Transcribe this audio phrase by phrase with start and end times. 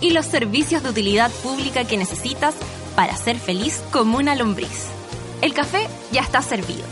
[0.00, 2.54] y los servicios de utilidad pública que necesitas
[2.96, 4.86] para ser feliz como una lombriz.
[5.42, 6.84] El café ya está servido.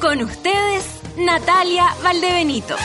[0.00, 0.84] Con ustedes,
[1.16, 2.76] Natalia Valdebenito.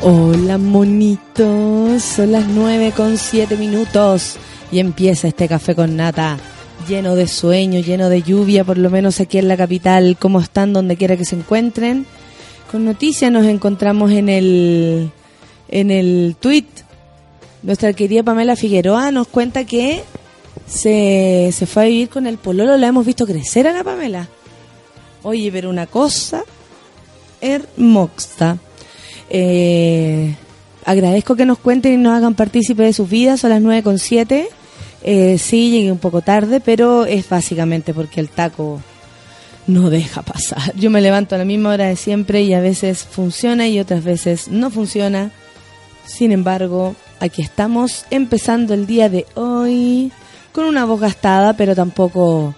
[0.00, 4.38] Hola monitos, son las 9 con 7 minutos
[4.70, 6.38] y empieza este café con nata
[6.86, 10.72] lleno de sueño, lleno de lluvia, por lo menos aquí en la capital, ¿cómo están
[10.72, 12.06] donde quiera que se encuentren?
[12.70, 15.10] Con noticias nos encontramos en el
[15.68, 16.66] en el tweet.
[17.62, 20.02] Nuestra querida Pamela Figueroa nos cuenta que
[20.66, 24.28] se, se fue a vivir con el pololo, la hemos visto crecer a la Pamela.
[25.22, 26.44] Oye, pero una cosa
[27.40, 28.58] hermosa.
[29.30, 30.34] Eh,
[30.84, 33.40] agradezco que nos cuenten y nos hagan partícipe de sus vidas.
[33.40, 34.48] Son las 9 con 7.
[35.02, 38.80] Eh, sí, llegué un poco tarde, pero es básicamente porque el taco
[39.66, 40.74] no deja pasar.
[40.74, 44.02] Yo me levanto a la misma hora de siempre y a veces funciona y otras
[44.02, 45.30] veces no funciona.
[46.06, 50.10] Sin embargo, aquí estamos empezando el día de hoy
[50.52, 52.54] con una voz gastada, pero tampoco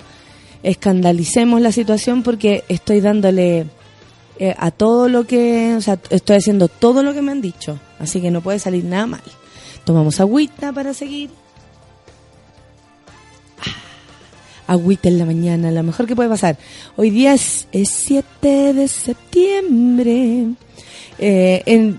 [0.63, 3.67] escandalicemos la situación porque estoy dándole
[4.39, 7.79] eh, a todo lo que, o sea, estoy haciendo todo lo que me han dicho,
[7.99, 9.23] así que no puede salir nada mal.
[9.85, 11.31] Tomamos agüita para seguir.
[14.71, 16.57] Agüita en la mañana, lo mejor que puede pasar.
[16.97, 20.47] Hoy día es, 7 de septiembre.
[21.19, 21.97] Eh,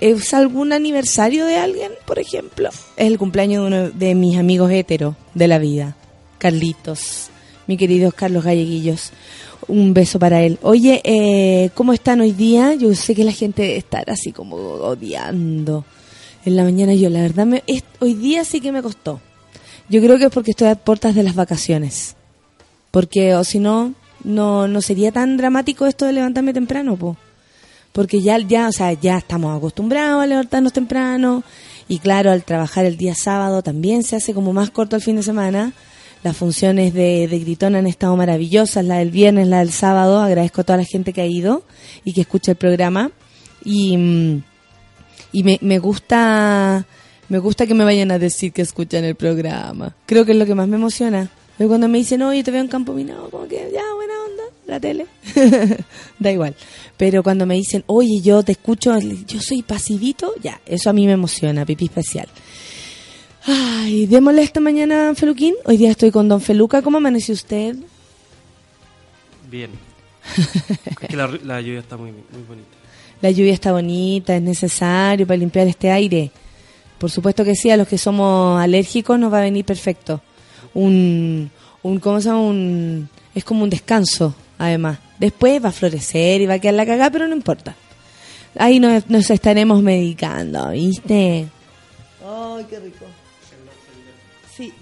[0.00, 2.70] ¿Es algún aniversario de alguien, por ejemplo?
[2.96, 5.96] Es el cumpleaños de uno de mis amigos heteros de la vida,
[6.38, 7.28] Carlitos,
[7.66, 9.12] mi querido Carlos Galleguillos.
[9.66, 10.58] Un beso para él.
[10.62, 12.72] Oye, eh, ¿cómo están hoy día?
[12.72, 15.84] Yo sé que la gente estará así como odiando.
[16.46, 17.46] En la mañana yo, la verdad,
[18.00, 19.20] hoy día sí que me costó.
[19.88, 22.14] Yo creo que es porque estoy a puertas de las vacaciones.
[22.90, 23.94] Porque, o si no,
[24.24, 27.16] no, sería tan dramático esto de levantarme temprano, po.
[27.92, 31.42] Porque ya, ya, o sea, ya estamos acostumbrados a levantarnos temprano.
[31.88, 35.16] Y claro, al trabajar el día sábado también se hace como más corto el fin
[35.16, 35.72] de semana.
[36.22, 40.20] Las funciones de, de Gritón han estado maravillosas, la del viernes, la del sábado.
[40.20, 41.62] Agradezco a toda la gente que ha ido
[42.04, 43.10] y que escucha el programa.
[43.64, 44.42] Y, mm,
[45.32, 46.86] y me, me gusta
[47.28, 49.94] me gusta que me vayan a decir que escuchan el programa.
[50.06, 51.30] Creo que es lo que más me emociona.
[51.58, 54.44] Pero cuando me dicen, oye, te veo en Campo Minado, como que ya, buena onda,
[54.66, 55.06] la tele.
[56.18, 56.54] da igual.
[56.96, 58.96] Pero cuando me dicen, oye, yo te escucho,
[59.26, 62.28] yo soy pasivito, ya, eso a mí me emociona, pipí especial.
[63.44, 65.54] Ay, démosle esta mañana, Feluquín.
[65.64, 66.80] Hoy día estoy con Don Feluca.
[66.80, 67.74] ¿Cómo amaneció usted?
[69.50, 69.70] Bien.
[71.00, 72.68] es que la, la, lluvia está muy, muy bonita.
[73.20, 76.30] La lluvia está bonita, es necesario para limpiar este aire.
[76.98, 80.20] Por supuesto que sí, a los que somos alérgicos nos va a venir perfecto.
[80.74, 81.50] Un,
[81.82, 82.40] un ¿cómo se llama?
[82.40, 84.98] Un, es como un descanso, además.
[85.18, 87.74] Después va a florecer y va a quedar la cagada, pero no importa.
[88.56, 91.46] Ahí nos, nos estaremos medicando, ¿viste?
[92.24, 93.04] ¡Ay, qué rico!
[94.56, 94.72] Sí.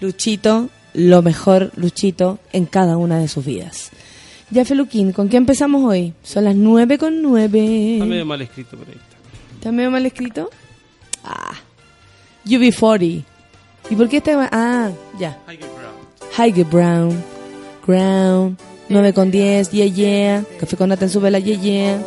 [0.00, 3.90] Luchito, lo mejor, Luchito, en cada una de sus vidas.
[4.50, 6.12] Ya, Feluquín, ¿con qué empezamos hoy?
[6.22, 7.94] Son las nueve con nueve.
[7.94, 8.96] Está medio mal escrito por ahí.
[9.54, 10.50] ¿Está medio mal escrito?
[12.44, 12.48] Ah.
[12.48, 13.24] UB40.
[13.90, 14.48] ¿Y por qué está.?
[14.52, 15.36] Ah, ya.
[16.36, 17.22] Highgate Brown.
[17.86, 18.58] Ground.
[18.88, 19.70] 9 con 10.
[19.70, 20.42] Yeah, yeah.
[20.58, 21.38] Café con nata en su vela.
[21.38, 21.98] Yeah, yeah.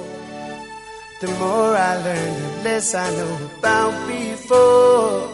[1.21, 5.29] The more I learn, the less I know about before.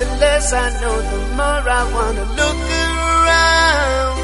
[0.00, 4.18] The less I know, the more I wanna look around.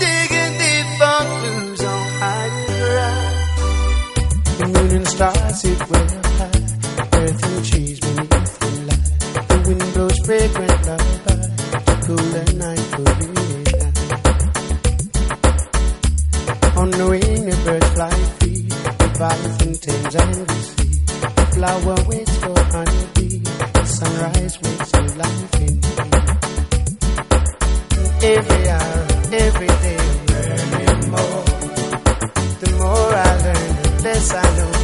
[0.00, 3.34] Digging deep for clues on higher ground.
[4.58, 7.18] The moon and stars sit well high.
[7.20, 8.37] Earth and trees beneath
[9.68, 9.84] the light.
[9.84, 11.48] The wind blows fragrant lullaby.
[12.08, 13.96] The night be night.
[16.76, 18.62] On the wing, the birds fly free.
[18.98, 20.94] The Valley fountains and sea.
[21.36, 23.38] The flower waits for honeybee.
[23.38, 25.92] The sunrise waits for life in me.
[28.20, 31.44] Every hour, every day, I'm learning more.
[32.60, 34.77] The more I learn, the less I know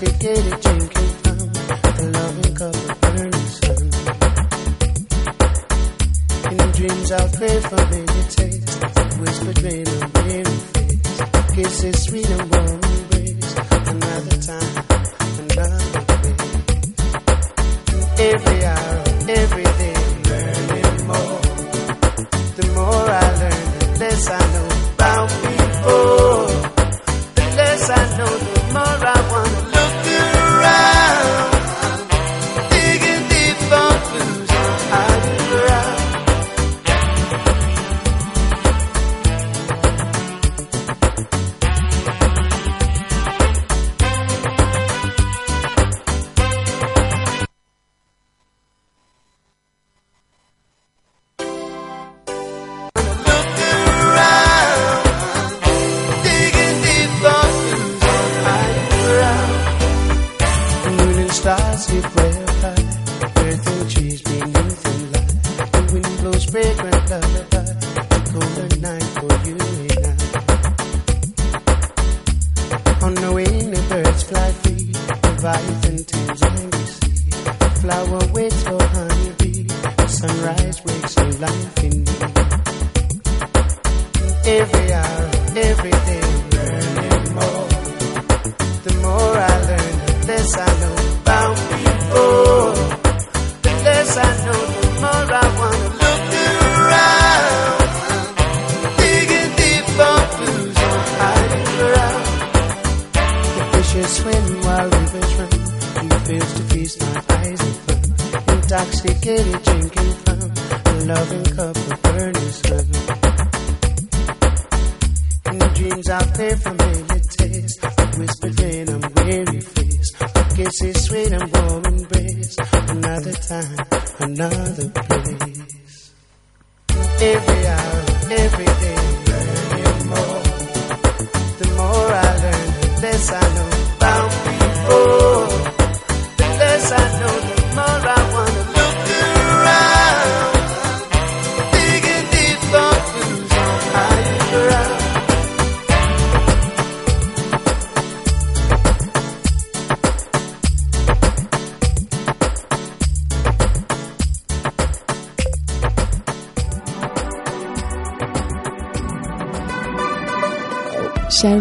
[0.00, 3.00] complicated drinking loving cup of.
[6.50, 11.20] In dreams I'll pray for baby taste, whispered rain on weary face,
[11.54, 12.49] kisses sweet on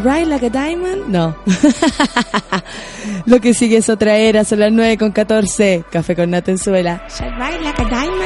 [0.03, 1.35] Ride Like a Diamond, no.
[3.25, 5.83] Lo que sigue es otra era, son las 9 con 14.
[5.91, 7.03] Café con Natenzuela.
[7.09, 8.18] Shine Ride Like a Diamond.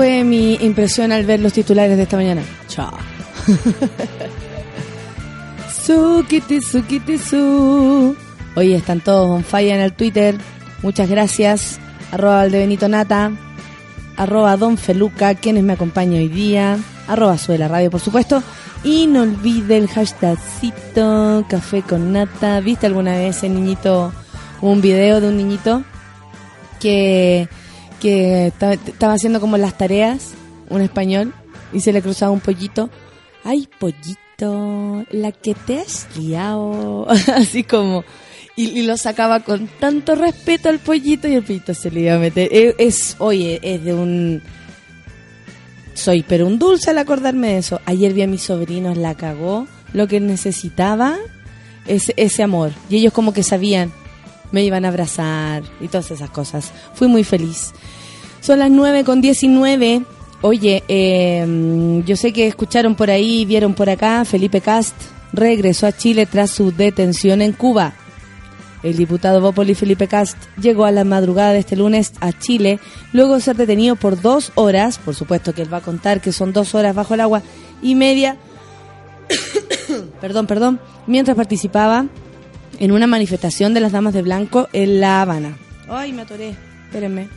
[0.00, 2.40] Fue mi impresión al ver los titulares de esta mañana.
[2.68, 2.90] Chao.
[5.84, 6.24] Su.
[8.54, 10.36] Oye, están todos on fire en el Twitter.
[10.80, 11.78] Muchas gracias.
[12.12, 13.30] Arroba Benito Nata.
[14.16, 16.78] Arroba Don Feluca, quienes me acompañan hoy día.
[17.06, 18.42] Arroba Suela Radio, por supuesto.
[18.82, 22.58] Y no olvide el hashtagcito café con nata.
[22.60, 24.14] ¿Viste alguna vez ese niñito,
[24.62, 25.82] un video de un niñito
[26.80, 27.50] que,
[28.00, 30.32] que estaba, haciendo como las tareas,
[30.68, 31.32] un español,
[31.72, 32.90] y se le cruzaba un pollito?
[33.44, 35.04] ¡Ay, pollito!
[35.10, 37.06] La que te has liado.
[37.34, 38.04] Así como...
[38.56, 42.14] Y, y lo sacaba con tanto respeto al pollito y el pollito se le iba
[42.14, 42.48] a meter.
[42.52, 44.42] Es, es- oye, es de un
[45.94, 47.80] soy pero un dulce al acordarme de eso.
[47.86, 49.66] Ayer vi a mis sobrinos, la cagó.
[49.92, 51.16] Lo que necesitaba
[51.86, 52.72] es ese amor.
[52.90, 53.92] Y ellos como que sabían,
[54.52, 56.72] me iban a abrazar y todas esas cosas.
[56.94, 57.72] Fui muy feliz.
[58.40, 60.02] Son las 9 con 19.
[60.42, 64.94] Oye, eh, yo sé que escucharon por ahí, vieron por acá, Felipe Cast
[65.32, 67.94] regresó a Chile tras su detención en Cuba.
[68.82, 72.80] El diputado Bópoli Felipe Cast llegó a la madrugada de este lunes a Chile
[73.12, 76.32] luego de ser detenido por dos horas, por supuesto que él va a contar que
[76.32, 77.42] son dos horas bajo el agua
[77.82, 78.38] y media,
[80.20, 82.06] perdón, perdón, mientras participaba
[82.80, 85.56] en una manifestación de las Damas de Blanco en La Habana.
[85.88, 86.56] Ay, me atoré,
[86.86, 87.28] espérenme.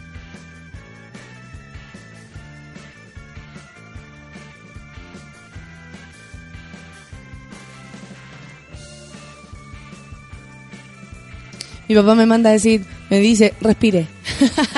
[11.89, 14.07] Mi papá me manda a decir, me dice, respire.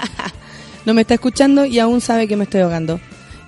[0.86, 3.00] no me está escuchando y aún sabe que me estoy ahogando.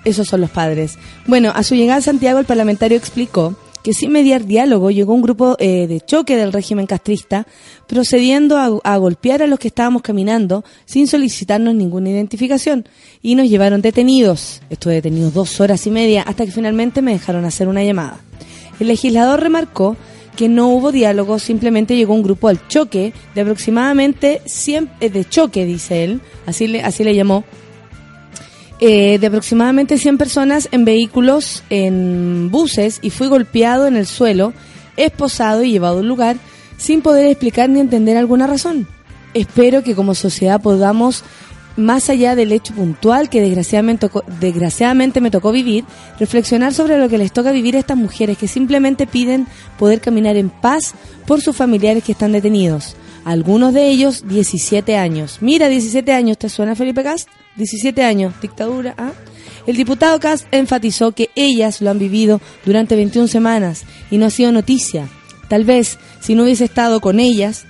[0.04, 0.96] Esos son los padres.
[1.26, 3.58] Bueno, a su llegada a Santiago, el parlamentario explicó
[3.88, 7.46] que sin mediar diálogo llegó un grupo eh, de choque del régimen castrista,
[7.86, 12.86] procediendo a, a golpear a los que estábamos caminando sin solicitarnos ninguna identificación
[13.22, 14.60] y nos llevaron detenidos.
[14.68, 18.20] Estuve detenido dos horas y media hasta que finalmente me dejaron hacer una llamada.
[18.78, 19.96] El legislador remarcó
[20.36, 25.24] que no hubo diálogo, simplemente llegó un grupo al choque de aproximadamente 100, eh, de
[25.24, 27.42] choque, dice él, así le, así le llamó,
[28.80, 34.52] eh, de aproximadamente 100 personas en vehículos, en buses, y fui golpeado en el suelo,
[34.96, 36.36] esposado y llevado a un lugar
[36.76, 38.86] sin poder explicar ni entender alguna razón.
[39.34, 41.24] Espero que como sociedad podamos,
[41.76, 44.08] más allá del hecho puntual que desgraciadamente,
[44.40, 45.84] desgraciadamente me tocó vivir,
[46.18, 49.46] reflexionar sobre lo que les toca vivir a estas mujeres que simplemente piden
[49.78, 50.94] poder caminar en paz
[51.26, 52.96] por sus familiares que están detenidos.
[53.28, 55.40] Algunos de ellos 17 años.
[55.42, 57.28] Mira, 17 años, ¿te suena Felipe Cast?
[57.56, 59.12] 17 años, dictadura, ¿ah?
[59.66, 64.30] El diputado Cast enfatizó que ellas lo han vivido durante 21 semanas y no ha
[64.30, 65.10] sido noticia.
[65.50, 67.66] Tal vez, si no hubiese estado con ellas,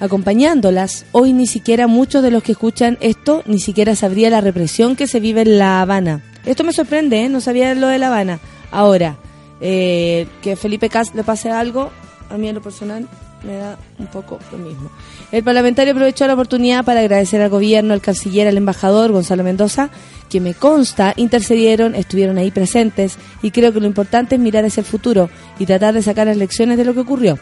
[0.00, 4.96] acompañándolas, hoy ni siquiera muchos de los que escuchan esto ni siquiera sabría la represión
[4.96, 6.24] que se vive en La Habana.
[6.46, 7.28] Esto me sorprende, ¿eh?
[7.28, 8.40] no sabía lo de La Habana.
[8.70, 9.18] Ahora,
[9.60, 11.90] eh, que Felipe Cast le pase algo,
[12.30, 13.06] a mí en lo personal
[13.44, 14.90] me da un poco lo mismo.
[15.30, 19.90] El parlamentario aprovechó la oportunidad para agradecer al gobierno, al canciller, al embajador Gonzalo Mendoza,
[20.30, 24.80] que me consta intercedieron, estuvieron ahí presentes y creo que lo importante es mirar hacia
[24.80, 27.38] el futuro y tratar de sacar las lecciones de lo que ocurrió.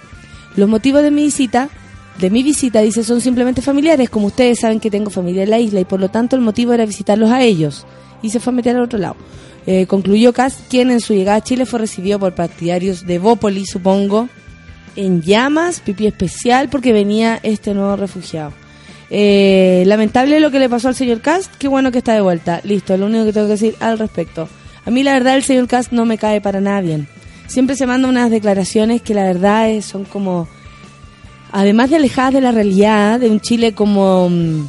[0.57, 1.69] Los motivos de mi visita,
[2.19, 5.59] de mi visita, dice, son simplemente familiares, como ustedes saben que tengo familia en la
[5.59, 7.87] isla y por lo tanto el motivo era visitarlos a ellos.
[8.23, 9.16] Y se fue a meter al otro lado.
[9.66, 13.64] Eh, concluyó Kass, quien en su llegada a Chile fue recibido por partidarios de Bópoli,
[13.66, 14.28] supongo,
[15.04, 18.52] en llamas, pipí especial, porque venía este nuevo refugiado.
[19.11, 22.61] Eh, lamentable lo que le pasó al señor Cast, qué bueno que está de vuelta.
[22.64, 24.49] Listo, lo único que tengo que decir al respecto.
[24.85, 27.09] A mí la verdad el señor Cast no me cae para nada bien.
[27.49, 30.47] Siempre se manda unas declaraciones que la verdad es- son como,
[31.52, 34.69] además de alejadas de la realidad, de un Chile como, mm,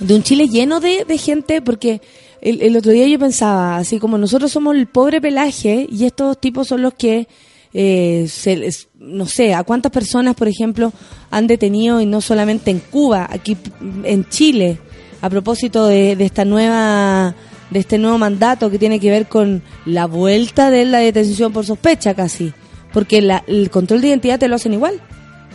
[0.00, 2.00] de un Chile lleno de, de gente, porque
[2.40, 6.40] el, el otro día yo pensaba, así como nosotros somos el pobre pelaje y estos
[6.40, 7.26] tipos son los que,
[7.72, 10.92] eh, se no sé, a cuántas personas, por ejemplo,
[11.30, 13.56] han detenido y no solamente en Cuba, aquí
[14.04, 14.78] en Chile,
[15.22, 17.34] a propósito de, de esta nueva
[17.70, 21.64] de este nuevo mandato que tiene que ver con la vuelta de la detención por
[21.64, 22.52] sospecha casi,
[22.92, 25.00] porque la- el control de identidad te lo hacen igual.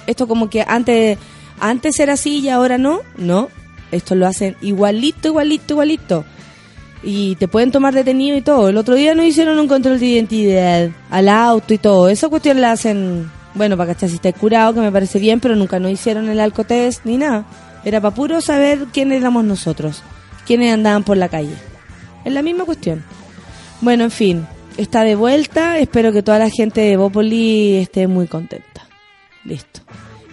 [0.08, 1.18] Esto como que antes
[1.60, 3.50] antes era así y ahora no, no,
[3.92, 6.26] esto lo hacen igualito, igualito, igualito.
[7.08, 8.68] Y te pueden tomar detenido y todo.
[8.68, 12.10] El otro día no hicieron un control de identidad al auto y todo.
[12.10, 15.56] Esa cuestión la hacen, bueno, para cachar si está curado, que me parece bien, pero
[15.56, 17.46] nunca nos hicieron el alcotest ni nada.
[17.84, 20.02] Era para puro saber quiénes éramos nosotros,
[20.48, 21.54] quiénes andaban por la calle.
[22.24, 23.04] Es la misma cuestión.
[23.82, 25.78] Bueno, en fin, está de vuelta.
[25.78, 28.88] Espero que toda la gente de Bópoli esté muy contenta.
[29.44, 29.82] Listo.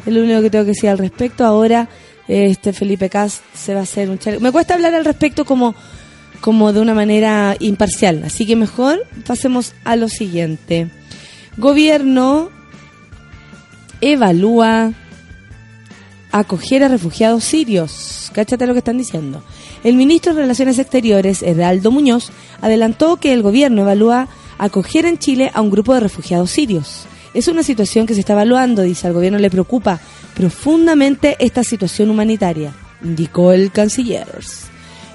[0.07, 1.45] Es lo único que tengo que decir al respecto.
[1.45, 1.87] Ahora,
[2.27, 4.43] este Felipe Cas se va a hacer un chaleco.
[4.43, 5.75] Me cuesta hablar al respecto como
[6.43, 8.23] como de una manera imparcial.
[8.27, 10.91] Así que mejor pasemos a lo siguiente.
[11.57, 12.51] Gobierno
[14.03, 14.93] evalúa
[16.33, 18.31] acoger a refugiados sirios.
[18.35, 19.43] Cáchate lo que están diciendo.
[19.85, 24.29] El ministro de Relaciones Exteriores, Heraldo Muñoz, adelantó que el gobierno evalúa
[24.59, 27.07] acoger en Chile a un grupo de refugiados sirios.
[27.35, 30.01] Es una situación que se está evaluando, dice, al gobierno le preocupa
[30.35, 34.27] profundamente esta situación humanitaria, indicó el canciller.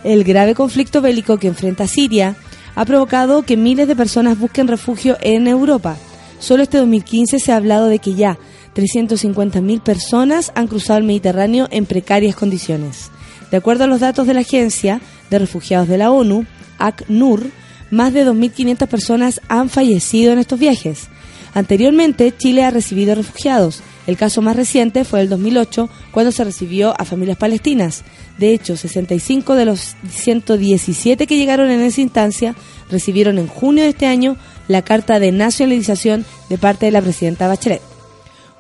[0.08, 2.38] El grave conflicto bélico que enfrenta Siria
[2.76, 5.98] ha provocado que miles de personas busquen refugio en Europa.
[6.40, 8.38] Solo este 2015 se ha hablado de que ya
[8.74, 13.12] 350.000 personas han cruzado el Mediterráneo en precarias condiciones.
[13.52, 16.46] De acuerdo a los datos de la Agencia de Refugiados de la ONU,
[16.80, 17.44] ACNUR,
[17.92, 21.10] más de 2.500 personas han fallecido en estos viajes.
[21.54, 23.82] Anteriormente, Chile ha recibido refugiados.
[24.08, 28.04] El caso más reciente fue el 2008, cuando se recibió a familias palestinas.
[28.38, 32.56] De hecho, 65 de los 117 que llegaron en esa instancia
[32.90, 34.38] recibieron en junio de este año
[34.70, 37.82] la carta de nacionalización de parte de la presidenta Bachelet.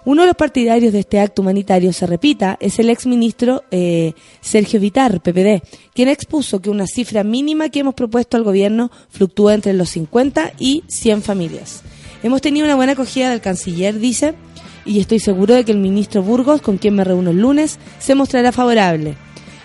[0.03, 4.79] Uno de los partidarios de este acto humanitario, se repita, es el exministro eh, Sergio
[4.79, 5.62] Vitar, PPD,
[5.93, 10.53] quien expuso que una cifra mínima que hemos propuesto al gobierno fluctúa entre los 50
[10.60, 11.83] y 100 familias.
[12.23, 14.33] Hemos tenido una buena acogida del canciller, dice,
[14.88, 18.15] y estoy seguro de que el ministro Burgos, con quien me reúno el lunes, se
[18.15, 19.15] mostrará favorable.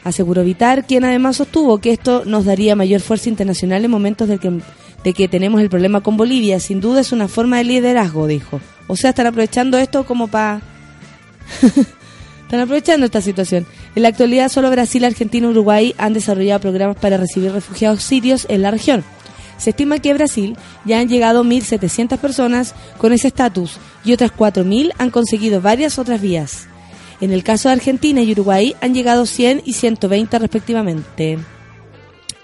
[0.05, 4.39] Aseguró Vitar, quien además sostuvo que esto nos daría mayor fuerza internacional en momentos de
[4.39, 4.61] que,
[5.05, 6.59] de que tenemos el problema con Bolivia.
[6.59, 8.61] Sin duda es una forma de liderazgo, dijo.
[8.89, 10.61] O sea, están aprovechando esto como para...
[12.43, 13.65] están aprovechando esta situación.
[13.95, 18.47] En la actualidad solo Brasil, Argentina y Uruguay han desarrollado programas para recibir refugiados sirios
[18.49, 19.05] en la región.
[19.57, 24.33] Se estima que a Brasil ya han llegado 1.700 personas con ese estatus y otras
[24.33, 26.67] 4.000 han conseguido varias otras vías.
[27.21, 31.39] En el caso de Argentina y Uruguay han llegado 100 y 120 respectivamente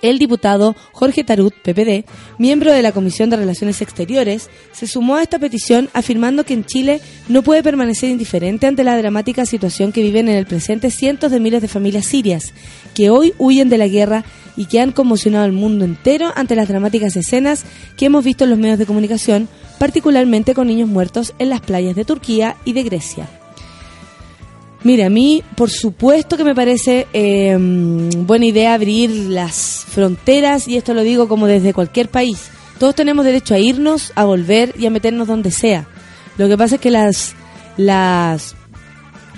[0.03, 2.05] el diputado Jorge Tarut, PPD,
[2.39, 6.65] miembro de la Comisión de Relaciones Exteriores, se sumó a esta petición afirmando que en
[6.65, 11.31] Chile no puede permanecer indiferente ante la dramática situación que viven en el presente cientos
[11.31, 12.53] de miles de familias sirias,
[12.95, 14.25] que hoy huyen de la guerra
[14.57, 17.65] y que han conmocionado al mundo entero ante las dramáticas escenas
[17.97, 21.95] que hemos visto en los medios de comunicación, particularmente con niños muertos en las playas
[21.95, 23.38] de Turquía y de Grecia.
[24.85, 30.77] Mira, a mí, por supuesto que me parece em, buena idea abrir las fronteras, y
[30.77, 32.51] esto lo digo como desde cualquier país.
[32.79, 35.89] Todos tenemos derecho a irnos, a volver y a meternos donde sea.
[36.37, 37.35] Lo que pasa es que las,
[37.77, 38.55] las,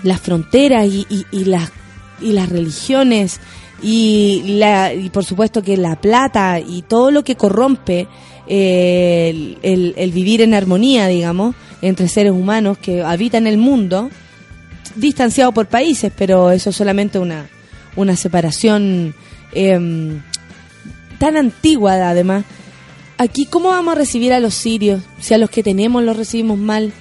[0.02, 1.72] las fronteras y, y, las,
[2.20, 3.40] y las religiones
[3.82, 8.08] y, la, y por supuesto que la plata y todo lo que corrompe
[8.46, 14.10] eh, el, el vivir en armonía, digamos, entre seres humanos que habitan el mundo,
[14.96, 17.48] distanciado por países, pero eso es solamente una,
[17.96, 19.14] una separación
[19.52, 20.20] em,
[21.18, 22.44] tan antigua además.
[23.18, 25.02] Aquí, ¿cómo vamos a recibir a los sirios?
[25.18, 26.92] Si a los que tenemos los recibimos mal.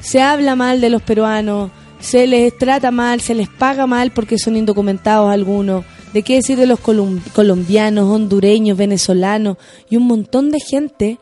[0.00, 4.38] Se habla mal de los peruanos, se les trata mal, se les paga mal porque
[4.38, 5.84] son indocumentados algunos.
[6.12, 9.56] ¿De qué decir de los colombianos, hondureños, venezolanos
[9.88, 11.18] y un montón de gente?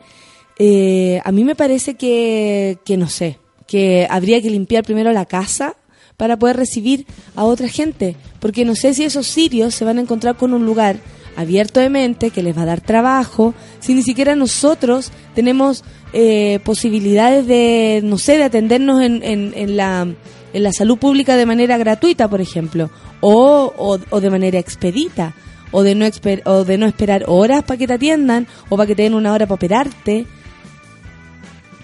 [0.57, 3.37] Eh, a mí me parece que, que no sé,
[3.71, 5.77] que habría que limpiar primero la casa
[6.17, 7.05] para poder recibir
[7.37, 10.65] a otra gente, porque no sé si esos sirios se van a encontrar con un
[10.65, 10.97] lugar
[11.37, 16.59] abierto de mente que les va a dar trabajo, si ni siquiera nosotros tenemos eh,
[16.65, 20.05] posibilidades de, no sé, de atendernos en, en, la,
[20.51, 23.73] en la salud pública de manera gratuita, por ejemplo, o,
[24.09, 25.33] o, de manera expedita,
[25.71, 26.05] o de, no
[26.43, 29.31] o de no esperar horas para que te atiendan, o para que te den una
[29.31, 30.27] hora para operarte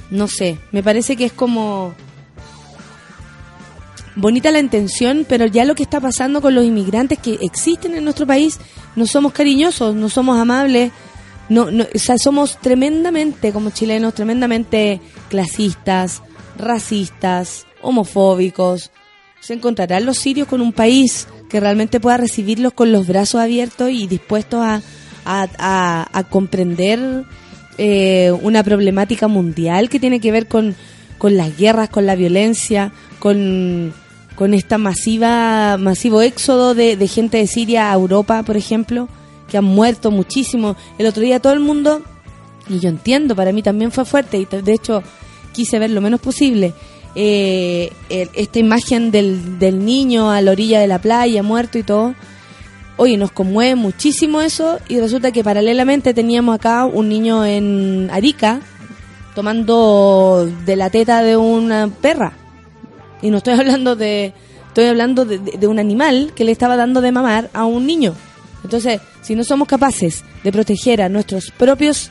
[0.09, 1.93] no sé, me parece que es como
[4.17, 8.03] bonita la intención, pero ya lo que está pasando con los inmigrantes que existen en
[8.03, 8.59] nuestro país,
[8.95, 10.91] no somos cariñosos, no somos amables,
[11.49, 16.21] no, no o sea, somos tremendamente, como chilenos, tremendamente clasistas,
[16.57, 18.91] racistas, homofóbicos.
[19.39, 23.91] ¿Se encontrarán los sirios con un país que realmente pueda recibirlos con los brazos abiertos
[23.91, 24.81] y dispuestos a,
[25.25, 27.23] a, a comprender
[27.77, 30.75] eh, una problemática mundial que tiene que ver con,
[31.17, 33.93] con las guerras, con la violencia, con,
[34.35, 39.07] con esta masiva masivo éxodo de, de, gente de Siria a Europa, por ejemplo,
[39.49, 40.75] que han muerto muchísimo.
[40.97, 42.01] El otro día todo el mundo,
[42.67, 45.03] y yo entiendo, para mí también fue fuerte, y de hecho
[45.53, 46.73] quise ver lo menos posible,
[47.15, 52.13] eh, esta imagen del, del niño a la orilla de la playa, muerto y todo
[52.97, 58.59] oye, nos conmueve muchísimo eso y resulta que paralelamente teníamos acá un niño en Arica
[59.35, 62.33] tomando de la teta de una perra.
[63.21, 64.33] Y no estoy hablando de,
[64.67, 68.15] estoy hablando de, un animal que le estaba dando de mamar a un niño.
[68.63, 72.09] Entonces, si no somos capaces de proteger a nuestros propios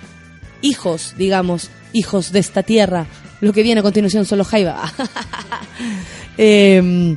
[0.62, 3.07] hijos, digamos, hijos de esta tierra,
[3.40, 4.92] lo que viene a continuación son los jaiba.
[6.38, 7.16] Em,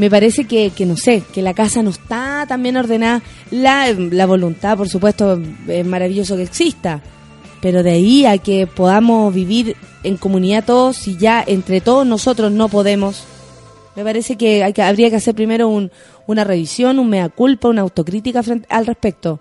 [0.00, 3.20] me parece que, que, no sé, que la casa no está tan bien ordenada.
[3.50, 7.02] La, la voluntad, por supuesto, es maravilloso que exista.
[7.60, 12.50] Pero de ahí a que podamos vivir en comunidad todos, si ya entre todos nosotros
[12.50, 13.24] no podemos,
[13.94, 15.92] me parece que, hay que habría que hacer primero un,
[16.26, 19.38] una revisión, un mea culpa, una autocrítica al respecto.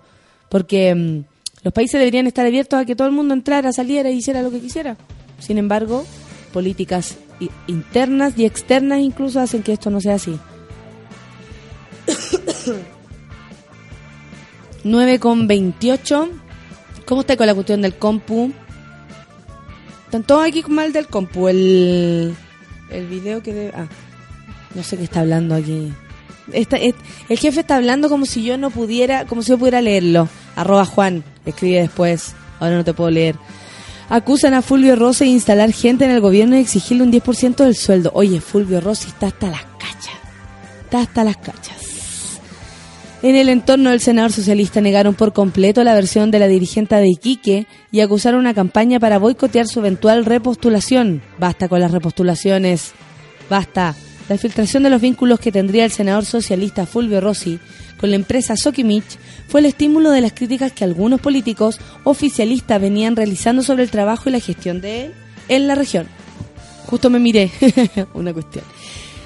[0.50, 1.24] Porque mm,
[1.64, 4.52] los países deberían estar abiertos a que todo el mundo entrara, saliera y hiciera lo
[4.52, 4.98] que quisiera.
[5.40, 6.04] Sin embargo,
[6.50, 7.18] políticas
[7.68, 10.38] internas y externas incluso hacen que esto no sea así.
[14.84, 16.30] 9 con 28.
[17.06, 18.52] ¿Cómo está con la cuestión del compu?
[20.06, 21.48] Están todos aquí mal del compu.
[21.48, 22.36] El,
[22.90, 23.72] el video que debe...
[23.76, 23.88] Ah,
[24.76, 25.92] no sé qué está hablando aquí.
[26.54, 30.30] el jefe está hablando como si yo no pudiera, como si yo pudiera leerlo.
[30.56, 32.34] Arroba Juan, escribe después.
[32.60, 33.36] Ahora no te puedo leer.
[34.10, 37.76] Acusan a Fulvio Rossi de instalar gente en el gobierno y exigirle un 10% del
[37.76, 38.12] sueldo.
[38.16, 40.18] Oye, Fulvio Rossi está hasta las cachas.
[40.84, 42.40] Está hasta las cachas.
[43.22, 47.10] En el entorno del senador socialista negaron por completo la versión de la dirigente de
[47.10, 51.22] Iquique y acusaron una campaña para boicotear su eventual repostulación.
[51.38, 52.94] Basta con las repostulaciones.
[53.50, 53.96] Basta.
[54.30, 57.60] La filtración de los vínculos que tendría el senador socialista Fulvio Rossi
[58.00, 63.16] con la empresa Sokimich fue el estímulo de las críticas que algunos políticos oficialistas venían
[63.16, 65.14] realizando sobre el trabajo y la gestión de él
[65.48, 66.08] en la región.
[66.86, 67.52] Justo me miré
[68.14, 68.64] una cuestión.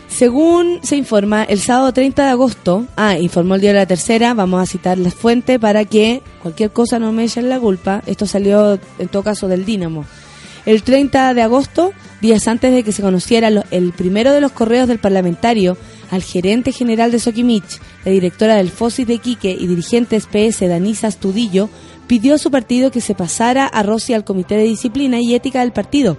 [0.08, 4.62] Según se informa, el sábado 30 de agosto, ah, informó el diario La Tercera, vamos
[4.62, 8.04] a citar la fuente para que cualquier cosa no me echen la culpa.
[8.06, 10.06] Esto salió en todo caso del Dínamo.
[10.66, 11.92] El 30 de agosto,
[12.24, 15.78] días antes de que se conociera el primero de los correos del parlamentario
[16.10, 21.08] al gerente general de Sokimich, la directora del FOSIS de Quique y dirigente PS Danisa
[21.08, 21.70] Astudillo,
[22.08, 25.60] pidió a su partido que se pasara a Rossi al Comité de Disciplina y Ética
[25.60, 26.18] del partido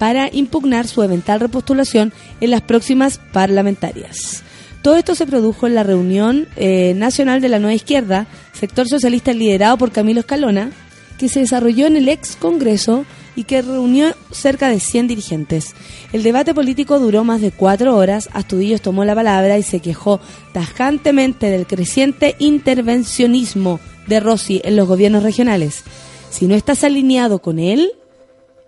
[0.00, 4.42] para impugnar su eventual repostulación en las próximas parlamentarias.
[4.82, 9.32] Todo esto se produjo en la reunión eh, nacional de la Nueva Izquierda, sector socialista
[9.32, 10.72] liderado por Camilo Escalona,
[11.16, 13.04] que se desarrolló en el ex Congreso
[13.38, 15.76] y que reunió cerca de 100 dirigentes.
[16.12, 18.28] El debate político duró más de cuatro horas.
[18.32, 20.18] Astudillos tomó la palabra y se quejó
[20.52, 25.84] tajantemente del creciente intervencionismo de Rossi en los gobiernos regionales.
[26.30, 27.92] Si no estás alineado con él,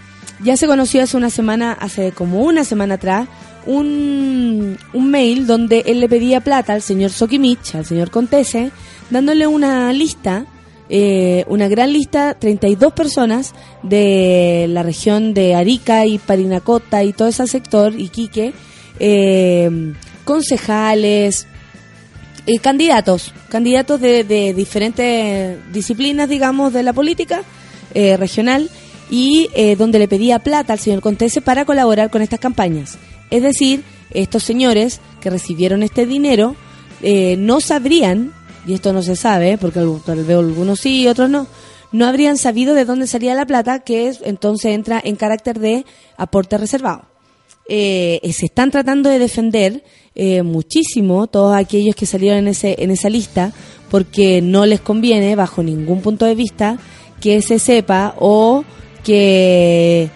[0.42, 3.28] ya se conoció hace una semana, hace como una semana atrás,
[3.66, 8.70] un, un mail donde él le pedía plata al señor Sokimich, al señor Contese,
[9.10, 10.46] dándole una lista,
[10.88, 17.28] eh, una gran lista, 32 personas de la región de Arica y Parinacota y todo
[17.28, 18.52] ese sector, Iquique,
[18.98, 19.94] eh,
[20.24, 21.46] concejales,
[22.46, 27.42] eh, candidatos, candidatos de, de, diferentes disciplinas, digamos, de la política
[27.94, 28.70] eh, regional
[29.10, 32.96] y donde le pedía plata al señor Contese para colaborar con estas campañas.
[33.32, 36.54] Es decir, estos señores que recibieron este dinero
[37.00, 38.34] eh, no sabrían,
[38.66, 41.46] y esto no se sabe, porque veo algunos sí y otros no,
[41.92, 45.86] no habrían sabido de dónde salía la plata, que es, entonces entra en carácter de
[46.18, 47.06] aporte reservado.
[47.70, 49.82] Eh, se están tratando de defender
[50.14, 53.54] eh, muchísimo todos aquellos que salieron en, en esa lista,
[53.90, 56.76] porque no les conviene, bajo ningún punto de vista,
[57.18, 58.62] que se sepa o
[59.02, 60.10] que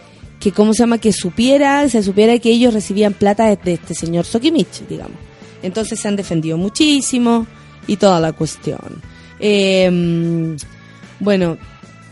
[0.46, 4.24] que cómo se llama que supiera se supiera que ellos recibían plata de, este señor
[4.24, 5.16] Sokimich digamos.
[5.60, 7.48] Entonces se han defendido muchísimo
[7.88, 9.02] y toda la cuestión.
[9.40, 10.56] Eh,
[11.18, 11.56] bueno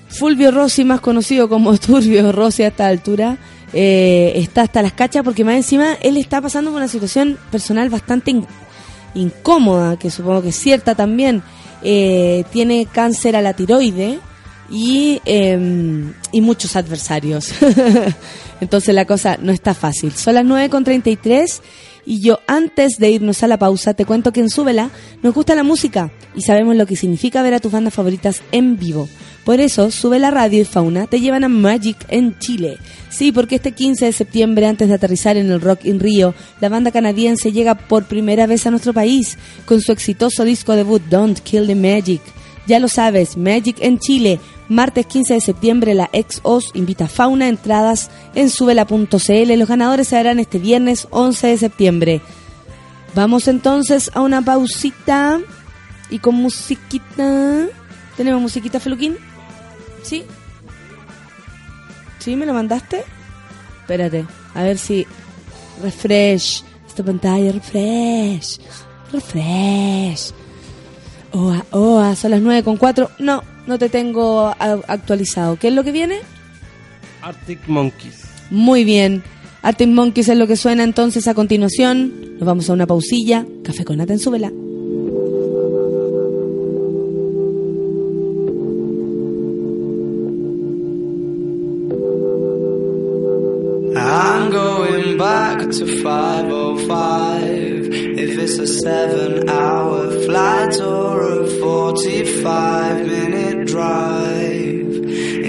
[0.08, 3.38] Fulvio Rossi más conocido como Turbio Rossi a esta altura
[3.72, 7.88] eh, está hasta las cachas porque más encima él está pasando por una situación personal
[7.88, 8.46] bastante in-
[9.14, 11.42] incómoda que supongo que es cierta también.
[11.86, 14.18] Eh, tiene cáncer a la tiroide
[14.70, 17.52] y, eh, y muchos adversarios.
[18.60, 20.12] Entonces la cosa no está fácil.
[20.12, 21.60] Son las 9.33
[22.06, 24.90] y yo antes de irnos a la pausa te cuento que en Súbela
[25.22, 28.78] nos gusta la música y sabemos lo que significa ver a tus bandas favoritas en
[28.78, 29.08] vivo.
[29.44, 32.78] Por eso, Sube la Radio y Fauna te llevan a Magic en Chile.
[33.10, 36.70] Sí, porque este 15 de septiembre, antes de aterrizar en el Rock in Rio, la
[36.70, 41.40] banda canadiense llega por primera vez a nuestro país con su exitoso disco debut Don't
[41.40, 42.22] Kill the Magic.
[42.66, 44.40] Ya lo sabes, Magic en Chile.
[44.68, 49.58] Martes 15 de septiembre, la ex OS invita a Fauna entradas en subela.cl.
[49.58, 52.20] Los ganadores se harán este viernes 11 de septiembre.
[53.14, 55.40] Vamos entonces a una pausita
[56.10, 57.66] y con musiquita.
[58.16, 59.16] ¿Tenemos musiquita, Feluquín?
[60.02, 60.24] ¿Sí?
[62.18, 62.34] ¿Sí?
[62.36, 63.04] ¿Me lo mandaste?
[63.80, 64.24] Espérate,
[64.54, 65.06] a ver si.
[65.82, 66.62] Refresh.
[66.86, 68.60] Esta pantalla, refresh.
[69.12, 70.32] Refresh.
[71.32, 73.10] Oa, oa, son las 9 con 4.
[73.18, 75.56] No, no te tengo actualizado.
[75.56, 76.18] ¿Qué es lo que viene?
[77.22, 78.24] Arctic Monkeys.
[78.50, 79.22] Muy bien.
[79.62, 82.36] Arctic Monkeys es lo que suena entonces a continuación.
[82.38, 83.46] Nos vamos a una pausilla.
[83.62, 84.52] Café con nata en su vela.
[93.96, 97.73] I'm going back to 505.
[98.26, 104.94] If it's a seven hour flight or a 45 minute drive.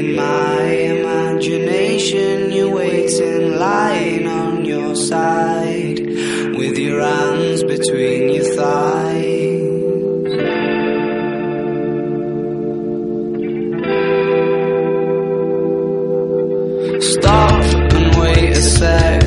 [0.02, 0.62] In my
[0.96, 6.02] imagination, you're waiting, lying on your side.
[6.02, 9.56] With your hands between your thighs.
[17.14, 19.25] Stop and wait a sec.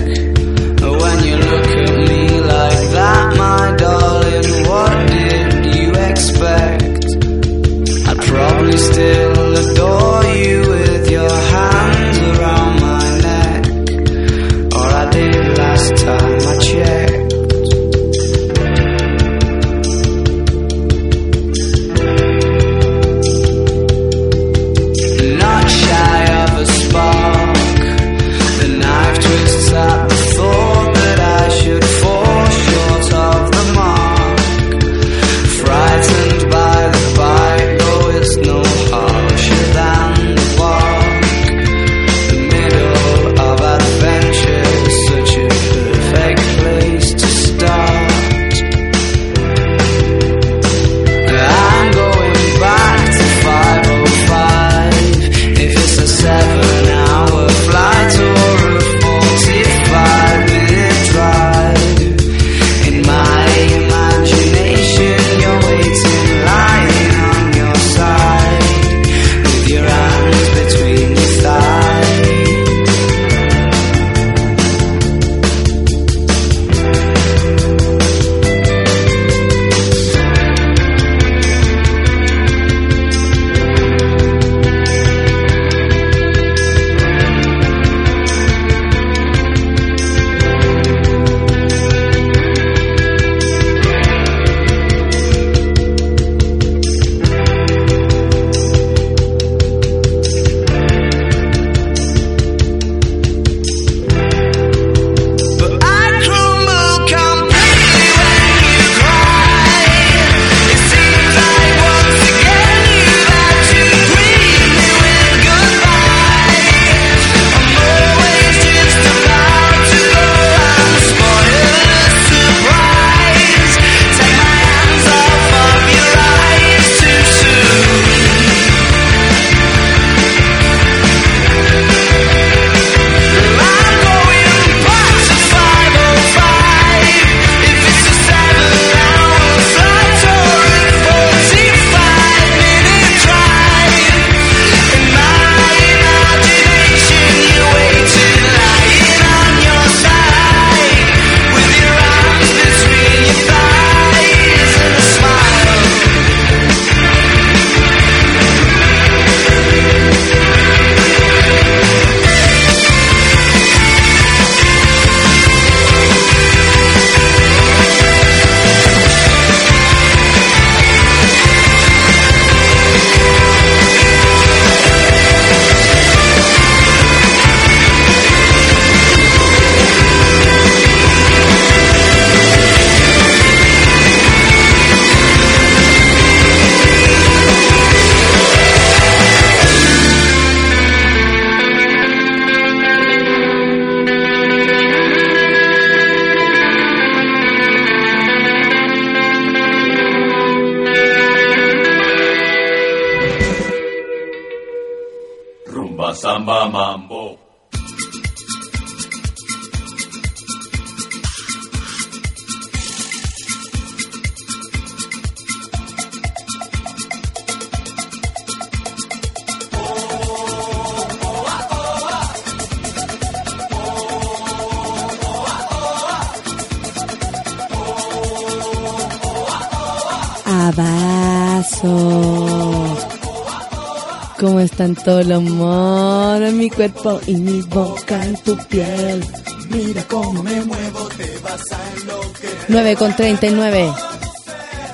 [234.88, 239.22] ¿Cómo están todos los monos en mi cuerpo y mi boca en tu piel?
[239.68, 242.58] Mira cómo me muevo, te vas a enloquecer.
[242.68, 243.92] 9 con 39.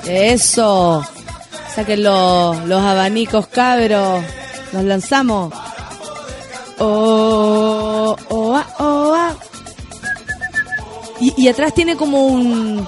[0.06, 1.04] Eso.
[1.76, 4.24] Saquen los, los abanicos, cabros.
[4.72, 5.52] Nos lanzamos.
[6.80, 9.34] Oh, oh, ah, oh, ah.
[11.20, 12.84] Y, y atrás tiene como un,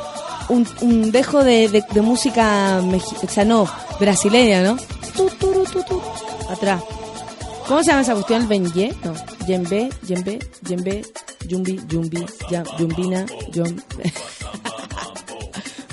[0.49, 3.69] un, un dejo de, de, de música, mexi- o sea, no,
[4.01, 4.77] brasileña, ¿no?
[5.16, 5.47] Tu, tu.
[6.51, 6.83] Atrás.
[7.66, 8.42] ¿Cómo se llama esa cuestión?
[8.42, 8.94] ¿El benye?
[9.05, 9.14] No.
[9.46, 11.02] Yembe, yembe, yembe,
[11.48, 12.24] yumbi, yumbi,
[12.79, 13.66] yumbina, yum...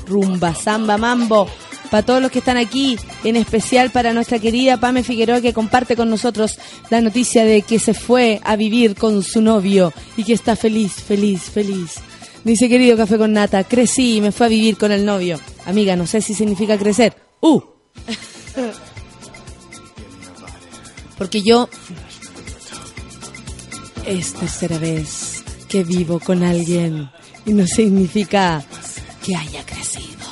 [0.08, 1.48] Rumba, samba, mambo.
[1.90, 5.96] Para todos los que están aquí, en especial para nuestra querida Pame Figueroa que comparte
[5.96, 6.60] con nosotros
[6.90, 10.94] la noticia de que se fue a vivir con su novio y que está feliz,
[10.94, 11.96] feliz, feliz.
[12.44, 15.40] Dice, querido Café con Nata, crecí y me fue a vivir con el novio.
[15.66, 17.16] Amiga, no sé si significa crecer.
[17.40, 17.62] ¡Uh!
[21.18, 21.70] Porque yo
[24.06, 27.10] es tercera vez que vivo con alguien
[27.46, 28.64] y no significa
[29.24, 30.28] que haya crecido.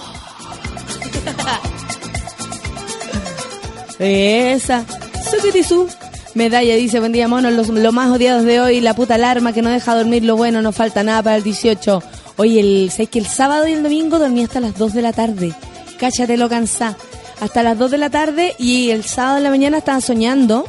[4.00, 4.86] Esa.
[5.30, 5.88] Sukitisu.
[6.34, 9.62] Medalla dice, buen día monos, los, lo más odiados de hoy, la puta alarma que
[9.62, 12.02] no deja dormir lo bueno, no falta nada para el 18.
[12.38, 15.12] Oye, el, ¿sabes que el sábado y el domingo dormí hasta las 2 de la
[15.12, 15.54] tarde?
[16.00, 16.96] Cáchate lo cansá.
[17.42, 20.64] Hasta las 2 de la tarde y el sábado en la mañana estaba soñando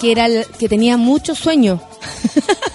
[0.00, 1.80] que era el- que tenía mucho sueño.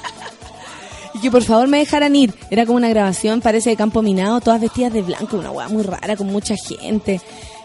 [1.13, 2.33] y que por favor me dejaran ir.
[2.49, 5.83] Era como una grabación, parece de campo minado, todas vestidas de blanco, una hueá muy
[5.83, 7.21] rara, con mucha gente.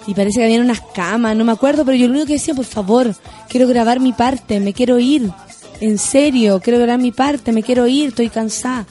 [0.07, 2.55] Y parece que habían unas camas, no me acuerdo, pero yo lo único que decía,
[2.55, 3.15] por favor,
[3.49, 5.31] quiero grabar mi parte, me quiero ir.
[5.81, 8.87] En serio, quiero grabar mi parte, me quiero ir, estoy cansada.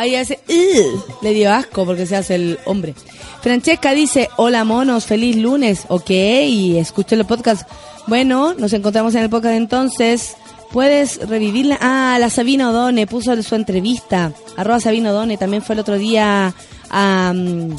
[0.00, 0.40] Ahí hace,
[1.20, 2.94] le dio asco porque se hace el hombre.
[3.42, 5.84] Francesca dice, hola monos, feliz lunes.
[5.88, 7.68] Ok, escuché el podcast.
[8.06, 10.36] Bueno, nos encontramos en el podcast entonces.
[10.72, 11.76] ¿Puedes revivirla?
[11.82, 14.32] Ah, la Sabina Odone puso su entrevista.
[14.56, 16.54] Arroba Sabina Odone también fue el otro día
[16.88, 17.76] al,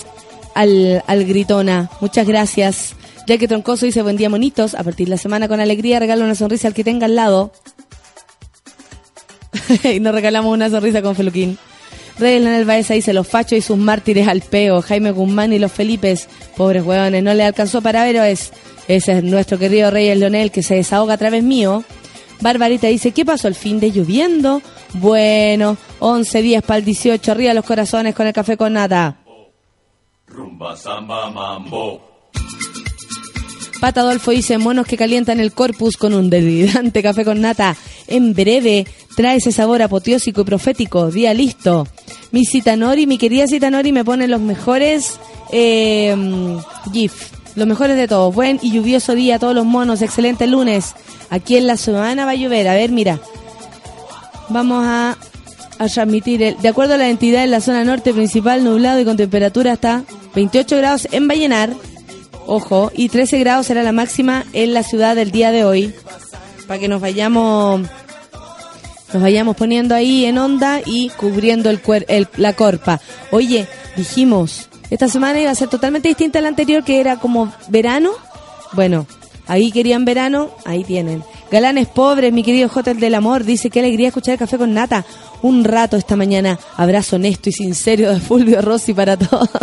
[0.53, 1.89] al Gritona.
[2.01, 2.93] Muchas gracias.
[3.25, 4.75] Ya que Troncoso dice, buen día monitos.
[4.75, 7.51] A partir de la semana con alegría regalo una sonrisa al que tenga al lado.
[9.91, 11.57] y nos regalamos una sonrisa con Feluquín.
[12.19, 15.71] Reyes Leonel Baeza dice los fachos y sus mártires al peo, Jaime Guzmán y los
[15.71, 18.51] Felipes, pobres hueones, no le alcanzó para héroes.
[18.87, 21.83] Ese es nuestro querido Reyes Leonel que se desahoga a través mío.
[22.41, 24.61] Barbarita dice, ¿qué pasó el fin de lloviendo?
[24.93, 29.17] Bueno, 11 días para el 18, arriba los corazones con el café con nata.
[30.27, 32.11] Rumba, samba, mambo.
[33.79, 37.75] Pata Adolfo dice, monos que calientan el corpus con un delirante café con nata.
[38.07, 38.85] En breve,
[39.15, 41.11] trae ese sabor apoteósico y profético.
[41.11, 41.87] Día listo.
[42.31, 45.19] Mi Citanori, mi querida Citanori, me pone los mejores
[45.51, 46.15] eh,
[46.91, 47.31] GIF.
[47.55, 48.33] Los mejores de todos.
[48.33, 50.01] Buen y lluvioso día a todos los monos.
[50.01, 50.93] Excelente lunes.
[51.29, 52.67] Aquí en la semana va a llover.
[52.67, 53.19] A ver, mira.
[54.49, 55.17] Vamos a,
[55.79, 59.05] a transmitir, el, de acuerdo a la entidad en la zona norte principal, nublado y
[59.05, 60.03] con temperatura hasta
[60.35, 61.73] 28 grados en Vallenar.
[62.47, 65.93] Ojo, y 13 grados será la máxima en la ciudad del día de hoy.
[66.67, 67.81] Para que nos vayamos
[69.13, 72.99] nos vayamos poniendo ahí en onda y cubriendo el, cuer- el- la corpa.
[73.31, 77.51] Oye, dijimos, esta semana iba a ser totalmente distinta a la anterior, que era como
[77.69, 78.11] verano.
[78.73, 79.05] Bueno,
[79.47, 81.23] ahí querían verano, ahí tienen.
[81.51, 85.03] Galanes pobres, mi querido Hotel del Amor, dice qué alegría escuchar el café con nata.
[85.41, 86.57] Un rato esta mañana.
[86.77, 89.49] Abrazo honesto y sincero de Fulvio Rossi para todos.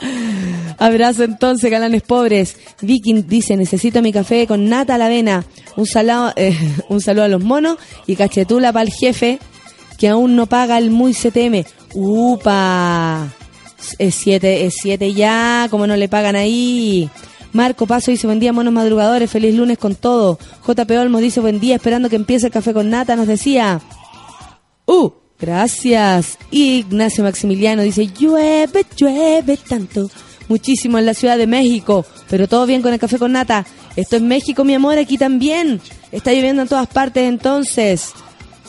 [0.78, 2.56] Abrazo entonces, galanes pobres.
[2.80, 5.44] Viking dice, necesito mi café con nata a la avena.
[5.76, 6.56] Un, salado, eh,
[6.88, 9.38] un saludo a los monos y cachetula para el jefe
[9.98, 11.64] que aún no paga el muy CTM.
[11.94, 13.28] ¡Upa!
[13.98, 17.08] Es siete, es siete ya, como no le pagan ahí.
[17.52, 20.38] Marco Paso dice, buen día, monos madrugadores, feliz lunes con todo.
[20.66, 23.80] JP Olmos dice, buen día, esperando que empiece el café con nata, nos decía.
[24.86, 25.10] ¡Uh!
[25.40, 26.36] Gracias.
[26.50, 30.10] Ignacio Maximiliano dice, llueve, llueve tanto.
[30.48, 33.66] Muchísimo en la Ciudad de México, pero todo bien con el café con nata.
[33.96, 35.80] Esto es México, mi amor, aquí también.
[36.10, 38.12] Está lloviendo en todas partes entonces.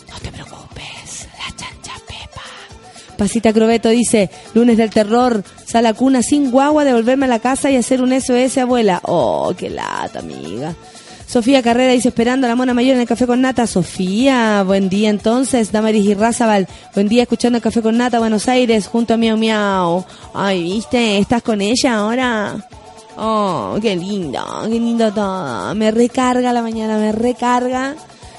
[0.09, 2.41] No te preocupes, la chancha pepa.
[3.17, 7.72] Pasita Crobeto dice, lunes del terror, sal a cuna sin guagua, devolverme a la casa
[7.72, 8.99] y hacer un SOS abuela.
[9.03, 10.76] Oh, qué lata, amiga.
[11.30, 13.67] Sofía Carrera dice, esperando a la mona mayor en el café con nata.
[13.67, 15.71] Sofía, buen día entonces.
[15.71, 19.38] Damaris y Razabal, buen día escuchando el café con nata, Buenos Aires, junto a Miau
[19.38, 20.03] Miau.
[20.34, 22.55] Ay, viste, estás con ella ahora.
[23.15, 25.75] Oh, qué lindo, qué lindo todo.
[25.75, 27.93] Me recarga la mañana, me recarga.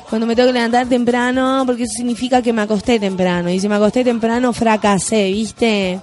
[0.09, 3.51] Cuando me tengo que levantar temprano, porque eso significa que me acosté temprano.
[3.51, 6.01] Y si me acosté temprano, fracasé, ¿viste?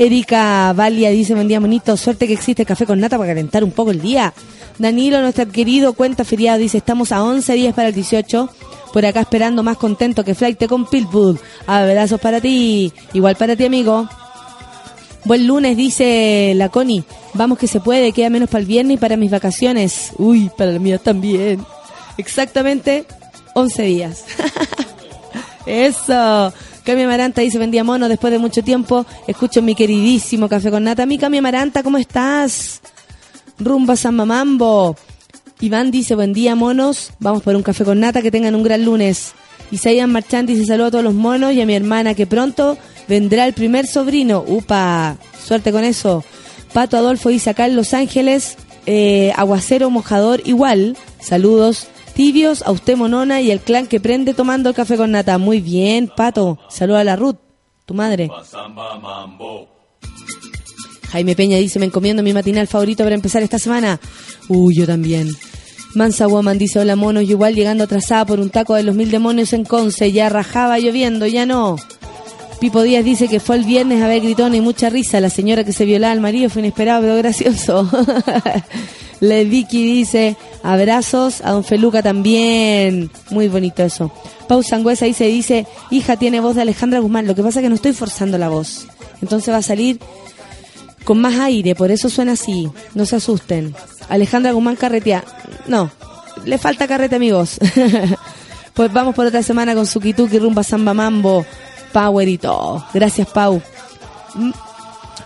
[0.00, 1.94] Erika Valia dice, buen día, bonito.
[1.94, 4.32] Suerte que existe café con nata para calentar un poco el día.
[4.78, 8.48] Danilo, nuestro querido cuenta feriado, dice, estamos a 11 días para el 18.
[8.94, 11.38] Por acá esperando más contento que Flight con Pitbull.
[11.66, 12.90] Abrazos para ti.
[13.12, 14.08] Igual para ti, amigo.
[15.26, 17.04] Buen lunes, dice la Connie.
[17.34, 20.12] Vamos que se puede, queda menos para el viernes y para mis vacaciones.
[20.16, 21.62] Uy, para la mía también.
[22.16, 23.04] Exactamente
[23.54, 24.24] 11 días.
[25.66, 26.54] Eso.
[26.84, 30.84] Cami Amaranta dice, buen día mono, después de mucho tiempo escucho mi queridísimo Café con
[30.84, 31.06] Nata.
[31.06, 32.80] Mi Cami Amaranta, ¿cómo estás?
[33.58, 34.96] Rumba San Mamambo.
[35.60, 38.84] Iván dice, buen día monos, vamos por un Café con Nata, que tengan un gran
[38.84, 39.32] lunes.
[39.70, 42.78] Isaías Marchand dice, saludo a todos los monos y a mi hermana, que pronto
[43.08, 44.42] vendrá el primer sobrino.
[44.46, 46.24] Upa, suerte con eso.
[46.72, 48.56] Pato Adolfo dice, acá en Los Ángeles,
[48.86, 50.96] eh, aguacero mojador igual.
[51.20, 55.38] Saludos tibios a usted Monona y el clan que prende tomando café con nata.
[55.38, 56.58] Muy bien, Pato.
[56.68, 57.36] Saluda a la Ruth,
[57.86, 58.30] tu madre.
[61.10, 63.98] Jaime Peña dice, me encomiendo mi matinal favorito para empezar esta semana.
[64.48, 65.28] Uy, yo también.
[65.94, 69.10] Mansa Woman dice, hola monos, yo igual llegando atrasada por un taco de los mil
[69.10, 71.76] demonios en Conce, ya rajaba lloviendo, ya no.
[72.60, 75.18] Pipo Díaz dice que fue el viernes a ver gritón y mucha risa.
[75.18, 77.88] La señora que se violaba al marido fue inesperado, pero gracioso.
[79.20, 83.10] Le Vicky dice, abrazos a don Feluca también.
[83.30, 84.12] Muy bonito eso.
[84.48, 87.26] Pau Sangüesa dice, dice, hija tiene voz de Alejandra Guzmán.
[87.26, 88.86] Lo que pasa es que no estoy forzando la voz.
[89.22, 90.00] Entonces va a salir
[91.04, 92.68] con más aire, por eso suena así.
[92.94, 93.74] No se asusten.
[94.08, 95.24] Alejandra Guzmán carretea.
[95.66, 95.90] No,
[96.44, 97.58] le falta carrete, amigos.
[98.74, 101.44] pues vamos por otra semana con Sukituki, Rumba Samba Mambo,
[101.92, 102.84] Power y todo.
[102.92, 103.62] Gracias, Pau.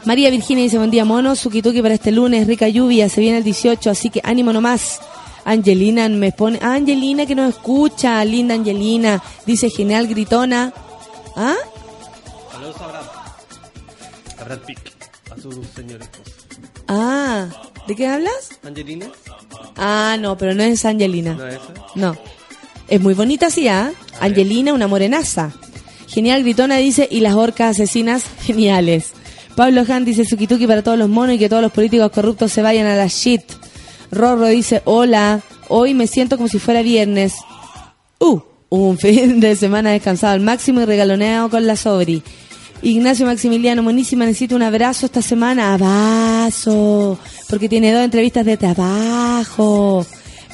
[0.05, 1.35] María Virginia dice, buen día, mono.
[1.37, 5.01] Sukituki para este lunes, rica lluvia, se viene el 18, así que ánimo nomás.
[5.45, 6.59] Angelina me pone...
[6.63, 9.23] Ah, Angelina que nos escucha, linda Angelina.
[9.47, 10.73] Dice, genial, gritona.
[11.37, 11.55] ¿Ah?
[12.53, 13.05] Saludos a Brad.
[14.41, 14.79] A Brad Pitt.
[15.31, 16.33] A su señor esposo.
[16.89, 17.49] Ah,
[17.87, 18.51] ¿de qué hablas?
[18.63, 19.07] Angelina.
[19.77, 21.35] Ah, no, pero no es Angelina.
[21.35, 21.73] ¿No es esa?
[21.95, 22.17] No.
[22.89, 23.93] Es muy bonita, sí, ¿ah?
[24.21, 25.53] Angelina, una morenaza.
[26.09, 29.13] Genial, gritona dice, y las orcas asesinas, geniales.
[29.57, 32.63] Pablo Han dice, Sukituki para todos los monos y que todos los políticos corruptos se
[32.63, 33.43] vayan a la shit.
[34.15, 37.35] Rorro dice, hola, hoy me siento como si fuera viernes.
[38.19, 38.41] Uh,
[38.71, 42.23] un fin de semana descansado al máximo y regaloneado con la sobri.
[42.83, 45.73] Ignacio Maximiliano, buenísima, necesito un abrazo esta semana.
[45.73, 47.19] Abrazo.
[47.49, 50.05] Porque tiene dos entrevistas de trabajo.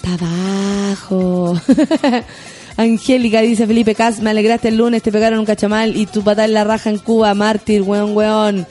[0.01, 1.61] Trabajo.
[2.77, 6.49] Angélica dice Felipe Cas, me alegraste el lunes, te pegaron un cachamal y tu patada
[6.49, 8.67] la raja en Cuba, mártir, weón, weón.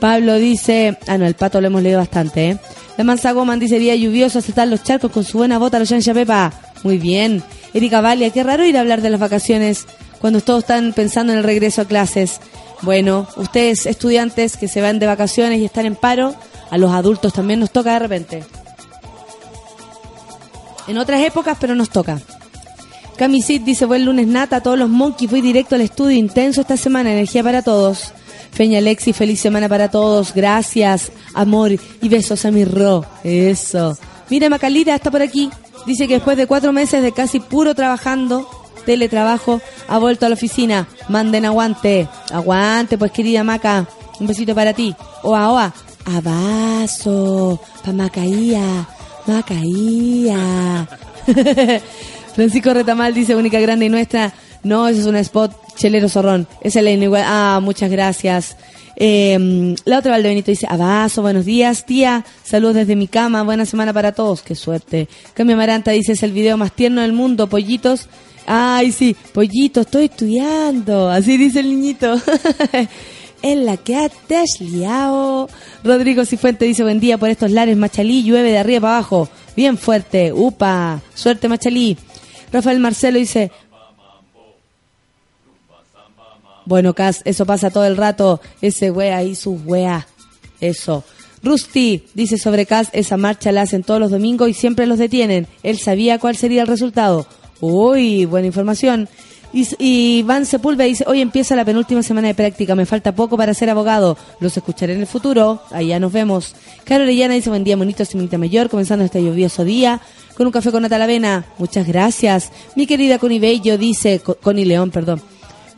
[0.00, 2.58] Pablo dice, ah no, el pato lo hemos leído bastante, ¿eh?
[2.96, 6.12] La Mansa Goman dice, día lluvioso, aceptar los charcos con su buena bota, los Yancha
[6.12, 6.52] Pepa.
[6.82, 7.42] Muy bien.
[7.72, 9.86] Erika Valia, qué raro ir a hablar de las vacaciones
[10.20, 12.40] cuando todos están pensando en el regreso a clases.
[12.82, 16.34] Bueno, ustedes estudiantes que se van de vacaciones y están en paro,
[16.70, 18.44] a los adultos también nos toca de repente.
[20.88, 22.20] En otras épocas, pero nos toca.
[23.16, 26.76] Camisit dice, buen lunes nata, a todos los monkeys, fui directo al estudio, intenso esta
[26.76, 28.12] semana, energía para todos.
[28.52, 33.96] Feña Alexi, feliz semana para todos, gracias, amor y besos a mi ro, eso.
[34.28, 35.50] Mira, Macalita está por aquí,
[35.86, 38.46] dice que después de cuatro meses de casi puro trabajando,
[38.84, 43.88] teletrabajo, ha vuelto a la oficina, manden aguante, aguante pues querida Maca,
[44.20, 45.74] un besito para ti, oa oa,
[46.04, 48.86] abrazo, pa Macaía,
[49.26, 50.86] Macaía.
[52.34, 54.32] Francisco Retamal dice, única grande y nuestra.
[54.62, 56.46] No, eso es un spot chelero zorrón.
[56.60, 57.24] Esa es la inigual.
[57.26, 58.56] Ah, muchas gracias.
[58.96, 62.24] Eh, la otra Valdebenito dice, abrazo, buenos días, tía.
[62.44, 64.42] Saludos desde mi cama, buena semana para todos.
[64.42, 65.08] Qué suerte.
[65.34, 68.08] Cambio Maranta dice, es el video más tierno del mundo, pollitos.
[68.46, 71.10] Ay, sí, pollitos, estoy estudiando.
[71.10, 72.14] Así dice el niñito.
[73.42, 75.48] en la que te has liado.
[75.84, 79.28] Rodrigo Cifuente dice, buen día por estos lares, Machalí, llueve de arriba para abajo.
[79.56, 81.98] Bien fuerte, upa, suerte Machalí.
[82.52, 83.50] Rafael Marcelo dice,
[86.66, 90.06] bueno, Cas, eso pasa todo el rato, ese wea y sus wea,
[90.60, 91.04] eso.
[91.42, 95.48] Rusty dice sobre Cas, esa marcha la hacen todos los domingos y siempre los detienen.
[95.62, 97.26] Él sabía cuál sería el resultado.
[97.60, 99.08] Uy, buena información.
[99.54, 103.52] Y, Van Sepúlveda dice, hoy empieza la penúltima semana de práctica, me falta poco para
[103.52, 106.54] ser abogado, los escucharé en el futuro, allá nos vemos.
[106.84, 110.00] Caro Orellana dice, buen día, monito, Simonita Mayor, comenzando este lluvioso día,
[110.38, 112.50] con un café con nata a la avena, muchas gracias.
[112.76, 115.20] Mi querida Connie Bello dice, Co- Connie León, perdón,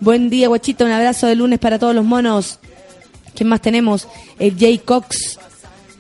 [0.05, 2.59] buen día, guachita, un abrazo de lunes para todos los monos.
[3.35, 4.07] ¿Quién más tenemos?
[4.39, 5.39] El Jay Cox.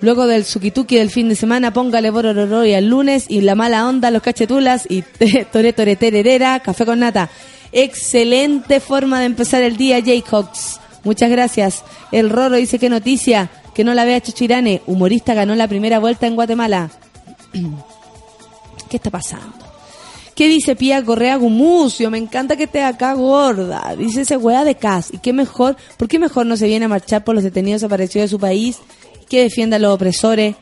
[0.02, 3.88] Luego del sukituki del fin de semana, póngale borororo y al lunes y la mala
[3.88, 5.02] onda, los cachetulas y
[5.52, 7.30] tore tore tererera, café con nata.
[7.72, 10.80] Excelente forma de empezar el día, Jaycox.
[11.02, 11.82] Muchas gracias.
[12.12, 14.82] El Roro dice que noticia, que no la vea Chuchirane.
[14.86, 16.90] Humorista ganó la primera vuelta en Guatemala.
[18.90, 19.63] ¿Qué está pasando?
[20.34, 22.10] ¿Qué dice Pía Correa Gumucio?
[22.10, 23.94] Me encanta que esté acá gorda.
[23.96, 25.08] Dice ese weá de Cas.
[25.12, 25.76] ¿Y qué mejor?
[25.96, 28.78] ¿Por qué mejor no se viene a marchar por los detenidos desaparecidos de su país?
[29.28, 30.56] Que defienda a los opresores.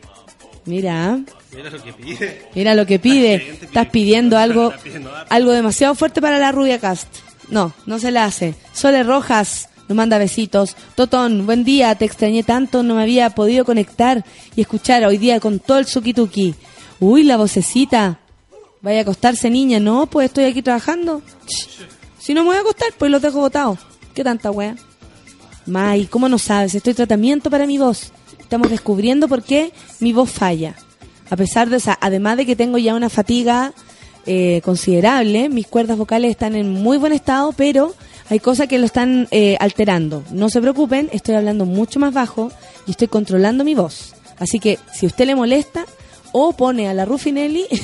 [0.66, 1.20] Mira,
[1.54, 2.42] Mira lo que pide.
[2.54, 3.34] mira lo que pide.
[3.62, 7.08] Estás pidiendo algo, pidiendo algo demasiado fuerte para la rubia Cast.
[7.48, 8.54] No, no se la hace.
[8.74, 10.76] Sole Rojas nos manda besitos.
[10.94, 11.94] Totón, buen día.
[11.94, 15.86] Te extrañé tanto, no me había podido conectar y escuchar hoy día con todo el
[15.86, 16.54] suki-tuki.
[17.00, 18.18] Uy, la vocecita.
[18.82, 19.78] Vaya a acostarse, niña.
[19.78, 21.22] No, pues estoy aquí trabajando.
[22.18, 23.78] Si no me voy a acostar, pues los dejo botados.
[24.12, 24.76] ¿Qué tanta wea?
[25.66, 26.74] May, ¿cómo no sabes?
[26.74, 28.12] Estoy en tratamiento para mi voz.
[28.38, 30.74] Estamos descubriendo por qué mi voz falla.
[31.30, 33.72] A pesar de esa, además de que tengo ya una fatiga
[34.26, 37.94] eh, considerable, mis cuerdas vocales están en muy buen estado, pero
[38.28, 40.24] hay cosas que lo están eh, alterando.
[40.32, 42.50] No se preocupen, estoy hablando mucho más bajo
[42.86, 44.14] y estoy controlando mi voz.
[44.38, 45.86] Así que si a usted le molesta,
[46.32, 47.66] o pone a la Rufinelli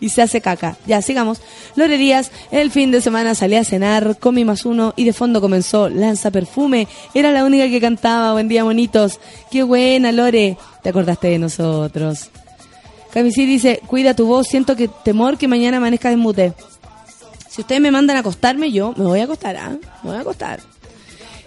[0.00, 0.76] y se hace caca.
[0.86, 1.40] Ya, sigamos.
[1.76, 5.40] Lore Díaz, el fin de semana salí a cenar, comí más uno y de fondo
[5.40, 6.88] comenzó Lanza Perfume.
[7.14, 9.20] Era la única que cantaba, buen día bonitos.
[9.50, 10.56] Qué buena, Lore.
[10.82, 12.30] Te acordaste de nosotros.
[13.12, 16.52] Camisí dice, cuida tu voz, siento que temor que mañana amanezca de mute.
[17.48, 19.76] Si ustedes me mandan a acostarme, yo me voy a acostar, ¿ah?
[20.02, 20.60] Me voy a acostar.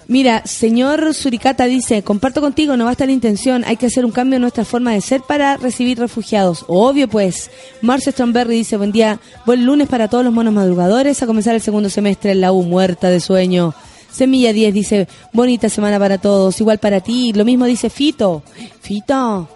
[0.09, 4.37] Mira, señor Suricata dice, comparto contigo, no basta la intención, hay que hacer un cambio
[4.37, 6.63] en nuestra forma de ser para recibir refugiados.
[6.69, 7.51] Obvio pues.
[7.81, 11.61] Marce Stromberry dice, buen día, buen lunes para todos los monos madrugadores, a comenzar el
[11.61, 13.73] segundo semestre en la U, muerta de sueño.
[14.09, 17.33] Semilla 10 dice, bonita semana para todos, igual para ti.
[17.33, 18.43] Lo mismo dice Fito.
[18.81, 19.49] Fito,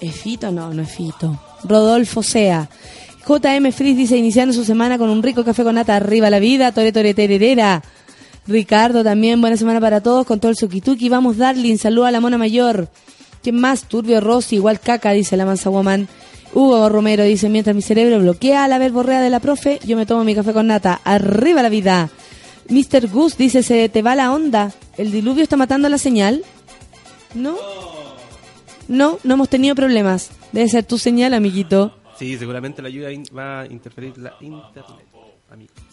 [0.00, 0.52] ¿es Fito?
[0.52, 1.36] No, no es Fito.
[1.64, 2.68] Rodolfo Sea.
[3.26, 6.70] JM Frizz dice, iniciando su semana con un rico café con nata, arriba la vida,
[6.70, 7.82] tore tore tererera.
[8.46, 11.08] Ricardo también, buena semana para todos, con todo el suki-tuki.
[11.08, 12.88] Vamos, Darling, saluda a la mona mayor.
[13.42, 13.84] ¿Quién más?
[13.84, 16.08] Turbio Rossi, igual caca, dice la mansa woman.
[16.54, 20.24] Hugo Romero dice, mientras mi cerebro bloquea la verborrea de la profe, yo me tomo
[20.24, 21.00] mi café con nata.
[21.04, 22.08] Arriba la vida.
[22.68, 23.08] Mr.
[23.08, 24.72] Goose dice, se te va la onda.
[24.96, 26.42] ¿El diluvio está matando la señal?
[27.34, 27.56] ¿No?
[28.88, 30.30] No, no hemos tenido problemas.
[30.52, 31.96] Debe ser tu señal, amiguito.
[32.18, 35.05] Sí, seguramente la in- va a interferir la internet.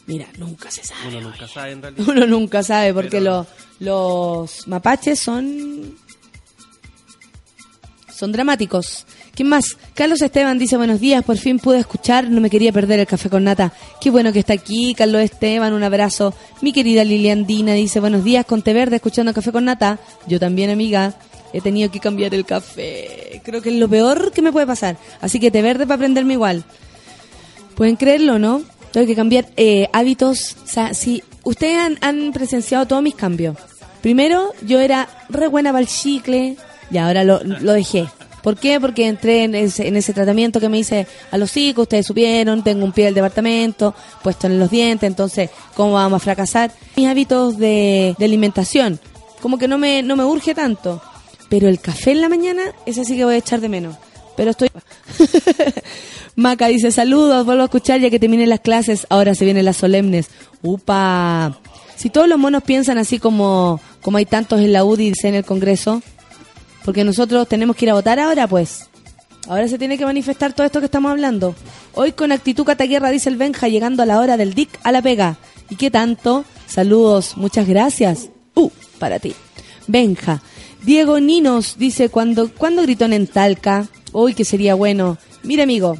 [0.06, 1.08] Mira, nunca se sabe.
[1.18, 2.08] Uno nunca sabe en realidad.
[2.10, 3.48] Uno nunca sabe porque Pero-
[3.80, 5.96] lo- los mapaches son
[8.14, 9.06] son dramáticos.
[9.34, 9.78] ¿Quién más?
[9.96, 13.30] Carlos Esteban dice buenos días, por fin pude escuchar, no me quería perder el café
[13.30, 13.74] con nata.
[14.00, 16.34] Qué bueno que está aquí, Carlos Esteban, un abrazo.
[16.62, 19.98] Mi querida Lilian Dina dice buenos días, con té verde escuchando café con nata.
[20.28, 21.16] Yo también, amiga,
[21.54, 23.42] he tenido que cambiar el café.
[23.44, 24.98] Creo que es lo peor que me puede pasar.
[25.20, 26.64] Así que té verde para prenderme igual.
[27.76, 28.62] Pueden creerlo, ¿no?
[28.94, 30.56] Tengo que cambiar eh, hábitos.
[30.64, 33.58] O sea, si ustedes han, presenciado todos mis cambios.
[34.02, 35.86] Primero, yo era re buena para
[36.92, 38.06] y ahora lo, dejé.
[38.44, 38.80] ¿Por qué?
[38.80, 42.64] Porque entré en ese, en ese tratamiento que me hice a los hijos, ustedes supieron,
[42.64, 46.72] tengo un pie del departamento, puesto en los dientes, entonces, ¿cómo vamos a fracasar?
[46.98, 49.00] Mis hábitos de, alimentación,
[49.42, 51.02] como que no me, no me urge tanto.
[51.50, 53.96] Pero el café en la mañana, ese sí que voy a echar de menos.
[54.36, 54.70] Pero estoy...
[56.36, 59.78] Maca dice, saludos, vuelvo a escuchar ya que terminen las clases, ahora se vienen las
[59.78, 60.30] solemnes.
[60.64, 61.60] ¡Upa!
[61.96, 65.46] Si todos los monos piensan así como, como hay tantos en la UDI en el
[65.46, 66.02] Congreso,
[66.84, 68.90] porque nosotros tenemos que ir a votar ahora, pues.
[69.48, 71.56] Ahora se tiene que manifestar todo esto que estamos hablando.
[71.94, 75.02] Hoy con actitud cataguerra, dice el Benja, llegando a la hora del DIC a la
[75.02, 75.38] pega.
[75.70, 76.46] ¿Y qué tanto?
[76.66, 78.30] Saludos, muchas gracias.
[78.56, 78.70] Uh,
[79.00, 79.36] para ti.
[79.88, 80.42] Benja.
[80.84, 83.88] Diego Ninos dice, cuando, ¿cuándo gritó en Talca?
[84.14, 85.18] Uy, que sería bueno.
[85.44, 85.98] Mira, amigo,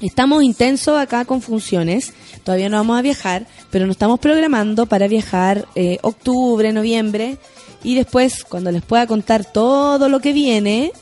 [0.00, 2.14] Estamos intensos acá con funciones.
[2.42, 7.36] Todavía no vamos a viajar, pero nos estamos programando para viajar eh, octubre, noviembre.
[7.82, 10.92] Y después, cuando les pueda contar todo lo que viene,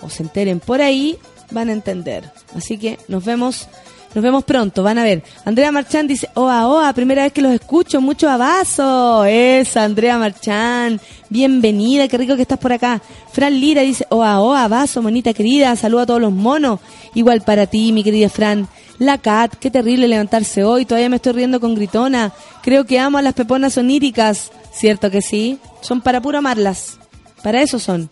[0.00, 1.18] o se enteren por ahí,
[1.50, 2.30] van a entender.
[2.54, 3.66] Así que nos vemos,
[4.14, 5.22] nos vemos pronto, van a ver.
[5.44, 9.24] Andrea Marchán dice, oa, oa, primera vez que los escucho, mucho abrazo.
[9.24, 13.00] Esa, Andrea Marchán, bienvenida, qué rico que estás por acá.
[13.32, 16.80] Fran Lira dice, oa, oa, vaso, monita querida, saludo a todos los monos.
[17.14, 18.68] Igual para ti, mi querida Fran.
[18.98, 22.32] La Cat, qué terrible levantarse hoy, todavía me estoy riendo con gritona.
[22.62, 24.50] Creo que amo a las peponas oníricas.
[24.72, 25.58] ¿Cierto que sí?
[25.80, 26.98] Son para puro amarlas.
[27.42, 28.10] Para eso son.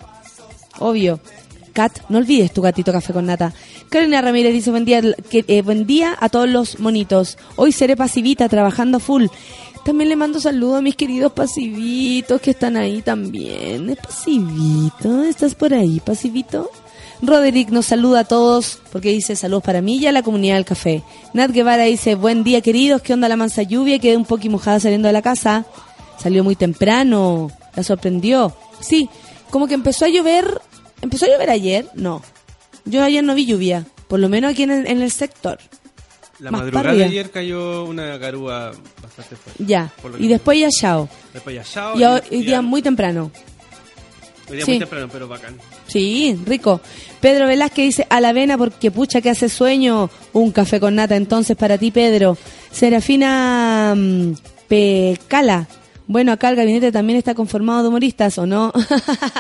[0.78, 1.20] Obvio.
[1.72, 3.52] Cat, no olvides tu gatito café con nata.
[3.90, 7.38] Carolina Ramírez dice buen día, que, eh, buen día a todos los monitos.
[7.56, 9.26] Hoy seré pasivita trabajando full.
[9.84, 13.88] También le mando saludos a mis queridos pasivitos que están ahí también.
[13.88, 15.22] ¿Es pasivito?
[15.22, 16.70] ¿Estás por ahí, pasivito?
[17.22, 20.64] Roderick nos saluda a todos porque dice saludos para mí y a la comunidad del
[20.64, 21.02] café.
[21.32, 23.98] Nat Guevara dice buen día queridos, ¿qué onda la mansa lluvia?
[23.98, 25.64] Quedé un poco mojada saliendo de la casa.
[26.22, 28.54] Salió muy temprano, la sorprendió.
[28.80, 29.08] Sí,
[29.50, 30.60] como que empezó a llover,
[31.00, 32.22] empezó a llover ayer, no.
[32.88, 35.58] Yo ayer no vi lluvia, por lo menos aquí en el, en el sector.
[36.38, 38.72] La Más madrugada de ayer cayó una garúa
[39.02, 39.64] bastante fuerte.
[39.64, 41.08] Ya, y después ya chao.
[41.34, 41.98] Después ya chao.
[41.98, 43.32] Y hoy, día muy temprano.
[44.48, 44.70] hoy día sí.
[44.72, 45.56] muy temprano, pero bacán.
[45.88, 46.80] Sí, rico.
[47.20, 50.10] Pedro Velázquez dice, a la avena porque pucha que hace sueño.
[50.32, 52.38] Un café con nata entonces para ti, Pedro.
[52.70, 54.32] Serafina mm,
[54.68, 55.66] Pecala.
[56.06, 58.72] Bueno, acá el gabinete también está conformado de humoristas, ¿o no?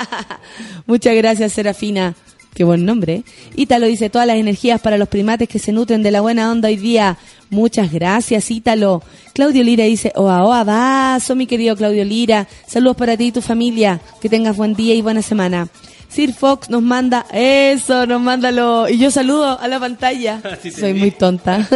[0.86, 2.14] Muchas gracias, Serafina.
[2.58, 3.14] Qué buen nombre.
[3.14, 3.22] ¿eh?
[3.54, 6.66] Ítalo dice, todas las energías para los primates que se nutren de la buena onda
[6.66, 7.16] hoy día.
[7.50, 9.00] Muchas gracias, Ítalo.
[9.32, 12.48] Claudio Lira dice, oa, oa, vaso, mi querido Claudio Lira.
[12.66, 14.00] Saludos para ti y tu familia.
[14.20, 15.68] Que tengas buen día y buena semana.
[16.08, 18.88] Sir Fox nos manda, eso, nos manda lo...
[18.88, 20.42] Y yo saludo a la pantalla.
[20.60, 21.64] Sí Soy muy tonta.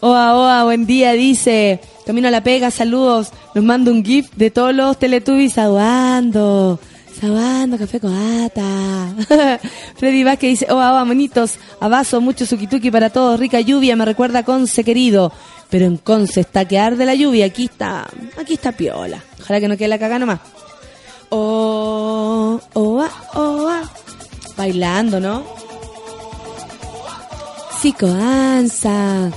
[0.00, 1.78] Oa, oa, buen día, dice.
[2.06, 3.30] Camino a la pega, saludos.
[3.54, 6.80] Nos manda un GIF de todos los Teletubbies aguando.
[7.18, 9.14] Sabando, café coata.
[9.96, 11.58] Freddy Vázquez dice, oa, oa, monitos.
[11.80, 13.38] Abazo, mucho suquituki para todos.
[13.38, 15.32] Rica lluvia, me recuerda a Conce, querido.
[15.70, 17.46] Pero en Conce está que arde la lluvia.
[17.46, 18.06] Aquí está,
[18.38, 19.22] aquí está piola.
[19.40, 20.40] Ojalá que no quede la caga nomás.
[21.30, 23.04] Oh, oh,
[23.34, 23.82] oh, ah.
[24.56, 25.44] Bailando, ¿no?
[27.78, 29.30] Psicoanza.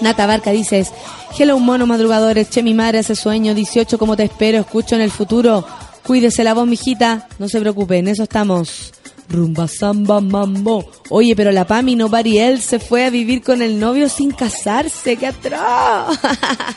[0.00, 0.90] Nata Barca dices,
[1.38, 5.10] hello mono madrugadores, che mi madre hace sueño, 18 como te espero, escucho en el
[5.10, 5.64] futuro.
[6.08, 8.92] Cuídese la voz, mijita, no se preocupe, en eso estamos.
[9.28, 10.90] Rumba, samba, mambo.
[11.10, 15.16] Oye, pero la Pami no Bariel se fue a vivir con el novio sin casarse,
[15.16, 16.18] qué atroz.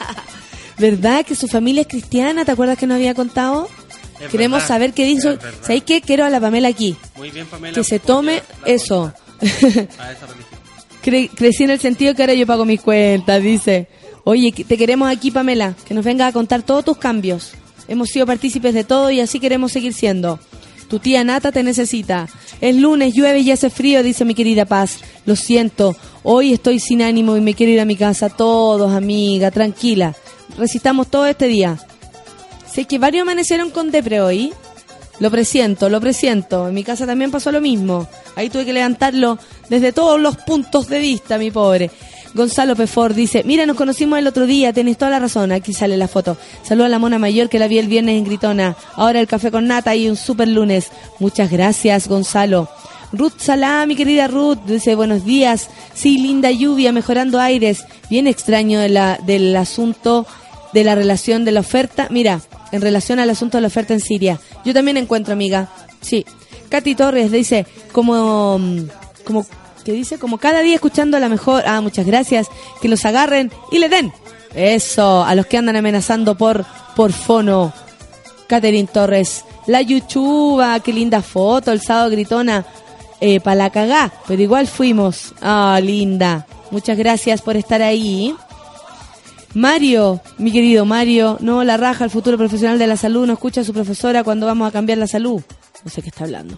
[0.77, 2.43] ¿Verdad que su familia es cristiana?
[2.43, 3.69] ¿Te acuerdas que nos había contado?
[4.19, 5.29] Es Queremos verdad, saber qué dijo.
[5.61, 6.01] ¿Sabéis qué?
[6.01, 6.97] Quiero a la Pamela aquí.
[7.15, 7.73] Muy bien, Pamela.
[7.73, 9.13] Que se tome eso.
[9.41, 10.27] A esa.
[11.03, 13.88] Cre- crecí en el sentido que ahora yo pago mis cuentas, dice.
[14.25, 17.53] Oye, te queremos aquí, Pamela, que nos venga a contar todos tus cambios.
[17.88, 20.39] Hemos sido partícipes de todo y así queremos seguir siendo.
[20.88, 22.27] Tu tía Nata te necesita.
[22.59, 24.99] Es lunes, llueve y hace frío, dice mi querida Paz.
[25.25, 28.29] Lo siento, hoy estoy sin ánimo y me quiero ir a mi casa.
[28.29, 30.15] Todos, amiga, tranquila.
[30.57, 31.79] Resistamos todo este día.
[32.69, 34.53] Sé que varios amanecieron con depre hoy.
[35.19, 36.67] Lo presiento, lo presiento.
[36.67, 38.07] En mi casa también pasó lo mismo.
[38.36, 39.38] Ahí tuve que levantarlo
[39.69, 41.91] desde todos los puntos de vista, mi pobre.
[42.34, 45.97] Gonzalo Pefor dice, mira, nos conocimos el otro día, tenés toda la razón, aquí sale
[45.97, 46.38] la foto.
[46.63, 48.75] Saluda a la mona mayor que la vi el viernes en Gritona.
[48.95, 50.88] Ahora el café con nata y un super lunes.
[51.19, 52.69] Muchas gracias, Gonzalo.
[53.11, 55.69] Ruth Salah, mi querida Ruth, dice buenos días.
[55.93, 57.86] Sí, linda lluvia, mejorando aires.
[58.09, 60.25] Bien extraño de del asunto
[60.71, 62.07] de la relación de la oferta.
[62.09, 62.39] Mira,
[62.71, 64.39] en relación al asunto de la oferta en Siria.
[64.63, 65.69] Yo también encuentro, amiga.
[65.99, 66.25] Sí.
[66.69, 68.79] Katy Torres dice, como, mm,
[69.25, 69.45] como,
[69.84, 70.19] ¿qué dice?
[70.19, 71.63] Como cada día escuchando a la mejor.
[71.65, 72.47] Ah, muchas gracias.
[72.82, 74.13] Que los agarren y le den.
[74.53, 76.65] Eso, a los que andan amenazando por,
[76.95, 77.73] por fono.
[78.47, 79.45] Catherine Torres.
[79.67, 82.65] La Yuchuba, qué linda foto, el sábado gritona.
[83.23, 85.34] Eh, para la cagá, pero igual fuimos.
[85.41, 86.47] Ah, linda.
[86.71, 88.36] Muchas gracias por estar ahí.
[89.53, 93.61] Mario, mi querido Mario, no la raja, el futuro profesional de la salud, no escucha
[93.61, 95.41] a su profesora cuando vamos a cambiar la salud.
[95.84, 96.57] No sé qué está hablando.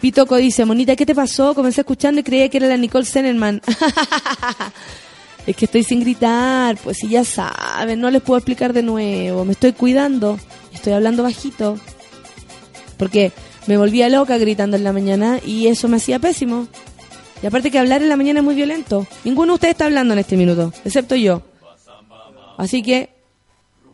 [0.00, 1.54] Pitoco dice, Monita, ¿qué te pasó?
[1.54, 3.60] Comencé escuchando y creía que era la Nicole Sennerman.
[5.46, 9.44] es que estoy sin gritar, pues si ya saben, no les puedo explicar de nuevo.
[9.44, 10.38] Me estoy cuidando,
[10.72, 11.78] estoy hablando bajito.
[12.96, 13.32] Porque
[13.66, 16.68] me volvía loca gritando en la mañana y eso me hacía pésimo.
[17.42, 19.06] Y aparte que hablar en la mañana es muy violento.
[19.24, 21.42] Ninguno de ustedes está hablando en este minuto, excepto yo.
[22.58, 23.19] Así que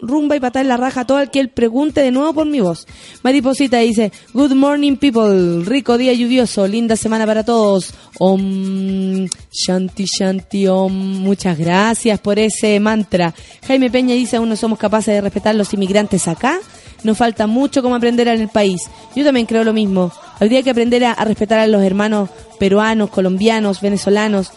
[0.00, 2.46] rumba y patada en la raja a todo el que él pregunte de nuevo por
[2.46, 2.86] mi voz.
[3.22, 7.94] Mariposita dice, Good morning people, rico día lluvioso, linda semana para todos.
[8.18, 10.92] Om, shanti, shanti, om.
[10.92, 13.34] Muchas gracias por ese mantra.
[13.66, 16.58] Jaime Peña dice, aún no somos capaces de respetar los inmigrantes acá.
[17.04, 18.82] Nos falta mucho como aprender en el país.
[19.14, 20.12] Yo también creo lo mismo.
[20.40, 24.50] Habría que aprender a, a respetar a los hermanos peruanos, colombianos, venezolanos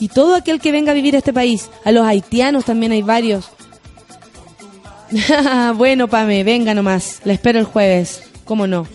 [0.00, 1.70] y todo aquel que venga a vivir a este país.
[1.84, 3.50] A los haitianos también hay varios.
[5.76, 7.20] bueno, Pame, venga nomás.
[7.24, 8.22] La espero el jueves.
[8.44, 8.86] ¿Cómo no?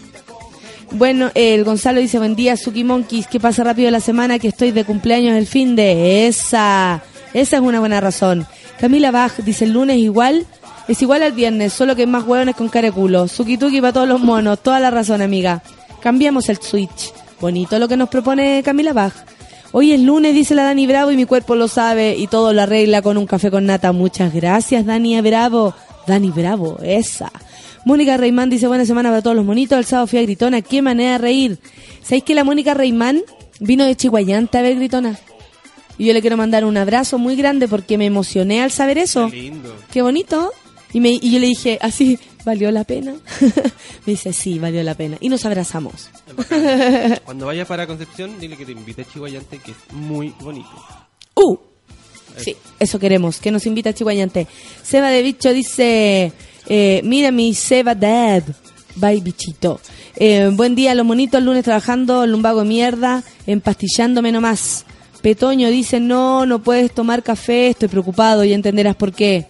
[0.92, 4.72] Bueno, el Gonzalo dice, buen día, Suki Monkeys, que pasa rápido la semana, que estoy
[4.72, 7.02] de cumpleaños el fin de esa.
[7.34, 8.48] Esa es una buena razón.
[8.80, 10.48] Camila Bach dice, el lunes igual,
[10.88, 13.28] es igual al viernes, solo que más hueones con cara de culo.
[13.28, 15.62] Suki Tuki para todos los monos, toda la razón, amiga.
[16.02, 17.14] Cambiamos el switch.
[17.40, 19.14] Bonito lo que nos propone Camila Bach.
[19.72, 22.64] Hoy es lunes, dice la Dani Bravo, y mi cuerpo lo sabe y todo lo
[22.64, 23.92] arregla con un café con nata.
[23.92, 25.76] Muchas gracias, Dani Bravo.
[26.08, 27.32] Dani Bravo, esa.
[27.86, 29.78] Mónica Reimán dice, buena semana para todos los monitos.
[29.78, 31.60] El sábado fui a Gritona, qué manera de reír.
[32.02, 33.22] ¿Sabéis que la Mónica Reimán
[33.60, 35.18] vino de Chihuayante a ver Gritona?
[35.98, 39.30] Y yo le quiero mandar un abrazo muy grande porque me emocioné al saber eso.
[39.30, 39.76] Qué lindo.
[39.92, 40.52] Qué bonito.
[40.94, 43.14] Y, me, y yo le dije, así, ¿valió la pena?
[44.06, 45.18] me dice, sí, valió la pena.
[45.20, 46.10] Y nos abrazamos.
[47.26, 50.70] Cuando vayas para Concepción, dile que te invite a Chihuayante, que es muy bonito.
[51.36, 51.69] ¡Uh!
[52.40, 54.48] Sí, eso queremos, que nos invita a Chihuayante.
[54.84, 56.32] Seba de Bicho dice,
[56.68, 58.44] eh, mira mi Seba Dad.
[58.96, 59.80] Bye, bichito.
[60.16, 64.86] Eh, buen día, los monitos, lunes trabajando, lumbago mierda, empastillándome nomás.
[65.22, 69.48] Petoño dice, no, no puedes tomar café, estoy preocupado y entenderás por qué.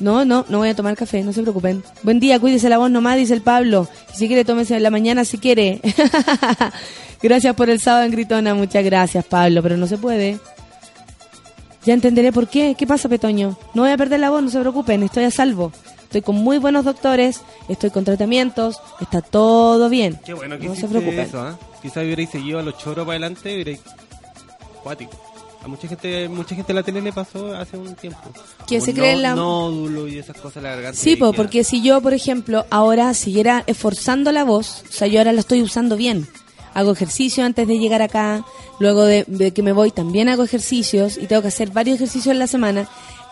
[0.00, 1.82] No, no, no voy a tomar café, no se preocupen.
[2.02, 3.88] Buen día, cuídese la voz nomás, dice el Pablo.
[4.14, 5.80] Si quiere, tómese en la mañana si quiere.
[7.22, 10.38] gracias por el sábado en Gritona, muchas gracias, Pablo, pero no se puede.
[11.84, 12.74] Ya entenderé por qué.
[12.78, 13.56] ¿Qué pasa, Petoño?
[13.74, 15.72] No voy a perder la voz, no se preocupen, estoy a salvo.
[16.02, 20.18] Estoy con muy buenos doctores, estoy con tratamientos, está todo bien.
[20.24, 21.20] Qué bueno que no se preocupen.
[21.20, 21.58] eso, ¿ah?
[21.80, 23.80] Quizás hubierais seguido a los choros para adelante, hubierais...
[24.82, 25.12] Cuático.
[25.62, 28.18] A mucha gente, mucha gente en la tele le pasó hace un tiempo.
[28.66, 30.98] Que se cree en la- nódulo y esas cosas la garganta.
[30.98, 35.18] Sí, po, porque si yo, por ejemplo, ahora siguiera esforzando la voz, o sea, yo
[35.20, 36.26] ahora la estoy usando bien.
[36.74, 38.44] Hago ejercicio antes de llegar acá,
[38.78, 42.32] luego de, de que me voy también hago ejercicios y tengo que hacer varios ejercicios
[42.32, 42.88] en la semana,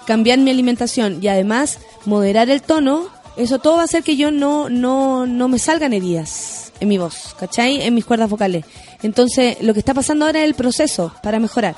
[0.06, 4.30] cambiar mi alimentación y además moderar el tono, eso todo va a hacer que yo
[4.30, 7.82] no, no, no me salgan heridas en mi voz, ¿cachai?
[7.82, 8.64] En mis cuerdas vocales.
[9.02, 11.76] Entonces, lo que está pasando ahora es el proceso para mejorar.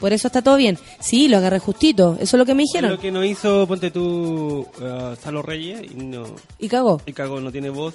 [0.00, 0.78] Por eso está todo bien.
[1.00, 2.90] Sí, lo agarré justito, eso es lo que me dijeron.
[2.90, 6.24] Lo que no hizo, ponte tú, uh, Salo Reyes, y no...
[6.58, 7.00] Y cagó.
[7.06, 7.94] Y cagó, no tiene voz.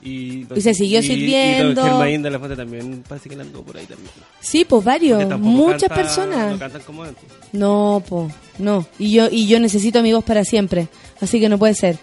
[0.00, 1.72] Y, Y se siguió sirviendo.
[1.72, 4.10] Y don Germain de la Fuente también parece que le andó por ahí también.
[4.40, 6.52] Sí, pues varios, muchas canta- personas.
[6.52, 7.24] No cantan como antes.
[7.52, 8.86] No, po, no.
[8.98, 10.86] Y yo y yo necesito mi voz para siempre,
[11.20, 11.98] así que no puede ser.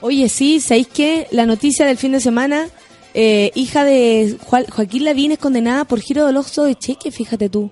[0.00, 1.26] Oye, sí, ¿sabéis qué?
[1.30, 2.68] La noticia del fin de semana,
[3.12, 7.50] eh, hija de Joa- Joaquín Lavín es condenada por giro del oso de cheque, fíjate
[7.50, 7.70] tú.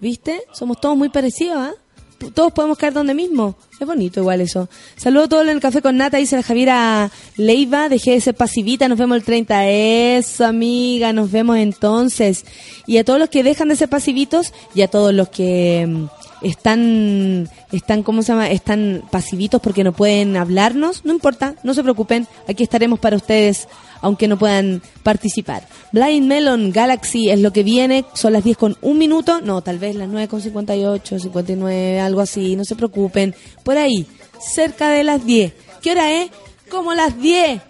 [0.00, 0.42] ¿Viste?
[0.52, 1.72] Somos todos muy parecidos, ¿ah?
[2.18, 3.56] P- Todos podemos caer donde mismo.
[3.78, 4.70] Es bonito igual eso.
[4.96, 8.34] Saludos a todos en el café con nata, dice la Javiera Leiva, dejé de ser
[8.34, 9.68] pasivita, nos vemos el 30.
[9.68, 12.46] Eso, amiga, nos vemos entonces.
[12.86, 16.06] Y a todos los que dejan de ser pasivitos y a todos los que mm,
[16.42, 18.50] están, están, ¿cómo se llama?
[18.50, 23.68] Están pasivitos porque no pueden hablarnos, no importa, no se preocupen, aquí estaremos para ustedes,
[24.00, 25.66] aunque no puedan participar.
[25.92, 29.78] Blind Melon Galaxy es lo que viene, son las 10 con un minuto, no, tal
[29.78, 33.34] vez las 9 con 58, 59, algo así, no se preocupen,
[33.66, 34.06] por ahí,
[34.38, 35.52] cerca de las 10.
[35.82, 36.30] ¿Qué hora es?
[36.70, 37.60] Como las 10.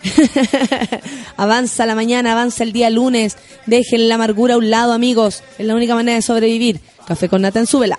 [1.38, 3.38] avanza la mañana, avanza el día lunes.
[3.64, 5.42] Dejen la amargura a un lado, amigos.
[5.56, 6.80] Es la única manera de sobrevivir.
[7.06, 7.98] Café con nata en súbela.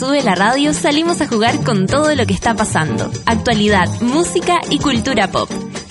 [0.00, 3.10] Sube la Radio salimos a jugar con todo lo que está pasando.
[3.26, 5.50] Actualidad, música y cultura pop.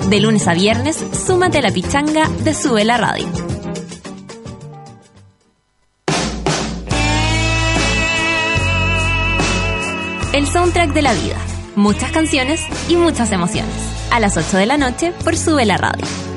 [0.09, 0.97] De lunes a viernes,
[1.27, 3.27] súmate a la pichanga de Sube la Radio.
[10.33, 11.37] El soundtrack de la vida.
[11.75, 13.75] Muchas canciones y muchas emociones.
[14.09, 16.28] A las 8 de la noche por Sube la Radio.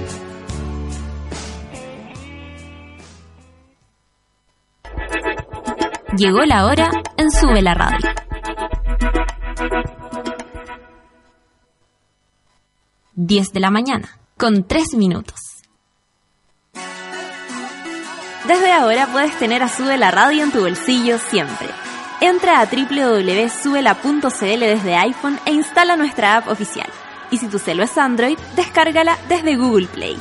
[6.24, 8.08] Llegó la hora en Sube la Radio.
[13.14, 15.40] Diez de la mañana, con tres minutos.
[18.46, 21.66] Desde ahora puedes tener a Sube la Radio en tu bolsillo siempre.
[22.20, 26.88] Entra a www.subela.cl desde iPhone e instala nuestra app oficial.
[27.32, 30.20] Y si tu celo es Android, descárgala desde Google Play.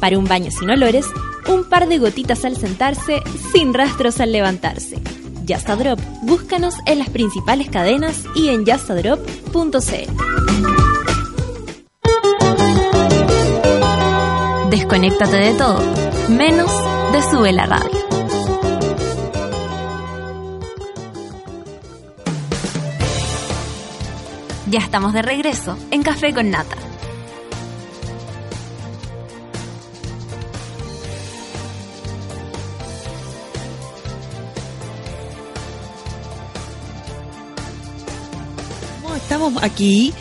[0.00, 1.06] Para un baño sin olores,
[1.48, 3.22] un par de gotitas al sentarse,
[3.52, 5.00] sin rastros al levantarse.
[5.48, 9.78] Just Drop, búscanos en las principales cadenas y en justadrop.cl.
[14.70, 15.80] Desconéctate de todo,
[16.28, 16.70] menos
[17.12, 18.08] de Sube la Radio.
[24.66, 26.76] Ya estamos de regreso en Café con Nata.
[39.28, 40.14] Estamos aquí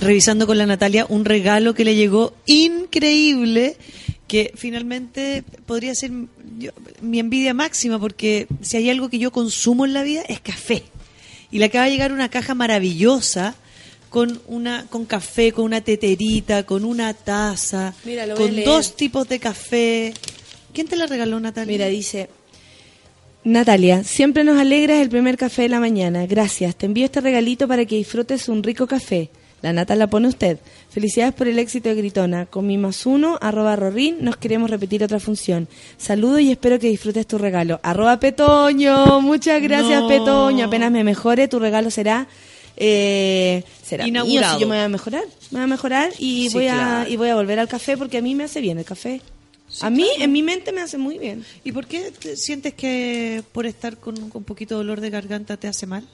[0.00, 3.76] revisando con la Natalia un regalo que le llegó increíble
[4.26, 6.10] que finalmente podría ser
[6.58, 6.70] yo-
[7.02, 10.82] mi envidia máxima porque si hay algo que yo consumo en la vida es café.
[11.50, 13.54] Y le acaba de llegar una caja maravillosa
[14.08, 19.40] con una con café, con una teterita, con una taza, Mira, con dos tipos de
[19.40, 20.14] café.
[20.72, 21.70] ¿Quién te la regaló, Natalia?
[21.70, 22.30] Mira, dice
[23.44, 26.26] Natalia, siempre nos alegra el primer café de la mañana.
[26.26, 26.76] Gracias.
[26.76, 29.28] Te envío este regalito para que disfrutes un rico café.
[29.60, 30.58] La nata la pone usted.
[30.90, 32.46] Felicidades por el éxito de Gritona.
[32.46, 35.68] Con mi más uno, arroba Rorín, nos queremos repetir otra función.
[35.98, 37.80] Saludo y espero que disfrutes tu regalo.
[37.82, 39.20] Arroba Petoño.
[39.20, 40.08] Muchas gracias, No.
[40.08, 40.66] Petoño.
[40.66, 42.26] Apenas me mejore, tu regalo será...
[42.76, 44.54] Eh, será mío, Inaugurado.
[44.56, 45.22] si yo me voy a mejorar.
[45.50, 47.10] Me voy a mejorar y, Sí, voy a, claro.
[47.10, 49.20] y voy a volver al café porque a mí me hace bien el café.
[49.80, 51.44] A mí, en mi mente, me hace muy bien.
[51.64, 55.10] ¿Y por qué te sientes que por estar con un un poquito de dolor de
[55.10, 56.06] garganta te hace mal?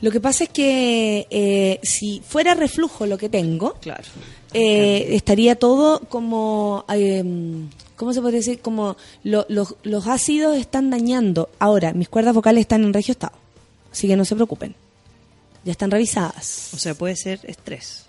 [0.00, 4.04] Lo que pasa es que eh, si fuera reflujo lo que tengo, Claro.
[4.52, 7.24] eh, estaría todo como, eh,
[7.96, 8.58] ¿cómo se puede decir?
[8.60, 11.48] Como lo- los- los ácidos están dañando.
[11.58, 13.32] Ahora, mis cuerdas vocales están en regio estado,
[13.90, 14.74] así que no se preocupen.
[15.64, 16.70] Ya están revisadas.
[16.74, 18.04] O sea, puede ser estrés.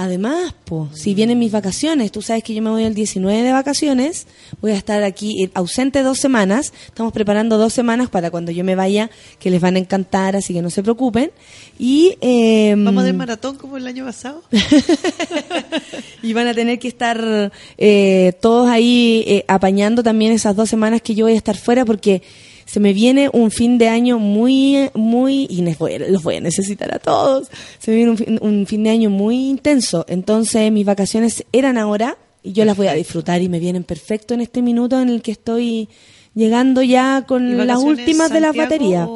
[0.00, 3.50] Además, po, si vienen mis vacaciones, tú sabes que yo me voy el 19 de
[3.50, 4.28] vacaciones,
[4.60, 8.62] voy a estar aquí eh, ausente dos semanas, estamos preparando dos semanas para cuando yo
[8.62, 11.32] me vaya, que les van a encantar, así que no se preocupen.
[11.80, 14.44] Y, eh, ¿Vamos dar maratón como el año pasado?
[16.22, 21.02] y van a tener que estar eh, todos ahí eh, apañando también esas dos semanas
[21.02, 22.22] que yo voy a estar fuera porque
[22.68, 26.98] se me viene un fin de año muy, muy, y los voy a necesitar a
[26.98, 27.48] todos,
[27.78, 31.78] se me viene un fin, un fin de año muy intenso, entonces mis vacaciones eran
[31.78, 35.08] ahora y yo las voy a disfrutar y me vienen perfecto en este minuto en
[35.08, 35.88] el que estoy
[36.34, 39.08] llegando ya ¿Y con las últimas de las baterías.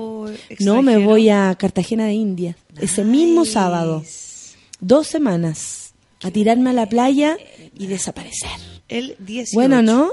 [0.61, 4.03] No, me voy a Cartagena de India, ese mismo sábado
[4.81, 5.93] dos semanas
[6.23, 7.37] a tirarme a la playa
[7.79, 8.51] y desaparecer.
[8.89, 9.51] El 18.
[9.55, 10.11] Bueno, ¿no?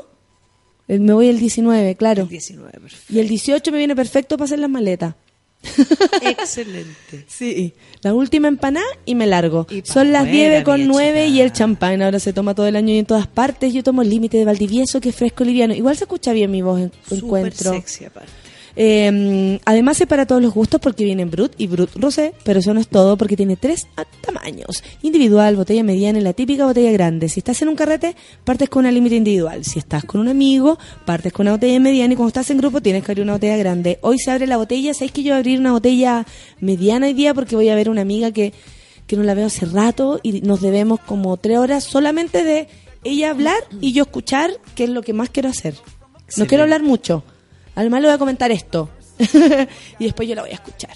[0.90, 2.24] Eh, Me voy el 19, claro.
[2.24, 3.14] El 19, perfecto.
[3.14, 5.16] Y el 18 me viene perfecto para hacer las maletas.
[6.22, 7.26] Excelente.
[7.28, 7.74] Sí.
[8.02, 9.68] La última empanada y me largo.
[9.70, 11.44] Y Son las fuera, 10 con mi 9 y chica.
[11.44, 12.02] el champán.
[12.02, 13.74] Ahora se toma todo el año y en todas partes.
[13.74, 15.74] Yo tomo el límite de Valdivieso, que es fresco liviano.
[15.74, 17.72] Igual se escucha bien mi voz en encuentro.
[17.72, 18.32] sexy aparte.
[18.76, 22.60] Eh, además es para todos los gustos porque viene en Brut y Brut Rosé, pero
[22.60, 23.88] eso no es todo porque tiene tres
[24.22, 24.84] tamaños.
[25.02, 27.30] Individual, botella mediana y la típica botella grande.
[27.30, 29.66] Si estás en un carrete, partes con una límite individual.
[29.66, 32.82] Si estás con un amigo, partes con una botella mediana y cuando estás en grupo
[32.82, 34.00] tienes que abrir una botella grande.
[34.02, 36.26] Hoy se abre la botella, ¿sabéis que yo voy a abrir una botella
[36.60, 38.54] mediana hoy día porque voy a ver una amiga que,
[39.08, 42.68] que no la veo hace rato y nos debemos como tres horas solamente de
[43.04, 45.76] ella hablar y yo escuchar, que es lo que más quiero hacer.
[46.38, 47.24] No quiero hablar mucho.
[47.80, 48.90] Además le voy a comentar esto.
[50.00, 50.92] y después yo la voy a escuchar.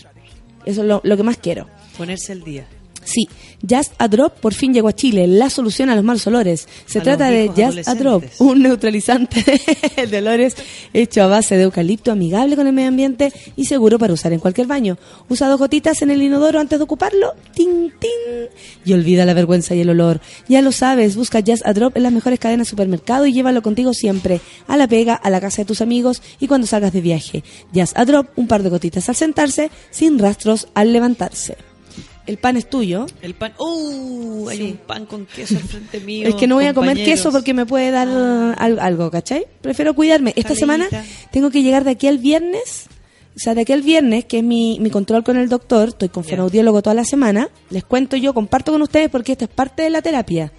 [0.66, 1.66] Eso es lo, lo que más quiero.
[1.98, 2.68] Ponerse al día.
[3.06, 3.28] Sí,
[3.66, 6.68] Jazz a Drop por fin llegó a Chile, la solución a los malos olores.
[6.86, 9.44] Se A trata de Jazz a Drop, un neutralizante
[10.10, 10.56] de olores
[10.94, 14.40] hecho a base de eucalipto, amigable con el medio ambiente y seguro para usar en
[14.40, 14.98] cualquier baño.
[15.30, 18.10] Usa dos gotitas en el inodoro antes de ocuparlo, tin, tin,
[18.84, 20.20] y olvida la vergüenza y el olor.
[20.50, 23.62] Ya lo sabes, busca Jazz a Drop en las mejores cadenas de supermercado y llévalo
[23.62, 27.02] contigo siempre, a la pega, a la casa de tus amigos y cuando salgas de
[27.02, 27.44] viaje.
[27.72, 31.73] Jazz a Drop, un par de gotitas al sentarse, sin rastros al levantarse.
[32.26, 33.06] El pan es tuyo.
[33.22, 33.54] El pan.
[33.60, 34.48] ¡Uh!
[34.50, 34.64] Hay Sí.
[34.64, 36.28] un pan con queso al frente mío.
[36.28, 38.54] Es que no voy a comer queso porque me puede dar Ah.
[38.58, 39.46] al- algo, ¿cachai?
[39.62, 40.32] Prefiero cuidarme.
[40.38, 40.88] Esta semana
[41.32, 42.86] tengo que llegar de aquí al viernes.
[43.36, 46.10] O sea, de aquí al viernes, que es mi, mi control con el doctor, estoy
[46.10, 47.50] con fonoaudiólogo toda la semana.
[47.72, 50.52] Les cuento yo, comparto con ustedes porque esto es parte de la terapia.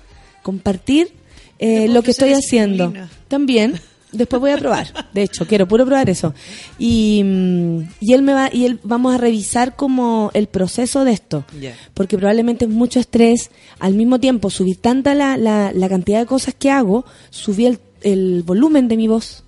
[0.43, 1.13] Compartir
[1.59, 2.93] eh, lo que estoy haciendo.
[3.29, 3.81] También.
[4.15, 4.87] Después voy a probar.
[5.13, 6.35] De hecho, quiero puro probar eso.
[6.79, 11.13] Y, mm, y él me va, y él vamos a revisar como el proceso de
[11.13, 11.75] esto Ya.
[11.95, 13.51] porque probablemente es mucho estrés.
[13.79, 17.81] Al mismo tiempo, subí tanta la, la, la cantidad de cosas que hago, subí el,
[18.03, 19.45] el volumen de mi voz.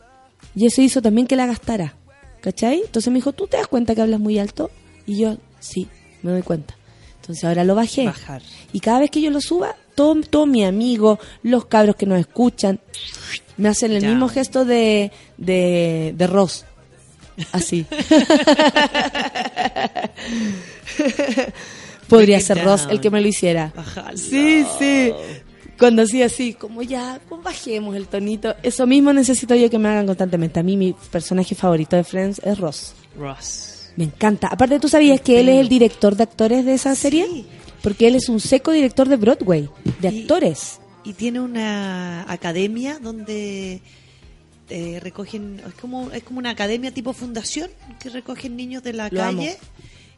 [0.55, 1.95] Y eso hizo también que la gastara.
[2.41, 2.81] ¿Cachai?
[2.85, 4.71] Entonces me dijo, ¿tú te das cuenta que hablas muy alto?
[5.07, 5.89] Y yo, sí,
[6.23, 6.77] me doy cuenta.
[7.21, 8.05] Entonces ahora lo bajé.
[8.07, 8.43] Bajar.
[8.73, 12.79] Y cada vez que yo lo suba, todo mis amigos, los cabros que nos escuchan,
[13.57, 14.11] me hacen el Ya.
[14.11, 16.65] mismo gesto de, de, de Ross.
[17.53, 17.85] Así.
[22.09, 23.73] Podría ser Ross el que me lo hiciera.
[24.15, 25.13] Sí, sí.
[25.79, 28.55] Cuando hacía así, como ya, pues bajemos el tonito.
[28.63, 30.61] Eso mismo necesito yo que me hagan constantemente.
[30.61, 32.95] A mí mi personaje favorito de Friends es Ross.
[33.19, 33.91] Ross.
[33.97, 34.49] Me encanta.
[34.49, 37.27] Aparte, ¿tú sabías que él es el director de actores de esa serie?
[37.87, 39.69] Porque él es un seco director de Broadway,
[40.01, 40.81] de Y- actores.
[41.05, 43.81] Y tiene una academia donde
[44.71, 45.61] eh, recogen.
[45.65, 47.71] Es como, es como una academia tipo fundación
[48.01, 49.39] que recogen niños de la Lo amo.
[49.39, 49.57] calle.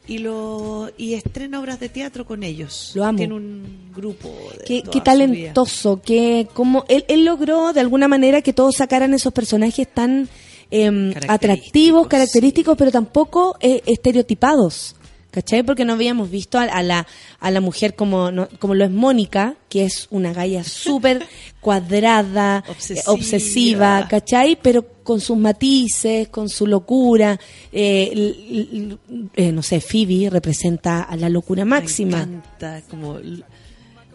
[0.06, 2.92] Y, lo, y estrena obras de teatro con ellos.
[2.94, 3.18] Lo amo.
[3.18, 4.34] Tiene un grupo.
[4.56, 9.12] De Qué, qué talentoso, qué, como él, él logró de alguna manera que todos sacaran
[9.12, 10.26] esos personajes tan
[10.70, 12.08] Característicos, atractivos, sí.
[12.08, 14.96] característicos, pero tampoco eh, estereotipados.
[15.38, 15.62] ¿Cachai?
[15.62, 17.06] Porque no habíamos visto a, a la,
[17.38, 21.24] a la mujer como, no- como lo es Mónica, que es una galla súper
[21.60, 23.12] cuadrada, eh, Obsesiva.
[23.12, 24.58] obsesiva, ¿cachai?
[24.60, 27.38] Pero con sus matices, con su locura.
[27.72, 28.98] eh, l- l-
[29.36, 32.16] eh, no sé, Phoebe representa a la locura máxima.
[32.26, 33.18] Me encanta, como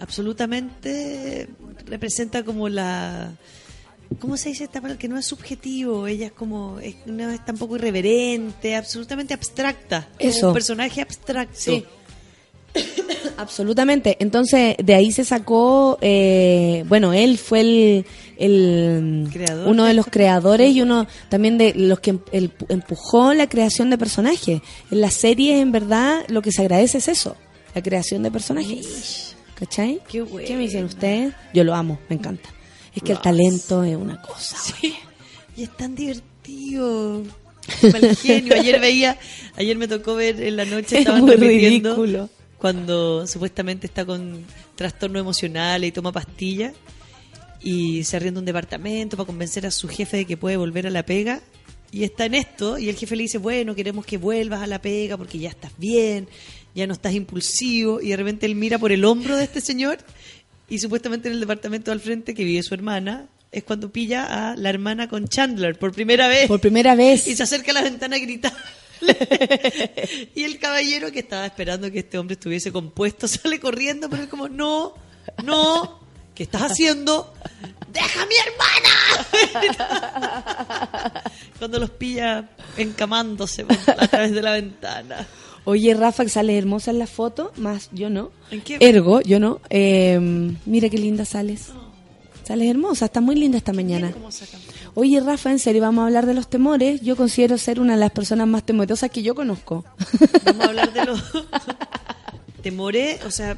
[0.02, 1.48] absolutamente
[1.86, 3.32] representa como la
[4.20, 4.99] ¿cómo se dice esta palabra?
[4.99, 10.47] que no es subjetivo, ella es como es, no es tampoco irreverente, absolutamente abstracta, Eso.
[10.49, 11.55] un personaje abstracto.
[11.59, 11.86] Sí.
[13.38, 14.18] Absolutamente.
[14.20, 18.05] Entonces, de ahí se sacó, eh, bueno, él fue el,
[18.38, 23.47] el Creador uno de los creadores y uno también de los que em- empujó la
[23.47, 24.61] creación de personajes.
[24.91, 27.36] En la serie, en verdad, lo que se agradece es eso,
[27.76, 29.36] la creación de personajes.
[29.55, 29.99] ¿Cachai?
[30.09, 30.47] Qué bueno.
[30.49, 31.34] me dicen ustedes?
[31.53, 32.49] Yo lo amo, me encanta.
[32.96, 34.58] Es que el talento es una cosa.
[34.58, 34.96] Sí.
[35.58, 37.24] Y es tan divertido.
[37.91, 38.54] Mal genio.
[38.60, 39.18] Ayer veía,
[39.56, 42.30] ayer me tocó ver en la noche, Es estaban muy repitiendo ridículo.
[42.58, 44.44] cuando supuestamente está con
[44.76, 46.74] trastorno emocional y toma pastillas
[47.62, 50.89] y se arrienda un departamento para convencer a su jefe de que puede volver a
[50.89, 51.41] la pega
[51.91, 54.82] y está en esto y el jefe le dice, bueno, queremos que vuelvas a la
[54.82, 56.28] pega porque ya estás bien,
[56.76, 60.00] ya no estás impulsivo y de repente él mira por el hombro de este señor
[60.70, 64.55] y supuestamente en el departamento al frente que vive su hermana es cuando pilla a
[64.55, 67.28] la hermana con Chandler por primera vez Por primera vez.
[67.28, 68.53] y se acerca a la ventana a gritar.
[70.36, 74.30] y el caballero que estaba esperando que este hombre estuviese compuesto sale corriendo, pero es
[74.30, 74.95] como, no,
[75.43, 75.99] no,
[76.34, 77.34] ¿qué estás haciendo?
[77.91, 78.34] ¡Deja a mi
[79.43, 79.74] hermana!
[81.59, 85.28] Cuando los pilla encamándose a través de la ventana.
[85.66, 88.32] Oye, Rafa, que sales hermosa en la foto, más yo no.
[88.51, 88.78] ¿En qué?
[88.82, 89.59] Ergo, yo no.
[89.70, 90.20] Eh,
[90.66, 91.70] mira qué linda sales.
[92.43, 94.14] Sales hermosa, está muy linda esta mañana.
[94.95, 96.99] Oye, Rafa, en serio, vamos a hablar de los temores.
[97.02, 99.85] Yo considero ser una de las personas más temerosas que yo conozco.
[100.44, 101.22] Vamos a hablar de los
[102.61, 103.57] temores, o sea,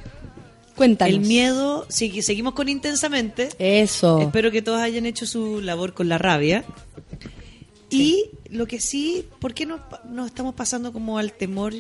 [0.76, 1.16] Cuéntanos.
[1.16, 3.50] el miedo, sí, seguimos con intensamente.
[3.58, 4.20] Eso.
[4.22, 6.64] Espero que todos hayan hecho su labor con la rabia.
[7.90, 9.80] Y lo que sí, ¿por qué no,
[10.10, 11.74] no estamos pasando como al temor,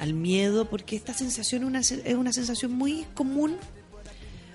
[0.00, 0.64] al miedo?
[0.68, 3.56] Porque esta sensación es una, es una sensación muy común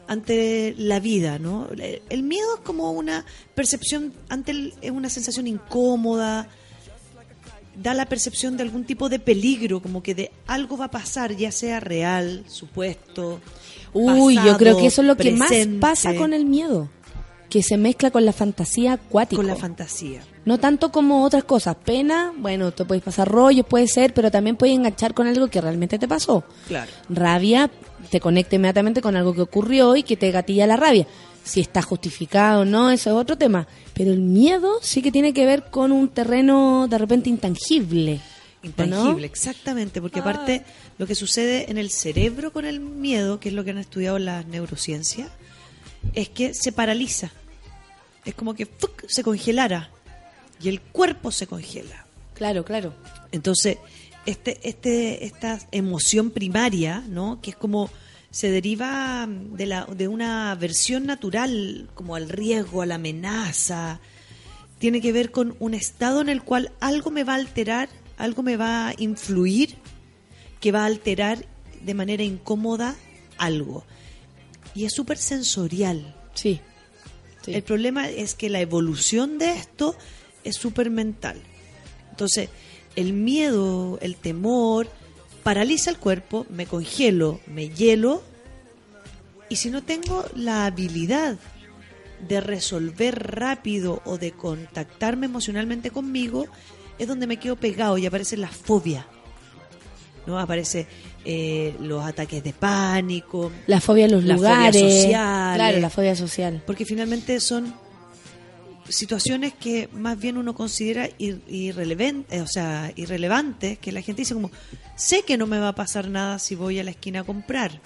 [0.08, 1.68] ante la vida, ¿no?
[2.10, 6.48] El- miedo es como una percepción, ante el- es una sensación incómoda,
[7.82, 11.36] da la percepción de algún tipo de peligro, como que de algo va a pasar,
[11.36, 13.42] ya sea real, supuesto.
[13.94, 15.50] Uy, yo creo que eso es lo que más
[15.80, 16.90] pasa con el miedo.
[17.50, 19.38] Que se mezcla con la fantasía acuática.
[19.38, 20.22] con la fantasía.
[20.46, 21.76] No tanto como otras cosas.
[21.76, 25.62] Pena, bueno, te puedes pasar rollos, puede ser, pero también puedes enganchar con algo que
[25.62, 26.44] realmente te pasó.
[26.68, 26.92] Claro.
[27.10, 27.70] Rabia,
[28.10, 31.08] te conecta inmediatamente con algo que ocurrió y que te gatilla la rabia.
[31.44, 33.68] Si está justificado o no, eso es otro tema.
[33.94, 38.20] Pero el miedo sí que tiene que ver con un terreno de repente intangible.
[38.64, 39.20] ¿o Intangible, no?
[39.20, 40.64] exactamente, porque aparte
[40.98, 44.18] lo que sucede en el cerebro con el miedo, que es lo que han estudiado
[44.18, 45.30] las neurociencias,
[46.14, 47.32] es que se paraliza.
[48.24, 49.06] Es como que ¡fuc!
[49.08, 49.90] se congelara
[50.62, 52.06] y el cuerpo se congela.
[52.34, 52.94] Claro, claro.
[53.32, 53.78] Entonces,
[54.26, 57.40] este, este, esta emoción primaria, ¿no?
[57.42, 57.90] Que es como
[58.32, 64.02] se deriva de, la, de una aversión natural, como al riesgo, a la amenaza.
[64.78, 67.88] Tiene que ver con un estado en el cual algo me va a alterar,
[68.18, 69.76] algo me va a influir,
[70.60, 71.46] que va a alterar
[71.82, 72.96] de manera incómoda
[73.38, 73.86] algo.
[74.76, 76.16] Y es súper sensorial.
[76.34, 76.62] Sí.
[77.42, 77.54] Sí.
[77.54, 79.96] El problema es que la evolución de esto
[80.44, 81.42] es súper mental.
[82.12, 82.50] Entonces,
[82.96, 84.88] el miedo, el temor,
[85.44, 88.24] paraliza el cuerpo, me congelo, me hielo,
[89.50, 91.38] y si no tengo la habilidad
[92.28, 96.48] de resolver rápido o de contactarme emocionalmente conmigo,
[96.98, 99.06] es donde me quedo pegado y aparece la fobia.
[100.26, 100.40] ¿no?
[100.40, 100.88] Aparece
[101.26, 104.82] eh, los ataques de pánico, La fobia en los La fobia lugares.
[105.04, 105.82] social, Claro, eh.
[105.82, 106.64] la fobia social.
[106.66, 107.74] porque finalmente son
[108.88, 114.22] situaciones que más bien uno considera ir- irrelevan- eh, o sea, irrelevantes, que la gente
[114.22, 114.52] dice como,
[114.96, 117.82] sé que no me va a pasar nada si voy a la esquina a comprar,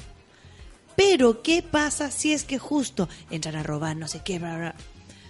[0.98, 4.76] pero ¿qué pasa si es que justo entran a robar, no sé qué, bla, bla?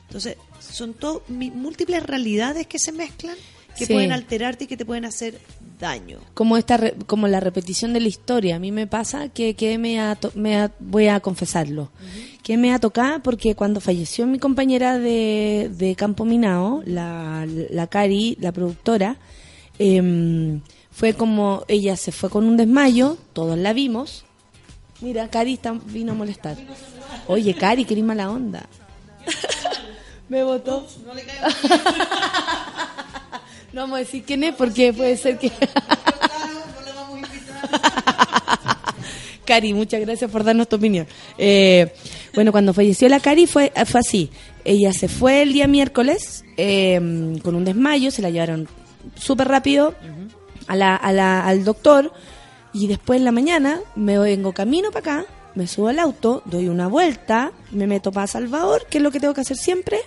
[0.08, 3.36] Entonces, son todo, múltiples realidades que se mezclan,
[3.80, 3.94] que Sí.
[3.94, 5.40] pueden alterarte y que te pueden hacer
[5.80, 6.20] daño.
[6.34, 8.58] como esta re- como la repetición de la historia.
[8.58, 11.90] A mí me pasa que, que me, ha to- me voy a confesarlo.
[12.44, 17.88] Que me ha tocado porque cuando falleció mi compañera de, de Campo Minao la, la
[17.88, 19.16] Cari la productora
[19.80, 20.62] em,
[20.92, 24.26] fue como ella se fue con un desmayo todos la vimos.
[25.02, 26.58] Mira Cari está, vino a molestar.
[27.28, 28.68] Oye Cari qué mala onda.
[30.30, 31.14] Me votó no
[33.74, 35.52] vamos a decir quién es porque puede ser que
[39.46, 41.08] Cari, muchas gracias por darnos tu opinión.
[41.38, 41.92] Eh,
[42.36, 44.30] bueno, cuando falleció la Cari fue, fue así.
[44.64, 47.00] Ella se fue el día miércoles eh,
[47.42, 48.68] con un desmayo, se la llevaron
[49.16, 49.96] súper rápido
[50.68, 52.14] a la, a la- al doctor
[52.74, 55.26] y después en la mañana me vengo camino para acá,
[55.56, 59.20] me subo al auto, doy una vuelta, me meto para Salvador, que es lo que
[59.20, 59.98] tengo que hacer siempre,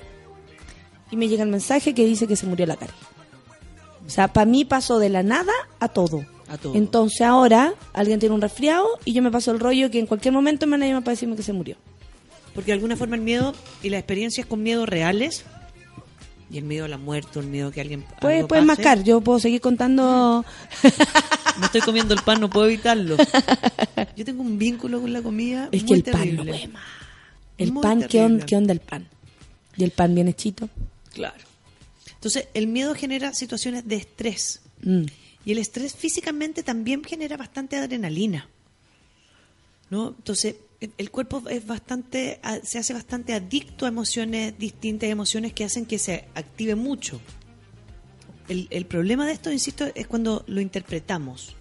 [1.11, 2.93] y me llega el mensaje que dice que se murió la Cari.
[4.07, 6.25] O sea, para mí pasó de la nada a todo.
[6.49, 6.75] A todo.
[6.75, 10.35] Entonces ahora alguien tiene un resfriado y yo me paso el rollo que en cualquier
[10.35, 11.77] momento me van a llamar para decirme que se murió.
[12.55, 15.45] Porque de alguna forma el miedo y las experiencias con miedo reales,
[16.51, 18.05] y el miedo a la muerte, el miedo a que alguien.
[18.21, 20.45] Puedes, puedes mascar, yo puedo seguir contando.
[21.59, 23.17] Me estoy comiendo el pan, no puedo evitarlo.
[24.17, 25.69] Yo tengo un vínculo con la comida.
[25.71, 26.45] es que el pan no.
[27.59, 29.07] El Muy pan, ¿qué, on- ¿qué onda el pan?
[29.77, 30.69] Y el pan bien hechito.
[31.13, 31.43] Claro.
[32.23, 34.61] Entonces, el miedo genera situaciones de estrés.
[34.85, 35.07] Mm.
[35.45, 38.49] Y el estrés físicamente también genera bastante adrenalina.
[39.91, 40.11] ¿No?
[40.17, 40.55] Entonces,
[40.99, 45.99] el- cuerpo es bastante, se hace bastante adicto a emociones distintas, emociones que hacen que
[45.99, 47.21] se active mucho.
[48.49, 51.57] El, el problema de esto, insisto, es cuando lo interpretamos.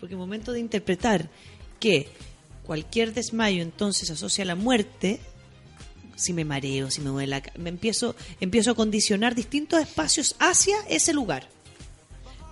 [0.00, 1.30] Porque el momento de interpretar
[1.78, 2.08] que
[2.64, 5.20] cualquier desmayo entonces asocia a la muerte,
[6.16, 10.76] si me mareo, si me duele la me empiezo, empiezo a condicionar distintos espacios hacia
[10.88, 11.48] ese lugar.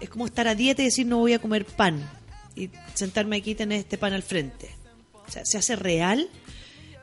[0.01, 2.09] Es como estar a dieta y decir no voy a comer pan
[2.57, 4.71] y sentarme aquí y tener este pan al frente.
[5.27, 6.29] O sea, se hace real,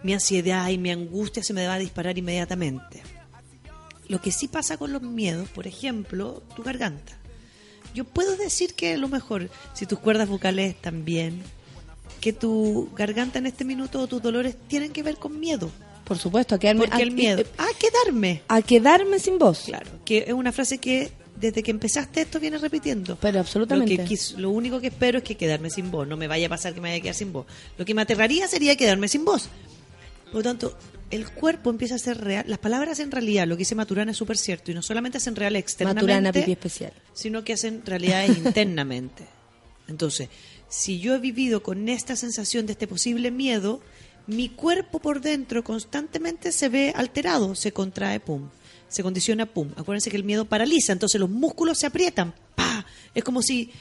[0.04, 3.02] mi ansiedad y mi angustia se me va a disparar inmediatamente.
[4.08, 7.18] Lo que sí pasa con los miedos, por ejemplo, tu garganta.
[7.94, 11.42] Yo puedo decir que a lo mejor, si tus cuerdas vocales están bien,
[12.20, 15.72] que tu garganta en este minuto o tus dolores tienen que ver con miedo.
[16.10, 16.88] Por supuesto, a quedarme.
[16.88, 17.44] Porque a, el miedo.
[17.60, 18.42] A quedarme.
[18.48, 19.66] A quedarme sin voz.
[19.68, 23.16] Claro, que es una frase que desde que empezaste esto vienes repitiendo.
[23.22, 23.96] Pero absolutamente.
[23.96, 26.08] Lo, que lo único que espero es que quedarme sin voz.
[26.08, 27.46] No me vaya a pasar que me vaya a quedar sin voz.
[27.78, 29.50] Lo que me aterraría sería quedarme sin voz.
[30.26, 30.76] Por lo tanto,
[31.12, 32.46] el cuerpo empieza a ser real.
[32.48, 35.36] Las palabras en realidad, lo que dice Maturana es súper cierto, y no solamente hacen
[35.36, 36.94] real externamente, Maturana pipí especial.
[37.14, 39.26] sino que hacen realidades internamente.
[39.88, 40.30] Entonces,
[40.70, 43.82] si yo he vivido con esta sensación de este posible miedo,
[44.30, 48.50] mi cuerpo por dentro constantemente se ve alterado, se contrae, pum,
[48.88, 49.70] se condiciona, pum.
[49.76, 52.86] Acuérdense que el miedo paraliza, entonces los músculos se aprietan, pa.
[53.16, 53.72] Es como si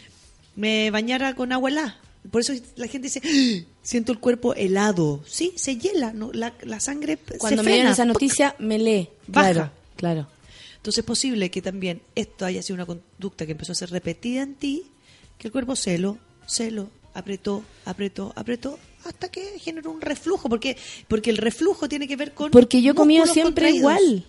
[0.57, 2.01] me bañara con agua helada.
[2.31, 5.23] Por eso la gente dice, "Ah, siento el cuerpo helado.
[5.27, 6.31] Sí, se hiela, ¿no?
[6.33, 9.09] la, la sangre Cuando se me dieron esa noticia, me lee.
[9.27, 9.53] Baja.
[9.53, 10.27] Claro, claro.
[10.77, 14.43] Entonces es posible que también esto haya sido una conducta que empezó a ser repetida
[14.43, 14.85] en ti,
[15.37, 20.77] que el cuerpo celo, celo, apretó, apretó, apretó, hasta que generó un reflujo, porque
[21.09, 24.25] porque el reflujo tiene que ver con Porque yo músculos siempre igual.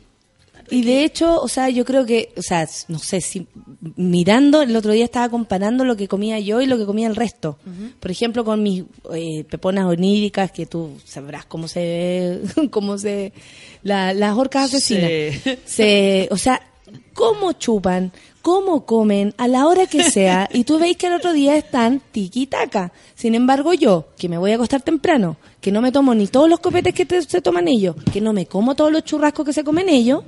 [0.72, 3.48] Y de hecho, o sea, yo creo que, o sea, no sé si
[3.96, 7.16] mirando, el otro día estaba comparando lo que comía yo y lo que comía el
[7.16, 7.58] resto.
[8.00, 8.84] Por ejemplo, con mis
[9.14, 13.34] eh, peponas oníricas, que tú sabrás cómo se, cómo se,
[13.82, 15.10] la- las orcas asesinas.
[15.44, 15.58] Sí.
[15.66, 16.62] Se, o sea,
[17.14, 18.12] cómo chupan,
[18.50, 22.02] cómo comen, a la hora que sea, y tú veis que el otro día están
[22.12, 22.92] tiki-taka.
[23.16, 26.50] Sin embargo, yo, que me voy a acostar temprano, que no me tomo ni todos
[26.50, 29.54] los copetes que te- se toman ellos, que no me como todos los churrascos que
[29.54, 30.24] se comen ellos,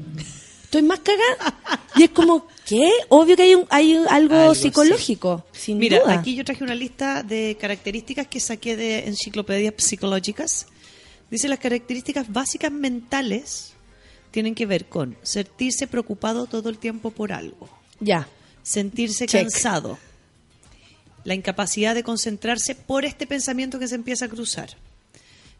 [0.63, 1.57] estoy más cagada.
[1.95, 2.89] Y es como, ¿qué?
[3.09, 6.13] Obvio que hay, un, hay algo, Algo psicológico, sin Mira, duda.
[6.19, 10.67] aquí yo traje una lista de características que saqué de enciclopedias psicológicas.
[11.29, 13.73] Dice las características básicas mentales
[14.31, 17.67] tienen que ver con sentirse preocupado todo el tiempo por algo.
[18.01, 18.27] Ya,
[18.63, 19.43] sentirse Check.
[19.43, 19.97] cansado,
[21.23, 24.71] la incapacidad de concentrarse por este pensamiento que se empieza a cruzar,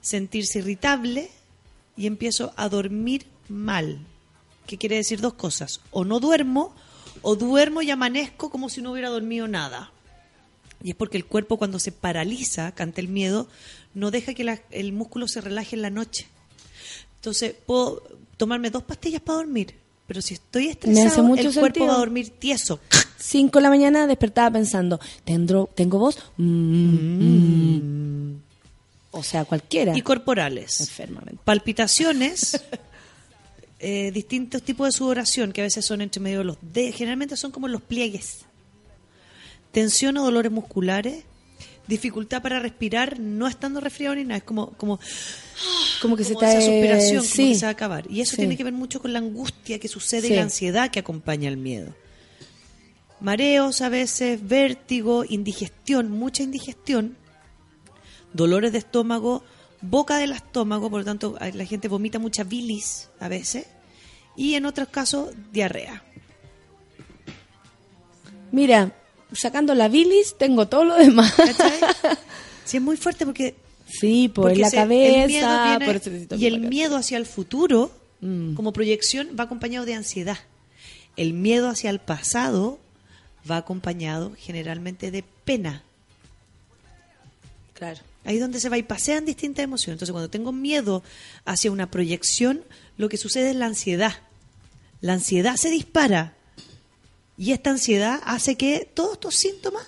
[0.02, 1.30] sentirse irritable
[1.96, 4.00] y empiezo a dormir mal,
[4.68, 6.76] que quiere decir dos cosas, o no duermo
[7.22, 9.92] o duermo y amanezco como si no hubiera dormido nada.
[10.84, 13.48] Y es porque el cuerpo cuando se paraliza ante el miedo
[13.94, 16.26] no deja que la- el músculo se relaje en la noche.
[17.18, 18.02] Entonces puedo
[18.38, 19.76] tomarme dos pastillas para dormir,
[20.12, 21.88] pero si estoy estresado, mucho el cuerpo sentido.
[21.88, 22.82] va a dormir tieso.
[23.18, 26.20] 5 de la mañana despertaba pensando, ¿tendró, ¿tengo voz?
[26.36, 28.42] Mm, mm.
[29.12, 29.98] O sea, cualquiera.
[29.98, 30.82] Y corporales.
[30.82, 31.40] Enfermamente.
[31.46, 32.62] Palpitaciones,
[33.80, 37.38] eh, distintos tipos de sudoración que a veces son entre medio de los dedos, generalmente
[37.38, 38.40] son como los pliegues.
[39.72, 41.24] Tensión o dolores musculares,
[41.92, 45.00] dificultad para respirar no estando resfriado ni nada, es como como
[46.02, 47.50] como que se como te esa suspiración, como sí.
[47.50, 48.10] que se va a acabar.
[48.10, 48.38] Y eso Sí.
[48.38, 50.34] tiene que ver mucho con la angustia que sucede Sí.
[50.34, 51.94] y la ansiedad que acompaña el miedo.
[53.20, 57.16] Mareos a veces, vértigo, indigestión, mucha indigestión,
[58.34, 59.44] dolores de estómago,
[59.82, 63.68] boca del estómago, por lo tanto la gente vomita mucha bilis a veces,
[64.36, 66.04] y en otros casos diarrea.
[68.52, 68.92] Mira,
[69.34, 71.34] sacando la bilis, tengo todo lo demás.
[71.34, 71.80] ¿Cachai?
[72.66, 73.56] Sí, es muy fuerte porque
[73.88, 77.18] Sí, por Porque la se- el cabeza, viene- por eso necesito y el miedo hacia
[77.18, 77.92] el futuro,
[78.22, 78.54] Mm.
[78.54, 80.38] como proyección, va acompañado de ansiedad.
[81.18, 82.80] El miedo hacia el pasado
[83.50, 85.84] va acompañado generalmente de pena.
[87.74, 88.00] Claro.
[88.24, 89.96] Ahí es donde se va y pasean distintas emociones.
[89.96, 91.04] Entonces, cuando tengo miedo
[91.46, 92.62] hacia una proyección,
[92.98, 94.14] lo que sucede es la ansiedad.
[95.02, 96.36] La ansiedad se dispara.
[97.44, 99.82] Y esta ansiedad hace que todos estos síntomas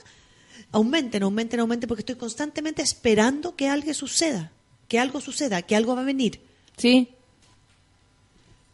[0.71, 4.51] aumenten, aumenten, aumenten, porque estoy constantemente esperando que algo suceda.
[4.87, 6.39] Que algo suceda, que algo va a venir.
[6.77, 7.09] Sí.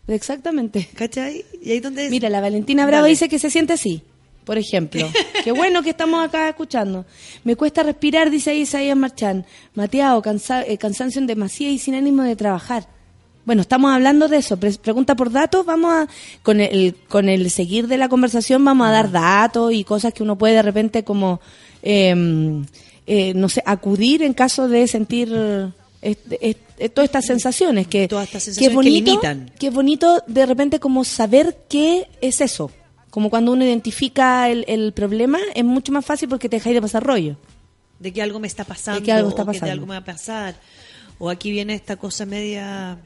[0.08, 0.88] Exactamente.
[0.96, 1.44] ¿Cachai?
[1.62, 2.10] Y ahí es donde...
[2.10, 3.12] Mira, la Valentina Bravo Dale.
[3.12, 4.02] dice que se siente así,
[4.46, 5.12] por ejemplo.
[5.44, 7.06] Qué bueno que estamos acá escuchando.
[7.44, 9.46] Me cuesta respirar, dice ahí Isaías Marchán.
[9.76, 12.88] Mateado, cansa- eh, cansancio en demasía y sin ánimo de trabajar.
[13.46, 14.58] Bueno, estamos hablando de eso.
[14.58, 16.08] Pre- pregunta por datos, vamos a,
[16.44, 20.22] con el, con el seguir de la conversación vamos a dar datos y cosas que
[20.24, 21.40] uno puede de repente como,
[21.82, 22.62] eh,
[23.08, 25.34] eh, no sé, acudir en caso de sentir
[26.02, 29.52] este- este- todas estas sensaciones que, Todas estas que es sensaciones que bonito, limitan.
[29.58, 32.72] Qué bonito de repente como saber qué es eso.
[33.10, 36.82] Como cuando uno identifica el, el problema, es mucho más fácil porque te dejáis de
[36.82, 37.36] pasar rollo.
[38.00, 39.74] de que algo me está pasando, De que algo está o que de pasando.
[39.74, 40.56] algo me va a pasar.
[41.20, 42.98] O aquí viene esta cosa media,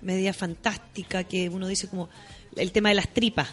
[0.00, 2.08] media fantástica que uno dice como
[2.56, 3.48] el tema de las tripas,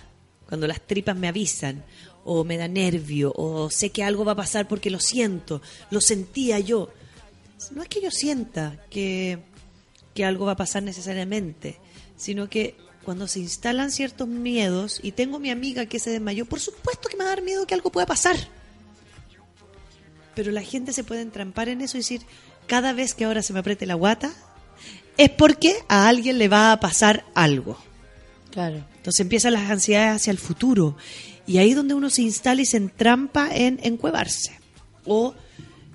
[0.47, 1.83] cuando las tripas me avisan,
[2.23, 5.61] o me da nervio, o sé que algo va a pasar porque lo siento,
[5.91, 6.89] lo sentía yo.
[7.71, 9.39] No es que yo sienta que,
[10.13, 11.77] que algo va a pasar necesariamente,
[12.15, 16.59] sino que cuando se instalan ciertos miedos, y tengo mi amiga que se desmayó, por
[16.59, 18.37] supuesto que me va a dar miedo que algo pueda pasar
[20.37, 22.21] pero la gente se puede entrampar en eso y decir,
[22.67, 24.31] cada vez que ahora se me apriete la guata,
[25.17, 27.77] es porque a alguien le va a pasar algo.
[28.51, 28.83] Claro.
[28.97, 30.95] Entonces empiezan las ansiedades hacia el futuro.
[31.45, 34.59] Y ahí es donde uno se instala y se entrampa en encuevarse.
[35.05, 35.33] O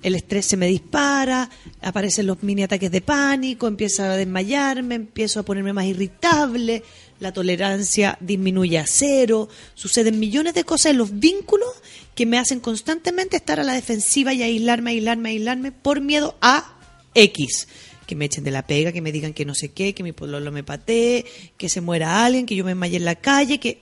[0.01, 1.49] el estrés se me dispara,
[1.81, 6.83] aparecen los mini ataques de pánico, empiezo a desmayarme, empiezo a ponerme más irritable,
[7.19, 11.69] la tolerancia disminuye a cero, suceden millones de cosas en los vínculos
[12.15, 16.75] que me hacen constantemente estar a la defensiva y aislarme, aislarme, aislarme por miedo a
[17.15, 17.67] X.
[18.05, 20.11] Que me echen de la pega, que me digan que no sé qué, que mi
[20.11, 21.25] pololo me patee,
[21.57, 23.81] que se muera alguien, que yo me desmaye en la calle, que,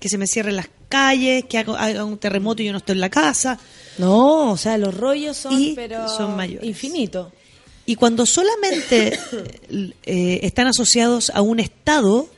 [0.00, 2.94] que se me cierren las calles, que haga, haga un terremoto y yo no estoy
[2.94, 3.58] en la casa.
[3.98, 6.66] No, o sea, los rollos son, Y pero son mayores.
[6.66, 7.32] infinitos.
[7.84, 9.18] Y cuando solamente
[10.04, 12.28] eh, están asociados a un estado,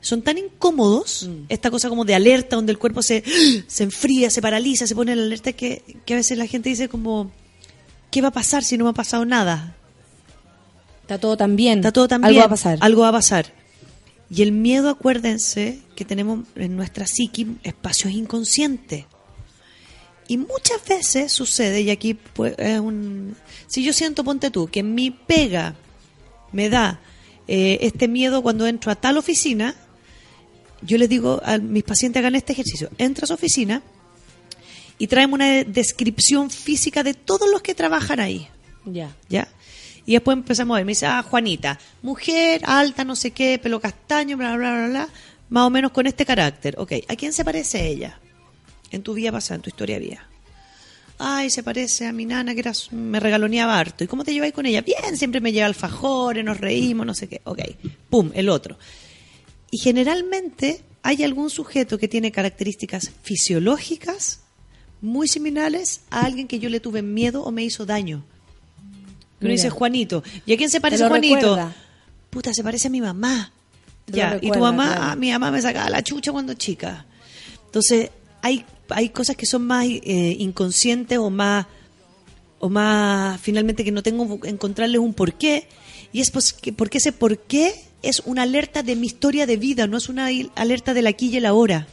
[0.00, 3.22] son tan incómodos, esta cosa como de alerta, donde el cuerpo se,
[3.66, 6.88] se enfría, se paraliza, se pone en alerta, que, que a veces la gente dice
[6.88, 7.30] como,
[8.10, 9.76] ¿qué va a pasar si no me ha pasado nada?
[11.02, 11.80] Está todo tan bien.
[11.80, 12.78] Está todo tan Algo bien, va a pasar.
[12.80, 13.52] Algo va a pasar.
[14.30, 19.06] Y el miedo, acuérdense, que tenemos en nuestra psiqui espacios inconscientes.
[20.28, 23.34] Y muchas veces sucede, y aquí pues, es un...
[23.66, 25.74] Si yo siento, ponte tú, que mi pega
[26.52, 27.00] me da
[27.48, 29.74] eh, este miedo cuando entro a tal oficina,
[30.82, 32.90] yo les digo a mis pacientes hagan este ejercicio.
[32.98, 33.82] Entra a su oficina
[34.98, 38.48] y traen una descripción física de todos los que trabajan ahí.
[38.84, 39.14] Ya.
[39.28, 39.48] ¿ya?
[40.06, 43.80] Y después empezamos a ver, me dice, ah, Juanita, mujer, alta, no sé qué, pelo
[43.80, 45.08] castaño, bla, bla, bla, bla,
[45.50, 46.74] más o menos con este carácter.
[46.78, 48.18] Ok, ¿a quién se parece ella?
[48.90, 50.26] En tu vida pasada, en tu historia vida.
[51.18, 54.04] Ay, se parece a mi nana que era, me regaloneaba harto.
[54.04, 54.80] ¿Y cómo te lleváis con ella?
[54.80, 57.42] Bien, siempre me lleva alfajores, nos reímos, no sé qué.
[57.44, 57.60] Ok,
[58.08, 58.78] pum, el otro.
[59.70, 64.40] Y generalmente hay algún sujeto que tiene características fisiológicas
[65.00, 68.24] muy similares a alguien que yo le tuve miedo o me hizo daño.
[69.38, 70.22] Que uno dice Juanito.
[70.44, 71.34] ¿Y a quién se parece Juanito?
[71.36, 71.74] recuerda.
[72.28, 73.52] Puta, se parece a mi mamá.
[74.04, 75.00] Te Ya, y tu mamá, claro.
[75.04, 77.06] ah, mi mamá me sacaba la chucha cuando chica.
[77.66, 78.10] Entonces,
[78.42, 81.66] hay, hay cosas que son más eh, inconscientes o más,
[82.58, 85.66] o más, finalmente, que no tengo que encontrarles un porqué.
[86.12, 89.86] Y es pues que- porque ese porqué es una alerta de mi historia de vida,
[89.86, 91.86] no es una alerta del aquí y el ahora.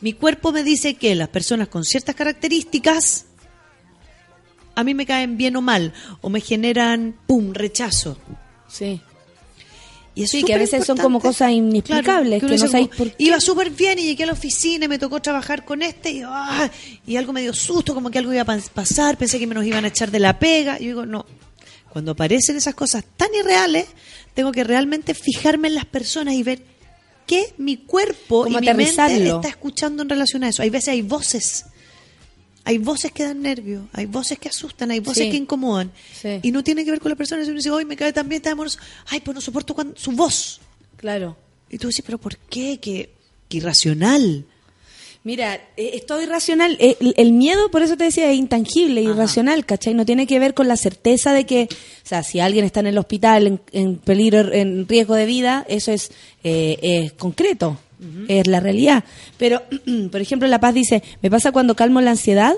[0.00, 3.26] Mi cuerpo me dice que las personas con ciertas características
[4.74, 8.18] a mí me caen bien o mal, o me generan, pum, rechazo.
[8.68, 9.00] Sí.
[10.16, 12.88] Y es Sí, que a veces son como cosas inexplicables, uno que no dice sabéis
[12.88, 13.24] como, por qué.
[13.24, 16.22] Iba súper bien y llegué a la oficina y me tocó trabajar con este y,
[16.24, 16.70] ah,
[17.06, 19.54] y algo me dio susto, como que algo iba a pas- pasar, pensé que me
[19.54, 20.76] nos iban a echar de la pega.
[20.78, 21.24] Y yo digo, no.
[21.90, 23.86] Cuando aparecen esas cosas tan irreales,
[24.34, 26.62] tengo que realmente fijarme en las personas y ver
[27.26, 30.62] qué mi cuerpo Como y mi mente está escuchando en relación a eso.
[30.62, 31.66] Hay veces hay voces.
[32.66, 35.30] Hay voces que dan nervios, hay voces que asustan, hay voces Sí.
[35.30, 35.92] que incomodan.
[36.20, 36.40] Sí.
[36.42, 37.42] Y no tiene que ver con la persona.
[37.44, 38.78] Si uno dice, hoy me cae también, está amoroso.
[39.08, 40.60] Ay, pues no soporto cuando, su voz.
[40.96, 41.36] Claro.
[41.68, 42.78] Y tú dices, pero ¿por qué?
[42.80, 43.10] Qué,
[43.50, 44.46] qué irracional.
[45.24, 46.76] Mira, eh, es todo irracional.
[46.78, 49.94] Eh, El, miedo, por eso te decía, es intangible, irracional, ¿cachai?
[49.94, 52.88] No tiene que ver con la certeza de que, o sea, si alguien está en
[52.88, 56.12] el hospital en, en peligro, en riesgo de vida, eso es,
[56.44, 57.78] eh, es concreto,
[58.28, 59.02] es la realidad.
[59.38, 59.62] Pero,
[60.12, 62.54] por ejemplo, La Paz dice, me pasa cuando calmo la ansiedad,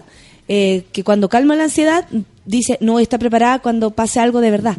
[0.49, 2.09] eh, que cuando calmo la ansiedad,
[2.47, 4.77] dice, no estar preparada cuando pase algo de verdad.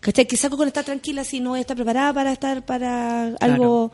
[0.00, 0.26] ¿Cachai?
[0.26, 3.92] Que saco con estar tranquila si no estar preparada para estar para algo...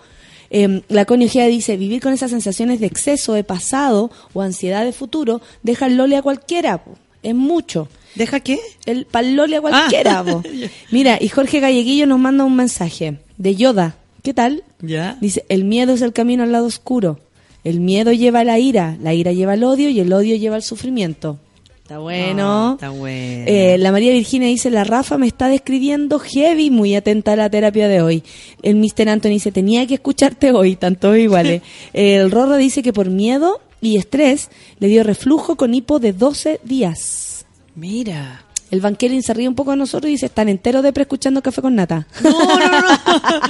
[0.56, 4.85] Eh, la Connie Ojeda dice, vivir con esas sensaciones de exceso, de pasado o ansiedad
[4.85, 6.93] de futuro, deja el loli a cualquiera, po.
[7.24, 7.89] es mucho.
[8.14, 8.60] ¿Deja qué?
[8.86, 10.20] El pal loli a cualquiera.
[10.20, 10.24] Ah.
[10.24, 10.44] po.
[10.93, 13.97] Mira, y Jorge Galleguillo nos manda un mensaje de Yoda.
[14.22, 14.62] ¿Qué tal?
[14.81, 15.18] Ya.
[15.20, 17.18] Dice, el miedo es el camino al lado oscuro.
[17.64, 20.55] El miedo lleva a la ira, la ira lleva al odio y el odio lleva
[20.55, 21.40] al sufrimiento.
[21.85, 22.70] Está bueno.
[22.70, 23.44] Ah, está bueno.
[23.47, 27.51] Eh, la María Virginia dice, la Rafa me está describiendo heavy, muy atenta a la
[27.51, 28.23] terapia de hoy.
[28.62, 29.11] El Mr.
[29.11, 31.61] Anthony dice, tenía que escucharte hoy, tanto iguales.
[31.93, 34.48] el Rorro dice que por miedo y estrés
[34.78, 37.44] le dio reflujo con hipo de 12 días.
[37.74, 38.44] Mira.
[38.75, 41.63] El Bankelin se ríe un poco a nosotros y dice, están enteros de escuchando Café
[41.63, 42.09] con Nata.
[42.25, 43.41] No, no, no.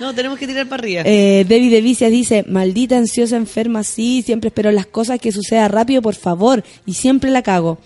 [0.00, 1.02] no, tenemos que tirar para arriba.
[1.06, 5.68] Eh, David de Vicias dice, maldita ansiosa enferma, sí, siempre espero las cosas que suceda
[5.68, 7.78] rápido, por favor, y siempre la cago.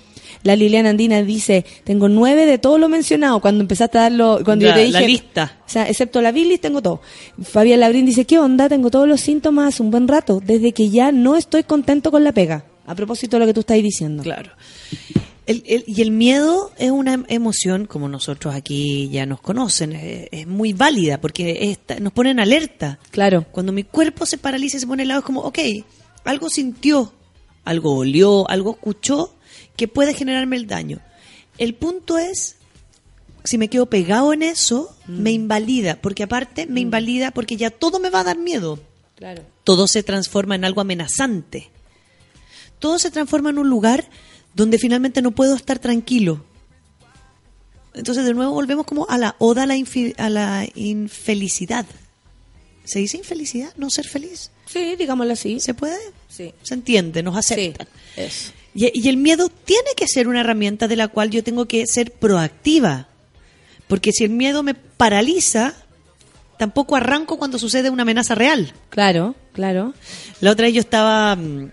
[0.43, 4.65] La Liliana Andina dice, tengo nueve de todo lo mencionado cuando empezaste a darlo, cuando
[4.65, 5.01] La- yo te dije...
[5.01, 5.59] la lista.
[5.67, 7.03] O sea, excepto la bilis, tengo todo.
[7.43, 8.71] Fabián Labrín dice, ¿qué onda?
[8.71, 12.25] Tengo todos los síntomas hace un buen rato, desde que ya no estoy contento con
[12.25, 12.65] la pega.
[12.87, 14.23] A propósito de lo que tú estás diciendo.
[14.23, 14.51] Claro.
[15.51, 20.29] El- el- y el miedo es una emoción, como nosotros aquí ya nos conocen, es,
[20.31, 22.99] es muy válida porque esta- nos pone en alerta.
[23.11, 23.47] Claro.
[23.51, 25.59] Cuando mi cuerpo se paraliza y se pone helado, es como, ok,
[26.25, 27.13] algo sintió,
[27.65, 29.35] algo olió, algo escuchó
[29.77, 31.01] que puede generarme el daño.
[31.59, 32.57] El punto es,
[33.45, 37.99] si me quedo pegado en eso, me invalida, porque aparte me invalida porque ya todo
[37.99, 38.79] me va a dar miedo.
[39.17, 39.43] Claro.
[39.65, 41.71] Todo se transforma en algo amenazante.
[42.79, 44.09] Todo se transforma en un lugar
[44.55, 46.45] donde finalmente no puedo estar tranquilo.
[47.95, 49.75] Entonces de nuevo volvemos como a la oda a la,
[50.19, 51.87] a la infelicidad.
[52.85, 53.73] ¿Se dice infelicidad?
[53.77, 54.51] ¿No ser feliz?
[54.67, 55.61] Sí, digámoslo así.
[55.61, 55.99] ¿Se puede?
[56.29, 56.55] Sí.
[56.63, 57.89] Se entiende, nos Sí, aceptan.
[58.17, 58.53] eso.
[58.75, 61.87] Y, y el miedo tiene que ser una herramienta de la cual yo tengo que
[61.87, 63.09] ser proactiva.
[63.89, 65.75] Porque si el miedo me paraliza,
[66.59, 68.73] tampoco arranco cuando sucede una amenaza real.
[68.89, 69.93] Claro, claro.
[70.41, 71.71] La otra vez yo estaba, mm,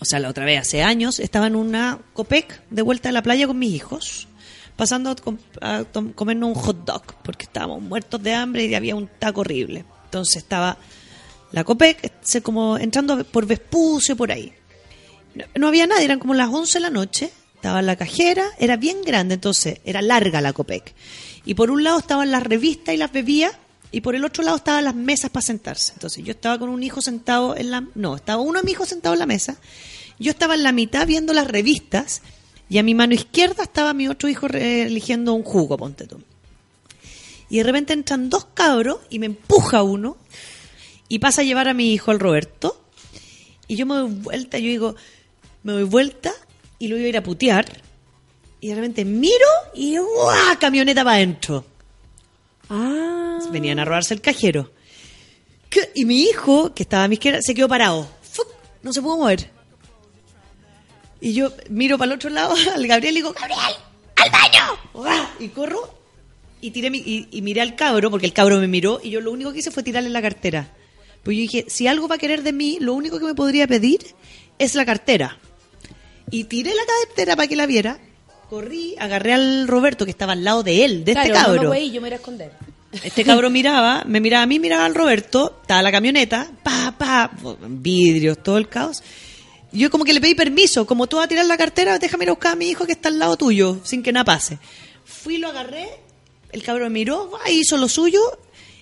[0.00, 3.22] o sea, la otra vez hace años, estaba en una Copec de vuelta a la
[3.22, 4.28] playa con mis hijos,
[4.76, 5.14] pasando
[5.60, 9.84] a, comernos un hot dog, porque estábamos muertos de hambre y había un taco horrible.
[10.04, 10.78] Entonces estaba
[11.52, 14.52] la Copec, se como entrando por Vespucio, por ahí.
[15.34, 18.78] No, no había nadie, eran como las 11 de la noche, estaba la cajera, era
[18.78, 20.94] bien grande, entonces era larga la Copec.
[21.44, 23.52] Y por un lado estaban las revistas y las bebidas,
[23.92, 25.92] y por el otro lado estaban las mesas para sentarse.
[25.94, 27.84] Entonces yo estaba con un hijo sentado en la...
[27.94, 29.56] No, estaba uno de mis hijos sentado en la mesa,
[30.18, 32.22] yo estaba en la mitad viendo las revistas,
[32.70, 36.22] y a mi mano izquierda estaba mi otro hijo eligiendo un jugo, ponte tú.
[37.48, 40.16] Y de repente entran dos cabros y me empuja uno
[41.08, 42.80] y pasa a llevar a mi hijo, al Roberto.
[43.66, 44.94] Y yo me doy vuelta, yo digo,
[45.64, 46.32] me doy vuelta
[46.78, 47.82] y lo iba a ir a putear.
[48.60, 50.58] Y de repente miro y ¡guau!
[50.60, 51.64] Camioneta para adentro.
[52.70, 53.38] Ah.
[53.50, 54.70] Venían a robarse el cajero.
[55.68, 55.90] ¿Qué?
[55.94, 58.08] Y mi hijo, que estaba a mi izquierda, se quedó parado.
[58.22, 58.46] ¡Fuc!
[58.82, 59.50] No se pudo mover.
[61.20, 63.74] Y yo miro para el otro lado al Gabriel y digo, ¡Gabriel!
[64.16, 65.24] ¡Al baño!
[65.38, 65.98] Y corro
[66.62, 69.20] y tiré mi- y, y miré al cabro, porque el cabro me miró, y yo
[69.22, 70.70] lo único que hice fue tirarle la cartera.
[71.22, 73.66] Pues yo dije, si algo va a querer de mí, lo único que me podría
[73.66, 74.14] pedir
[74.58, 75.38] es la cartera.
[76.30, 77.98] Y tiré la cartera para que la viera.
[78.50, 81.62] Corrí, agarré al Roberto, que estaba al lado de él, de este cabro.
[81.62, 82.50] no, güey, yo me voy a esconder.
[83.04, 87.30] Este cabro miraba, me miraba a mí, miraba al Roberto, estaba la camioneta, pa, pa,
[87.68, 89.04] vidrios, todo el caos.
[89.70, 92.30] Yo como que le pedí permiso, como tú vas a tirar la cartera, déjame ir
[92.30, 94.58] a buscar a mi hijo que está al lado tuyo, sin que nada pase.
[95.04, 95.88] Fui, lo agarré,
[96.50, 98.20] el cabro me miró, va, hizo lo suyo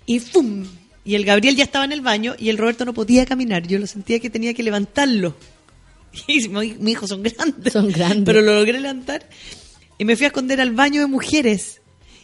[0.06, 0.64] y ¡fum!
[1.04, 3.78] Y el Gabriel ya estaba en el baño y el Roberto no podía caminar, yo
[3.78, 5.34] lo sentía que tenía que levantarlo.
[6.26, 7.72] Y mi, mi hijo son grandes.
[7.72, 8.24] Son grandes.
[8.24, 9.28] Pero lo logré levantar
[9.98, 11.80] y me fui a esconder al baño de mujeres.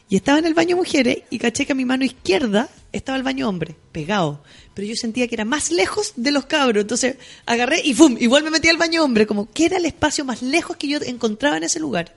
[0.08, 3.24] Y estaba en el baño mujeres y caché que a mi mano izquierda estaba el
[3.24, 4.42] baño hombre, pegado.
[4.74, 6.82] Pero yo sentía que era más lejos de los cabros.
[6.82, 7.16] Entonces
[7.46, 8.16] agarré y ¡fum!
[8.20, 10.98] Igual me metí al baño hombre, como que era el espacio más lejos que yo
[11.02, 12.14] encontraba en ese lugar.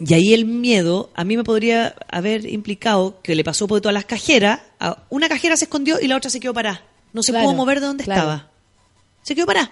[0.00, 3.94] Y ahí el miedo a mí me podría haber implicado que le pasó por todas
[3.94, 4.60] las cajeras.
[4.80, 6.82] a- Una cajera se escondió y la otra se quedó parada.
[7.12, 8.20] No se Claro, pudo mover de donde claro.
[8.22, 8.50] estaba.
[9.22, 9.70] Se quedó parada.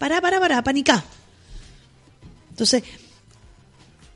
[0.00, 1.04] Pará, pará, pará, panicá.
[2.50, 2.82] Entonces,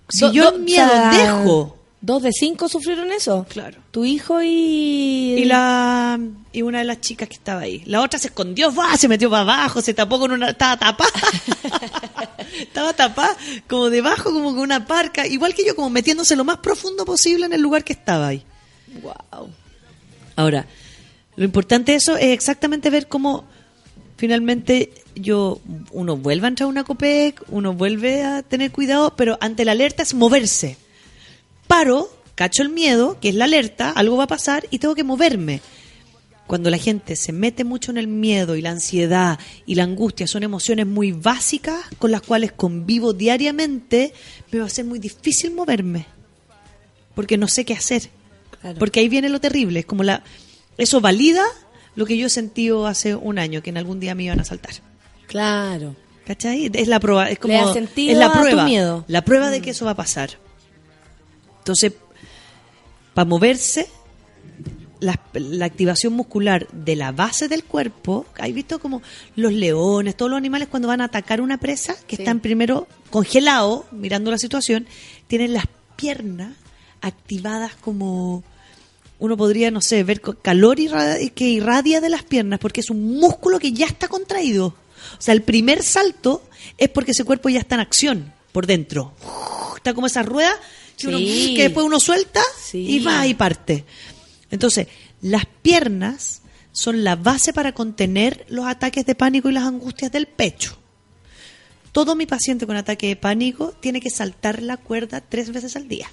[0.08, 3.46] si Do- yo do- miedo o sea, dejo ¿Dos de cinco sufrieron eso?
[3.48, 3.78] Claro.
[3.90, 5.36] Tu hijo y...
[5.38, 6.18] y la
[6.52, 8.98] y una de las chicas que estaba ahí, la otra se escondió, ¡buah!
[8.98, 11.10] se metió para abajo, se tapó con una estaba tapada.
[12.60, 13.34] estaba tapada
[13.66, 17.46] como debajo como con una parca, igual que yo como metiéndose lo más profundo posible
[17.46, 18.44] en el lugar que estaba ahí.
[19.02, 19.48] Wow.
[20.36, 20.66] Ahora,
[21.36, 23.44] lo importante de eso es exactamente ver cómo
[24.18, 25.60] finalmente yo
[25.92, 29.72] uno vuelve a entrar a una COPEC, uno vuelve a tener cuidado, pero ante la
[29.72, 30.76] alerta es moverse.
[31.66, 35.04] Paro, cacho el miedo, que es la alerta, algo va a pasar y tengo que
[35.04, 35.60] moverme.
[36.46, 40.26] Cuando la gente se mete mucho en el miedo y la ansiedad y la angustia
[40.26, 44.12] son emociones muy básicas con las cuales convivo diariamente,
[44.50, 46.06] me va a ser muy difícil moverme.
[47.14, 48.10] Porque no sé qué hacer.
[48.60, 48.78] Claro.
[48.78, 49.80] Porque ahí viene lo terrible.
[49.80, 50.22] Es como la.
[50.76, 51.44] Eso valida
[51.96, 54.44] lo que yo he sentido hace un año, que en algún día me iban a
[54.44, 54.74] saltar.
[55.26, 55.96] Claro.
[56.26, 56.70] ¿Cachai?
[56.72, 57.28] Es la prueba.
[57.30, 57.54] Es como.
[57.74, 58.64] Es la prueba.
[58.64, 59.04] miedo.
[59.08, 60.30] La prueba de que eso va a pasar.
[61.58, 61.92] Entonces,
[63.14, 63.88] para moverse,
[65.00, 69.02] la, la activación muscular de la base del cuerpo, ¿hay visto como
[69.36, 72.22] los leones, todos los animales cuando van a atacar una presa, que Sí.
[72.22, 74.86] están primero congelados, mirando la situación,
[75.26, 75.64] tienen las
[75.96, 76.56] piernas
[77.02, 78.42] activadas como
[79.18, 83.18] uno podría, no sé, ver calor irra- que irradia de las piernas, porque es un
[83.18, 84.74] músculo que ya está contraído.
[85.18, 86.42] O sea, el primer salto
[86.78, 89.14] es porque ese cuerpo ya está en acción por dentro.
[89.76, 90.52] Está como esa rueda
[90.96, 91.54] que, uno- Sí.
[91.56, 92.78] que después uno suelta Sí.
[92.78, 93.84] y va y parte.
[94.50, 94.88] Entonces,
[95.20, 100.26] las piernas son la base para contener los ataques de pánico y las angustias del
[100.26, 100.76] pecho.
[101.92, 105.86] Todo mi paciente con ataque de pánico tiene que saltar la cuerda tres veces al
[105.86, 106.10] día.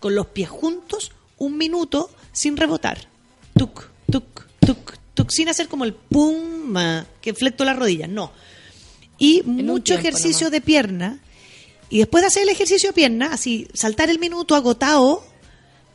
[0.00, 3.08] Con los pies juntos, un minuto sin rebotar.
[3.56, 6.74] Tuc, tuc, tuc, tuc, sin hacer como el pum
[7.20, 8.32] que flecto las rodillas, no.
[9.18, 10.52] Y mucho ejercicio nomás.
[10.52, 11.18] de pierna.
[11.90, 15.24] Y después de hacer el ejercicio de pierna, así, saltar el minuto agotado,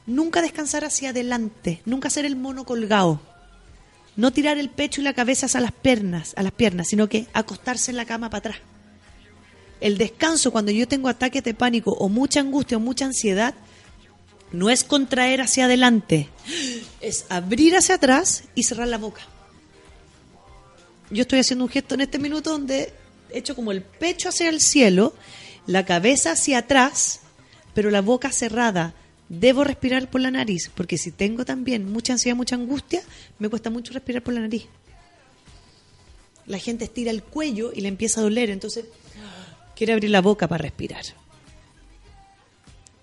[0.05, 3.19] nunca descansar hacia adelante, nunca hacer el mono colgado.
[4.15, 7.27] No tirar el pecho y la cabeza a las piernas, a las piernas, sino que
[7.33, 8.57] acostarse en la cama para atrás.
[9.79, 13.53] El descanso cuando yo tengo ataques de pánico o mucha angustia o mucha ansiedad
[14.51, 16.29] no es contraer hacia adelante,
[17.01, 19.21] es abrir hacia atrás y cerrar la boca.
[21.09, 22.93] Yo estoy haciendo un gesto en este minuto donde
[23.31, 25.13] he hecho como el pecho hacia el cielo,
[25.65, 27.21] la cabeza hacia atrás,
[27.73, 28.93] pero la boca cerrada.
[29.29, 33.01] Debo respirar por la nariz, porque si tengo también mucha ansiedad, mucha angustia,
[33.39, 34.65] me cuesta mucho respirar por la nariz.
[36.45, 38.85] La gente estira el cuello y le empieza a doler, entonces
[39.75, 41.03] quiere abrir la boca para respirar.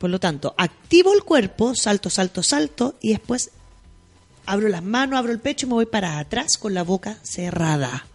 [0.04, 3.48] Por lo tanto, activo el cuerpo, salto, salto, salto, y después
[4.44, 8.06] abro las manos, abro el pecho y me voy para atrás con la boca cerrada.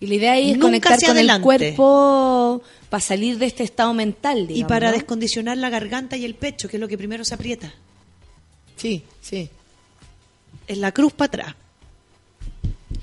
[0.00, 1.36] Y la idea ahí es Nunca conectar con adelante.
[1.36, 4.94] el cuerpo para salir de este estado mental, Y digamos, para ¿no?
[4.94, 7.72] descondicionar la garganta y el pecho, que es lo que primero se aprieta.
[8.76, 9.48] Sí, sí.
[10.66, 11.54] Es la cruz para atrás.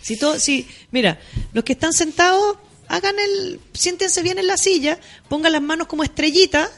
[0.01, 1.21] Si todo, si, mira,
[1.53, 2.57] los que están sentados,
[2.89, 6.69] hagan el, siéntense bien en la silla, pongan las manos como estrellitas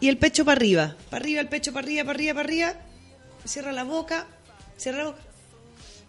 [0.00, 0.96] y el pecho para arriba.
[1.10, 2.74] Para arriba, el pecho para arriba, para arriba, para arriba.
[3.44, 4.26] Cierra la boca,
[4.76, 5.20] cierra la boca.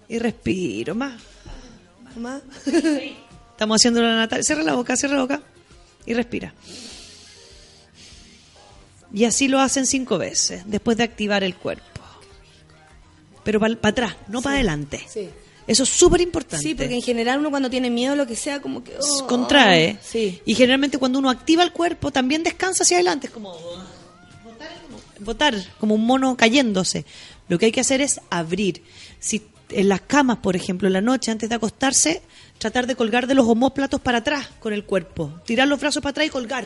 [0.07, 1.22] Y respiro más.
[2.15, 2.41] Más.
[3.51, 4.43] Estamos haciendo la Natalia.
[4.43, 5.41] Cierra la boca, cierra la boca.
[6.05, 6.53] Y respira.
[9.13, 11.85] Y así lo hacen cinco veces, después de activar el cuerpo.
[13.43, 15.05] Pero para atrás, no para adelante.
[15.07, 15.30] Sí.
[15.72, 16.68] Eso es súper importante.
[16.68, 18.93] Sí, porque en general uno cuando tiene miedo, lo que sea, como que...
[18.99, 19.98] oh, contrae.
[20.03, 20.41] Sí.
[20.45, 23.27] Y generalmente cuando uno activa el cuerpo, también descansa hacia adelante.
[23.27, 23.53] Es como
[24.43, 24.69] botar,
[25.22, 27.06] botar, como un mono cayéndose.
[27.48, 28.84] Lo que hay que hacer es abrir.
[29.22, 32.22] Si en las camas, por ejemplo, en la noche, antes de acostarse,
[32.57, 35.31] tratar de colgar de los homóplatos para atrás con el cuerpo.
[35.45, 36.65] Tirar los brazos para atrás y colgar.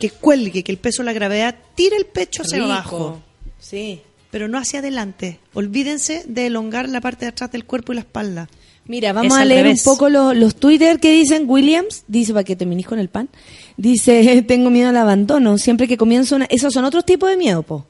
[0.00, 2.72] Que cuelgue, que el peso de la gravedad tire el pecho hacia Rico.
[2.72, 3.22] abajo.
[3.60, 4.02] Sí.
[4.34, 5.38] Pero no hacia adelante.
[5.52, 8.48] Olvídense de elongar la parte de atrás del cuerpo y la espalda.
[8.84, 12.42] Mira, vamos Es a leer un poco los, los Twitter que dicen Williams, dice para
[12.42, 13.28] que terminís con el pan,
[13.76, 16.46] dice, tengo miedo al abandono, siempre que comienzo una...
[16.46, 17.86] Esos son otros tipos de miedo, po.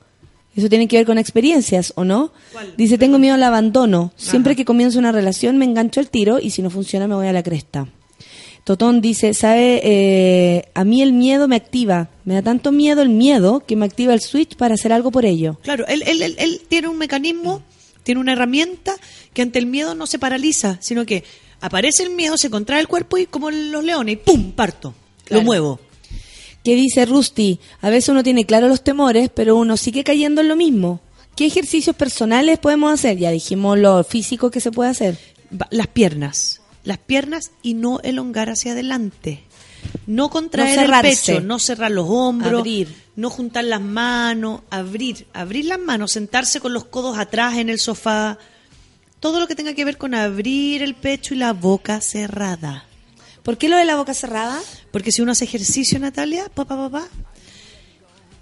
[0.55, 2.31] Eso tiene que ver con experiencias, ¿o no?
[2.77, 6.51] Dice, tengo miedo al abandono, siempre que comienzo una relación me engancho el tiro y
[6.51, 7.89] si no funciona me voy a la cresta.
[8.65, 13.11] Totón dice, sabe, eh, a mí el miedo me activa, me da tanto miedo el
[13.11, 15.59] miedo que me activa el switch para hacer algo por ello.
[15.63, 17.63] Claro, él, él, él, él tiene un mecanismo,
[18.05, 18.95] tiene una herramienta
[19.35, 21.25] que ante el miedo no se paraliza, sino que
[21.61, 24.53] aparece el miedo, se contrae el cuerpo y como los leones, ¡pum!
[24.53, 24.95] parto.
[25.25, 25.43] Claro.
[25.43, 25.81] Lo muevo.
[26.63, 30.49] que dice Rusty, a veces uno tiene claro los temores, pero uno sigue cayendo en
[30.49, 31.01] lo mismo.
[31.37, 33.19] ¿Qué ejercicios personales podemos hacer?
[33.19, 35.19] Ya dijimos lo físico que se puede hacer.
[35.71, 36.61] Las piernas.
[36.85, 39.43] Las piernas y no elongar hacia adelante.
[40.07, 42.95] No contraer No el pecho, no cerrar los hombros, Abrir.
[43.17, 47.79] no juntar las manos, abrir, abrir las manos, sentarse con los codos atrás en el
[47.79, 48.39] sofá.
[49.21, 52.85] Todo lo que tenga que ver con abrir el pecho y la boca cerrada.
[53.43, 54.61] ¿Por qué lo de la boca cerrada?
[54.91, 57.09] Porque si uno hace ejercicio, Natalia, papá, papá,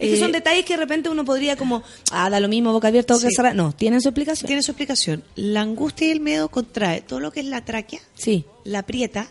[0.03, 2.73] Es que Eh, son detalles que de repente uno podría como, ah, da lo mismo,
[2.73, 3.35] boca abierta, boca Sí.
[3.37, 3.55] cerrada.
[3.55, 4.47] No, tienen su explicación.
[4.47, 5.25] tiene su explicación.
[5.37, 8.45] La angustia y el miedo contrae todo lo que es la tráquea, Sí.
[8.65, 9.29] la aprieta,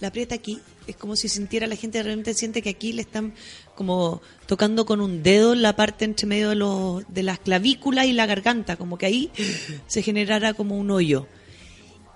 [0.00, 0.60] la aprieta aquí.
[0.86, 3.32] Es como si sintiera la gente realmente siente que aquí le están
[3.74, 8.12] como tocando con un dedo la parte entre medio de, los, de las clavículas y
[8.12, 9.30] la garganta, como que ahí
[9.86, 11.26] se generara como un hoyo.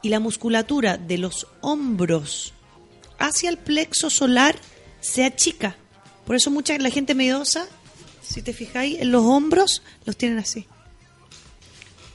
[0.03, 2.53] Y la musculatura de los hombros
[3.19, 4.57] hacia el plexo solar
[5.01, 5.77] se achica.
[6.27, 7.67] Por eso mucha la gente miedosa,
[8.29, 10.67] si te fijáis, en los hombros los tienen así.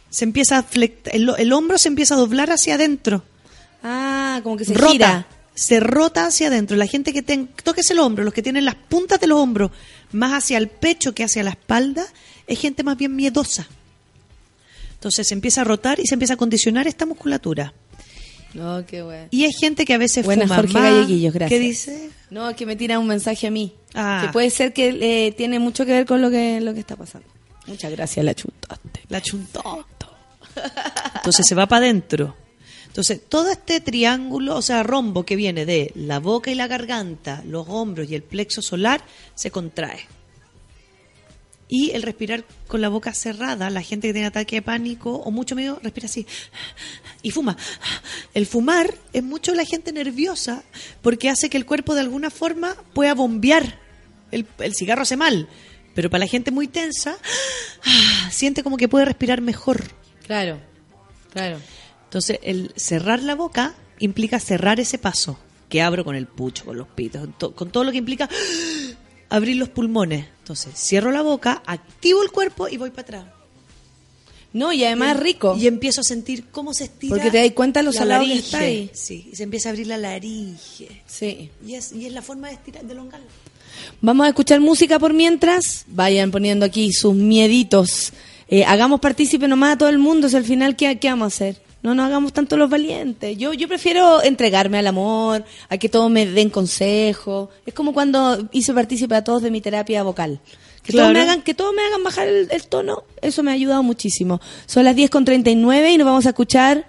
[0.10, 0.66] Se empieza a
[1.12, 3.24] el, el hombro se empieza a doblar hacia adentro
[3.84, 5.28] Ah, como que se rota, gira.
[5.56, 6.78] se rota hacia adentro.
[6.78, 9.72] La gente que ten, toques el hombro, los que tienen las puntas de los hombros
[10.14, 12.06] más hacia el pecho que hacia la espalda,
[12.48, 13.68] es gente más bien miedosa.
[14.94, 17.74] Entonces se empieza a rotar y se empieza a condicionar esta musculatura.
[18.54, 19.28] No, qué bueno.
[19.32, 20.84] Y hay gente que a veces Buenas, fuma Jorge más.
[20.84, 21.60] Galleguillos, gracias.
[21.60, 22.10] ¿Qué dice?
[22.30, 23.74] No, es que me tira un mensaje a mí.
[23.94, 24.24] Ah.
[24.26, 26.96] Que puede ser que eh, tiene mucho que ver con lo que, lo que está
[26.96, 27.28] pasando.
[27.66, 29.02] Muchas gracias, la chutaste.
[29.10, 29.86] La chuntó.
[31.16, 32.36] Entonces se va para adentro.
[32.88, 37.42] Entonces, todo este triángulo, o sea, rombo que viene de la boca y la garganta,
[37.48, 39.04] los hombros y el plexo solar,
[39.34, 40.02] se contrae.
[41.70, 45.32] Y el respirar con la boca cerrada, la gente que tiene ataque de pánico o
[45.32, 46.28] mucho miedo, respira así
[47.24, 47.58] y fuma.
[48.34, 50.64] El fumar es mucho la gente nerviosa
[51.02, 53.80] porque hace que el cuerpo de alguna forma pueda bombear.
[54.32, 55.48] El, el cigarro hace mal,
[55.96, 57.18] pero para la gente muy tensa,
[58.32, 59.84] siente como que puede respirar mejor.
[60.26, 60.60] Claro,
[61.32, 61.60] claro.
[62.06, 66.78] Entonces, el cerrar la boca implica cerrar ese paso que abro con el pucho, con
[66.78, 68.30] los pitos, to- con todo lo que implica
[69.34, 70.28] abrir los pulmones.
[70.40, 73.26] Entonces, cierro la boca, activo el cuerpo y voy para atrás.
[74.54, 75.56] No, y además es rico.
[75.58, 77.16] Y empiezo a sentir cómo se estira.
[77.16, 78.92] Porque te das cuenta lo la salado que está ahí.
[78.94, 81.02] Sí, y se empieza a abrir la laringe.
[81.08, 81.50] Sí.
[81.66, 83.26] Y es, y es la forma de estirar, de elongarla.
[84.02, 85.86] Vamos a escuchar música por mientras.
[85.88, 88.14] Vayan poniendo aquí sus mieditos.
[88.48, 90.30] Eh, hagamos partícipe nomás a todo el mundo.
[90.30, 91.62] Si al final, ¿qué, qué vamos a hacer?
[91.84, 93.38] No nos hagamos tanto los valientes.
[93.38, 97.50] Yo, yo prefiero entregarme al amor, a que todos me den consejo.
[97.66, 100.40] Es como cuando hice partícipe a todos de mi terapia vocal.
[100.82, 103.04] Que, todos, me hagan, que todos me hagan bajar el, el tono.
[103.22, 104.42] Eso me ha ayudado muchísimo.
[104.66, 106.88] Son las 10 con 39 y nos vamos a escuchar.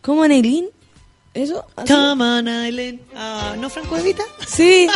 [0.00, 0.68] ¿Cómo, Neilín?
[1.32, 1.64] ¿Eso?
[1.76, 1.92] ¿Así?
[1.92, 3.00] Come on, Aileen.
[3.14, 4.24] Ah, ¿No, Franco Evita?
[4.48, 4.88] Sí.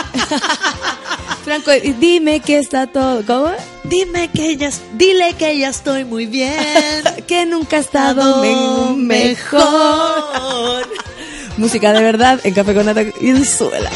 [1.45, 1.71] Franco,
[2.01, 3.23] dime que está todo.
[3.25, 3.53] ¿Cómo?
[3.85, 6.55] Dime que ya, dile que ya estoy muy bien.
[7.29, 8.43] que nunca ha estado
[8.97, 10.89] me- mejor.
[11.57, 13.91] Música de verdad en Café con Nata y en Suela.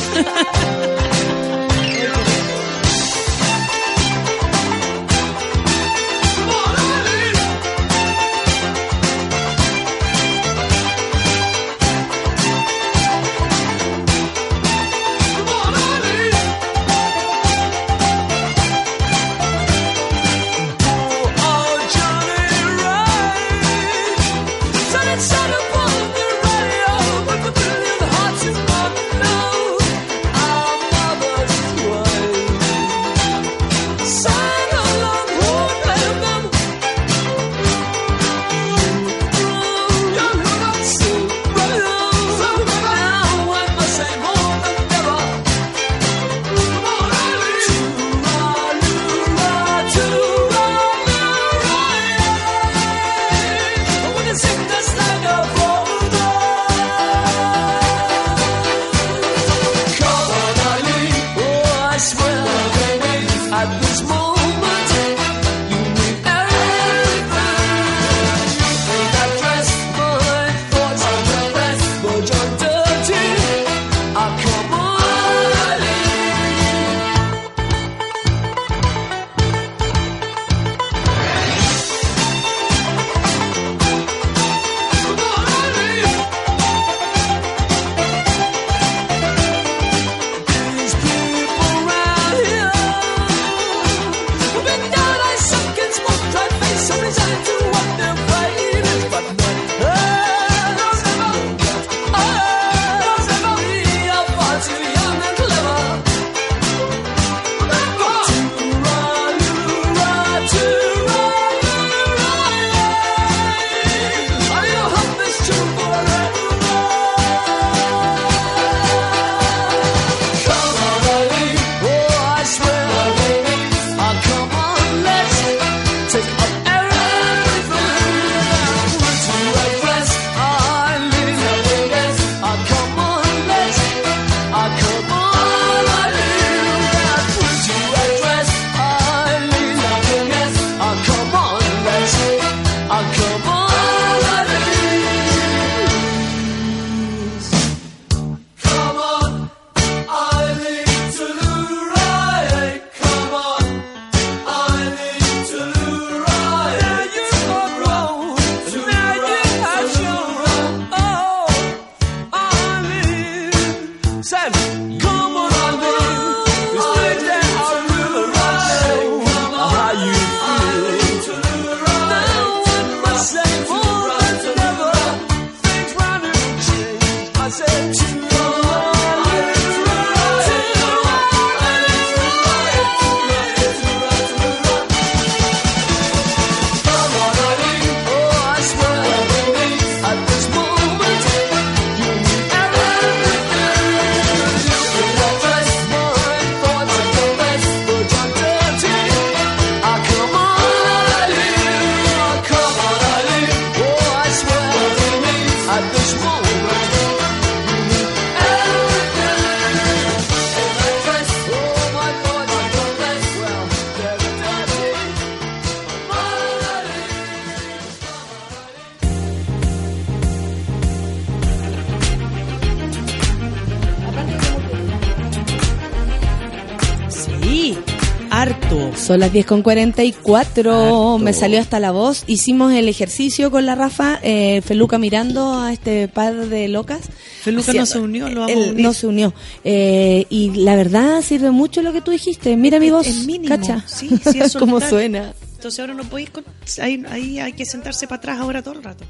[229.19, 230.73] Las 10 con 44.
[230.73, 231.19] Harto.
[231.19, 232.24] Me salió hasta la voz.
[232.27, 234.19] Hicimos el ejercicio con la Rafa.
[234.23, 237.01] eh, Feluca mirando a este par de locas.
[237.43, 239.35] Feluca no se unió, lo Él no se unió.
[239.65, 242.57] Eh, y la verdad sirve mucho lo que tú dijiste.
[242.57, 243.07] Mira mi voz.
[243.07, 243.49] es mínimo.
[243.55, 243.85] Cacha.
[243.86, 245.35] Sí, sí, es Cómo suena.
[245.57, 246.31] Entonces ahora no podéis...
[246.31, 246.45] con-
[246.81, 249.05] Ahí, ahí hay que sentarse para atrás ahora todo el rato.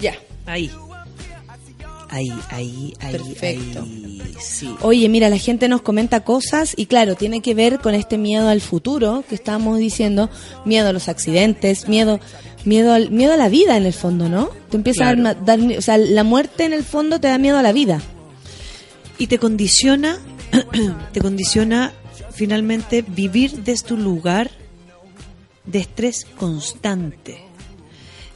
[0.00, 0.14] Ya.
[0.44, 0.70] Ahí.
[2.16, 3.82] Ahí, ahí, ahí, Perfecto.
[3.82, 4.22] ahí.
[4.40, 4.74] Sí.
[4.80, 8.48] Oye, mira, la gente nos comenta cosas y claro, tiene que ver con este miedo
[8.48, 10.30] al futuro que estábamos diciendo,
[10.64, 12.18] miedo a los accidentes, miedo
[12.64, 14.50] miedo al, miedo a la vida en el fondo, ¿no?
[14.70, 15.28] Te empieza Claro.
[15.28, 18.00] a dar, o sea, la muerte en el fondo te da miedo a la vida.
[19.18, 20.18] Y te condiciona,
[21.12, 21.92] te condiciona
[22.32, 24.50] finalmente vivir desde un lugar
[25.64, 27.38] de estrés constante.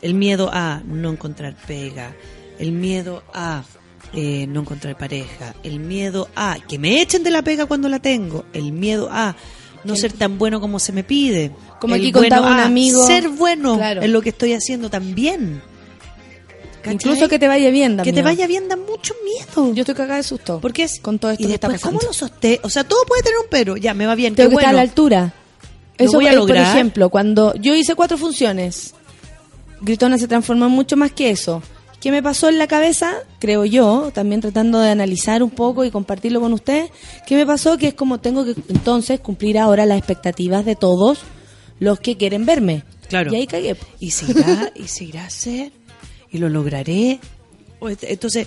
[0.02, 2.14] El miedo a no encontrar pega,
[2.60, 3.64] el miedo a
[4.12, 7.98] eh, no encontrar pareja, el miedo a que me echen de la pega cuando la
[7.98, 9.34] tengo, el miedo a
[9.82, 11.52] no ser tan bueno como se me pide.
[11.80, 13.06] Como el aquí bueno contaba un amigo.
[13.06, 14.02] Ser bueno Claro.
[14.02, 15.62] en lo que estoy haciendo también.
[16.82, 16.94] ¿Cachai?
[16.94, 19.74] Incluso que te vaya bien, da Que te vaya bien da mucho miedo.
[19.74, 20.60] Yo estoy cagada de susto.
[20.60, 21.98] Porque es con todo esto y que está después, pasando.
[22.00, 22.60] ¿cómo lo sosté?
[22.62, 23.76] O sea, todo puede tener un pero.
[23.76, 24.34] Ya, me va bien.
[24.34, 25.34] Tengo qué que estar a la altura.
[25.98, 26.64] Lo Eso voy a es, lograr.
[26.66, 28.94] Por ejemplo, cuando yo hice cuatro funciones,
[29.82, 31.62] Gritona se transformó en mucho más que eso.
[32.00, 33.12] ¿Qué me pasó en la cabeza?
[33.38, 36.90] Creo yo, también tratando de analizar un poco y compartirlo con ustedes.
[37.26, 37.76] ¿Qué me pasó?
[37.76, 41.18] Que es como tengo que entonces cumplir ahora las expectativas de todos
[41.78, 42.84] los que quieren verme.
[43.08, 43.32] Claro.
[43.32, 43.76] Y ahí cagué.
[43.98, 45.72] Y se irá, y se irá a hacer,
[46.30, 47.20] y lo lograré.
[47.82, 48.46] Entonces,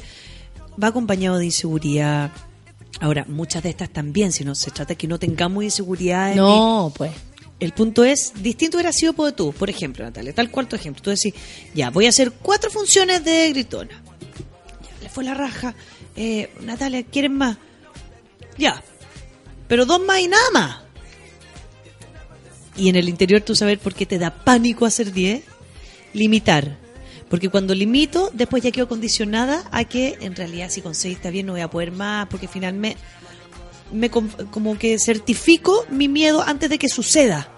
[0.82, 2.32] va acompañado de inseguridad.
[3.02, 6.32] Ahora, muchas de estas también, si no se trata de que no tengamos inseguridad.
[6.32, 7.12] en No, pues.
[7.64, 11.02] El punto es, distinto hubiera sido tú, por ejemplo, Natalia, tal cual tu ejemplo.
[11.02, 11.34] Tú decís,
[11.74, 14.04] ya, voy a hacer cuatro funciones de gritona.
[14.82, 15.74] Ya, le fue la raja.
[16.18, 17.56] Eh, Natalia, ¿quieren más?
[18.58, 18.84] Ya,
[19.70, 20.78] pero dos más y nada más.
[22.76, 25.42] Y en el interior tú sabes por qué te da pánico hacer 10,
[26.12, 26.78] limitar.
[27.30, 31.30] Porque cuando limito, después ya quedo condicionada a que en realidad si con seis está
[31.30, 33.00] bien no voy a poder más, porque finalmente
[33.94, 37.53] me como que certifico mi miedo antes de que suceda.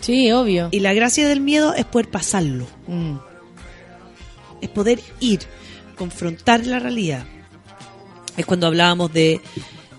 [0.00, 0.68] Sí, obvio.
[0.70, 3.16] Y la gracia del miedo es poder pasarlo, Mm.
[4.60, 5.40] es poder ir,
[5.96, 7.24] confrontar la realidad.
[8.36, 9.40] Es cuando hablábamos de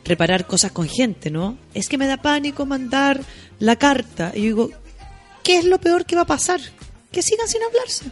[0.05, 1.57] reparar cosas con gente, ¿no?
[1.73, 3.21] Es que me da pánico mandar
[3.59, 4.31] la carta.
[4.34, 4.69] Y yo digo,
[5.43, 6.59] ¿qué es lo peor que va a pasar?
[7.11, 8.05] Que sigan sin hablarse.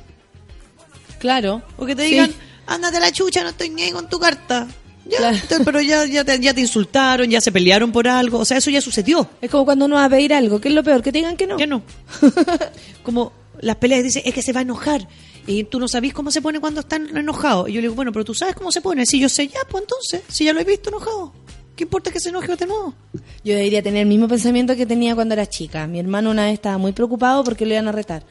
[1.20, 1.64] Claro.
[1.78, 2.12] O que te Sí.
[2.12, 2.34] digan,
[2.68, 4.68] ándate a la chucha, no estoy ni ahí con tu carta.
[5.10, 5.38] Ya, Claro.
[5.48, 8.40] te- pero ya, ya, te, ya te insultaron, ya se pelearon por algo.
[8.40, 9.30] O sea, eso ya sucedió.
[9.42, 10.60] Es como cuando uno va a pedir algo.
[10.60, 11.02] ¿Qué es lo peor?
[11.02, 11.58] Que te digan que no.
[11.58, 11.82] Ya no.
[13.04, 13.32] Como
[13.62, 15.08] las peleas dicen, es que se va a enojar.
[15.46, 17.70] Y tú no sabís cómo se pone cuando están enojados.
[17.70, 19.06] Y yo le digo, bueno, pero tú sabes cómo se pone.
[19.06, 21.34] Si yo sé ya, pues entonces, si ya lo he visto enojado.
[21.78, 22.96] ¿Qué importa que se enoje de nuevo?
[23.44, 25.86] Yo debería tener el mismo pensamiento que tenía cuando era chica.
[25.86, 28.24] Mi hermano una vez estaba muy preocupado porque lo iban a retar.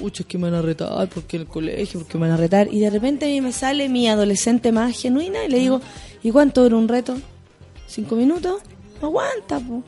[0.00, 2.72] Pucha, es que me van a retar, porque el colegio, porque me van a retar.
[2.72, 5.82] Y de repente a mí me sale mi adolescente más genuina y le digo,
[6.24, 7.16] ¿y cuánto dura un reto?
[7.86, 8.60] ¿Cinco minutos?
[9.00, 9.84] Aguanta, po.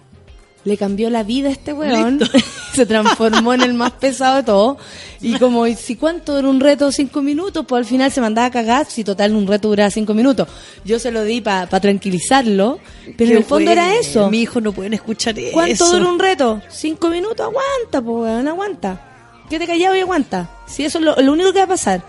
[0.64, 2.20] Le cambió la vida a este weón.
[2.74, 4.76] Se transformó en el más pesado de todo.
[5.20, 6.90] Y como, ¿y si cuánto dura un reto?
[6.90, 7.64] Cinco minutos.
[7.68, 8.86] Pues al final se mandaba a cagar.
[8.86, 10.48] Si total un reto duraba cinco minutos.
[10.84, 12.80] Yo se lo di para tranquilizarlo.
[13.16, 14.28] Pero en el fondo era eso.
[14.28, 15.52] Mi hijo no pueden escuchar eso.
[15.52, 16.60] ¿Cuánto dura un reto?
[16.68, 19.44] Cinco minutos, aguanta, pues, weón, aguanta.
[19.48, 20.50] Quédate callado y aguanta.
[20.66, 22.02] Si eso es lo, lo único que va a pasar.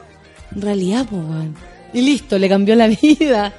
[0.55, 1.55] En realidad, pues, weón.
[1.93, 3.53] Y listo, le cambió la vida.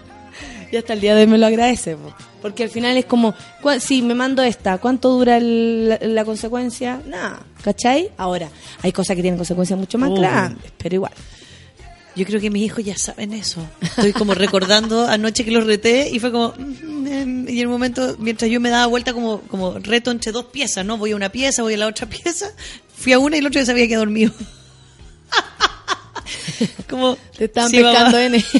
[0.70, 2.14] Y hasta el día de hoy me lo agradece, po.
[2.42, 3.34] Porque al final es como,
[3.80, 7.00] si me mando esta, ¿cuánto dura el- la, la consecuencia?
[7.06, 8.10] Nada, ¿cachai?
[8.16, 8.48] Ahora,
[8.82, 10.20] hay cosas que tienen consecuencias mucho más Obvio.
[10.22, 11.12] grandes, pero igual.
[12.14, 13.64] Yo creo que mis hijos ya saben eso.
[13.80, 16.52] Estoy como recordando anoche que los reté y fue como...
[16.58, 20.32] mm, mm, Y en un momento, mientras yo me daba vuelta como, como reto entre
[20.32, 20.98] dos piezas, ¿no?
[20.98, 22.50] Voy a una pieza, voy a la otra pieza.
[22.94, 24.32] Fui a una y el otro ya se había quedado dormido.
[26.90, 27.16] como...
[27.36, 28.44] Te estaban sí, pescando N.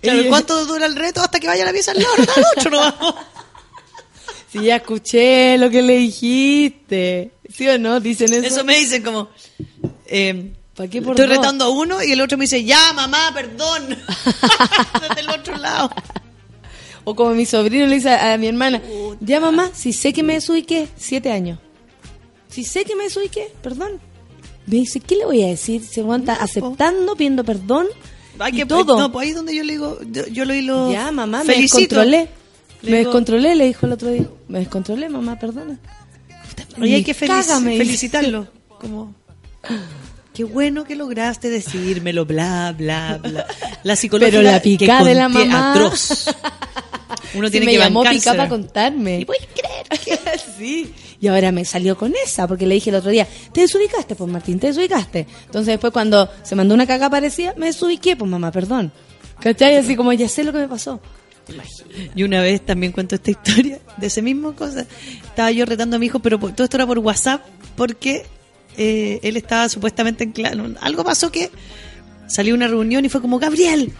[0.00, 2.14] Claro, ¿cuánto dura el reto hasta que vaya la pieza al lado?
[2.36, 3.14] Al otro no vamos.
[4.52, 7.32] Si ya escuché lo que le dijiste.
[7.52, 7.98] ¿Sí o no?
[7.98, 8.46] Dicen eso.
[8.46, 9.28] Eso me dicen como...
[10.06, 11.36] eh, ¿Para qué por Estoy dos?
[11.38, 13.88] retando a uno y el otro me dice, ya, mamá, perdón.
[15.08, 15.90] Desde el otro lado.
[17.02, 18.80] O como mi sobrino le dice a, a mi hermana,
[19.20, 21.58] ya mamá, si sé que me desubiqué, siete años.
[22.48, 24.00] Si sé que me desubiqué, perdón.
[24.66, 25.84] Me dice, ¿qué le voy a decir?
[25.84, 27.88] Se aguanta aceptando, pidiendo perdón
[28.38, 28.98] Hay que, todo.
[28.98, 31.54] No, pues ahí es donde yo le digo, yo, yo lo, lo ya, mamá, me
[31.54, 31.78] felicito.
[31.78, 32.28] descontrolé.
[32.82, 34.26] Le Me digo, descontrolé, le dijo el otro día.
[34.48, 35.78] Me descontrolé, mamá, perdona.
[36.80, 37.84] Oye, hay que felici- me dice.
[37.84, 38.48] felicitarlo.
[38.80, 39.14] Como,
[40.34, 43.46] qué bueno que lograste decírmelo, bla, bla, bla.
[43.84, 45.72] La psicología Pero la pica que de la mamá.
[45.72, 46.26] atroz.
[47.34, 49.20] Uno tiene me que llamó pica para contarme.
[49.20, 50.40] ¿Y puedes creer?
[50.58, 50.92] sí.
[51.24, 54.30] Y ahora me salió con esa, porque le dije el otro día, te desubicaste, pues
[54.30, 55.26] Martín, te desubicaste.
[55.46, 58.92] Entonces después cuando se mandó una caga parecida, me desubiqué, pues mamá, perdón.
[59.40, 59.78] ¿Cachai?
[59.78, 61.00] Así como ya sé lo que me pasó.
[62.14, 64.84] Y una vez también cuento esta historia de ese mismo cosa.
[65.24, 67.40] Estaba yo retando a mi hijo, pero todo esto era por WhatsApp,
[67.74, 68.26] porque
[68.76, 70.58] eh, él estaba supuestamente en clase.
[70.82, 71.50] Algo pasó que
[72.26, 73.94] salió una reunión y fue como, Gabriel.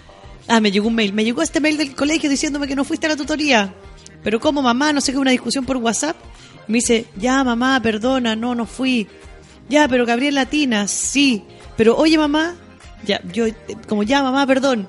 [0.46, 1.14] Ah, me llegó un mail.
[1.14, 3.72] Me llegó este mail del colegio diciéndome que no fuiste a la tutoría.
[4.22, 6.16] Pero como mamá, no sé qué, una discusión por WhatsApp.
[6.66, 9.08] Me dice, ya mamá, perdona, no, no fui.
[9.68, 11.44] Ya, pero Gabriel Latina, sí.
[11.76, 12.54] Pero oye mamá,
[13.04, 13.46] ya, yo,
[13.88, 14.88] como ya mamá, perdón.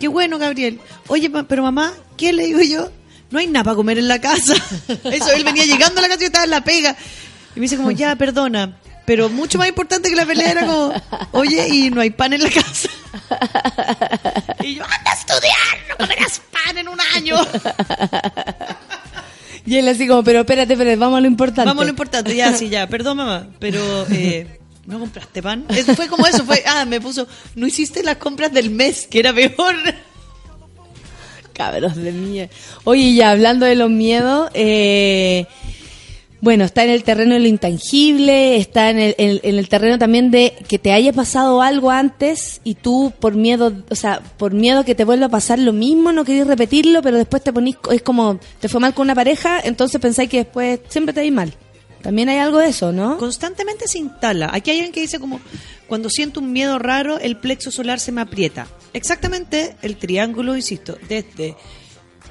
[0.00, 0.80] Qué bueno, Gabriel.
[1.08, 2.90] Oye, pero mamá, ¿qué le digo yo?
[3.30, 4.54] No hay nada para comer en la casa.
[5.04, 6.96] Eso, él venía llegando a la casa y yo estaba en la pega.
[7.54, 8.78] Y me dice como, ya, perdona.
[9.06, 10.92] Pero mucho más importante que la pelea era como,
[11.32, 12.88] oye, y no hay pan en la casa.
[14.62, 17.36] Y yo, anda a estudiar, no comerás pan en un año.
[19.66, 21.68] Y él así como, pero espérate, espérate, vamos a lo importante.
[21.68, 25.64] Vamos a lo importante, ya, sí, ya, perdón mamá, pero eh, no compraste pan.
[25.70, 27.26] Eh, Fue como eso, fue, ah, me puso,
[27.56, 29.74] no hiciste las compras del mes, que era peor.
[31.52, 32.54] Cabros de mierda.
[32.84, 35.46] Oye, ya hablando de los miedos, eh,
[36.46, 40.30] bueno, está en el terreno de lo intangible, está en el, en- el terreno también
[40.30, 44.84] de que te haya pasado algo antes y tú por miedo, o sea, por miedo
[44.84, 48.00] que te vuelva a pasar lo mismo, no querés repetirlo, pero después te ponís, es
[48.02, 51.52] como, te fue mal con una pareja, entonces pensáis que después siempre te vais mal.
[52.00, 53.18] También hay algo de eso, ¿no?
[53.18, 54.48] Constantemente se instala.
[54.52, 55.40] Aquí hay alguien que dice como,
[55.88, 58.68] cuando siento un miedo raro, el plexo solar se me aprieta.
[58.92, 61.56] Exactamente el triángulo, insisto, desde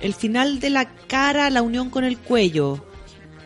[0.02, 2.86] el final de la cara, la unión con el cuello,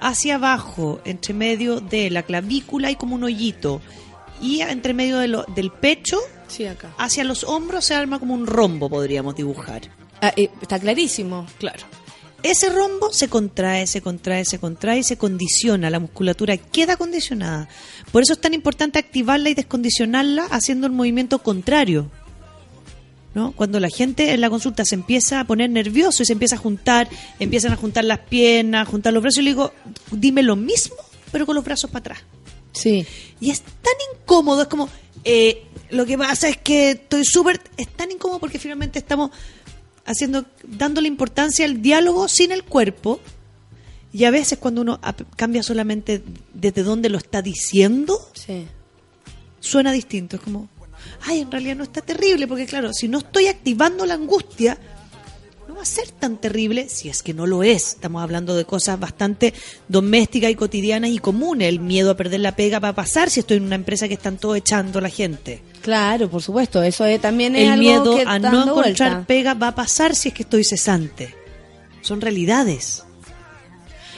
[0.01, 3.81] hacia abajo, entre medio de la clavícula y como un hoyito,
[4.41, 6.17] y entre medio de lo- del pecho,
[6.47, 6.93] Sí, acá.
[6.97, 9.81] hacia los hombros se arma como un rombo, podríamos dibujar.
[10.21, 11.45] Ah, eh, está clarísimo.
[11.59, 11.83] Claro.
[12.41, 15.89] Ese rombo se contrae, se contrae, se contrae y se condiciona.
[15.89, 17.67] La musculatura queda condicionada.
[18.13, 22.09] Por eso es tan importante activarla y descondicionarla haciendo el movimiento contrario.
[23.35, 23.51] ¿No?
[23.51, 26.57] Cuando la gente en la consulta se empieza a poner nervioso y se empieza a
[26.59, 27.07] juntar,
[27.39, 29.71] empiezan a juntar las piernas, a juntar los brazos, y le digo,
[30.11, 30.95] dime lo mismo,
[31.31, 32.19] pero con los brazos para atrás.
[32.71, 33.05] Sí.
[33.39, 34.89] Y es tan incómodo, es como,
[35.23, 39.29] eh, lo que pasa es que estoy súper, es tan incómodo porque finalmente estamos
[40.05, 43.19] haciendo, dándole importancia al diálogo sin el cuerpo.
[44.11, 44.99] Y a veces cuando uno
[45.35, 48.65] cambia solamente desde dónde lo está diciendo, Sí.
[49.59, 50.37] suena distinto.
[50.37, 50.67] Es como,
[51.25, 54.77] ay, en realidad no está terrible, porque claro, si no estoy activando la angustia,
[55.67, 57.93] no va a ser tan terrible si es que no lo es.
[57.93, 59.53] Estamos hablando de cosas bastante
[59.87, 61.69] domésticas y cotidianas y comunes.
[61.69, 64.15] El miedo a perder la pega va a pasar si estoy en una empresa que
[64.15, 65.61] están todos echando a la gente.
[65.81, 66.81] Claro, por supuesto.
[66.81, 69.23] Eso es, también es El algo miedo que a no encontrar vuelta.
[69.27, 71.35] pega va a pasar si es que estoy cesante.
[72.01, 73.03] Son realidades.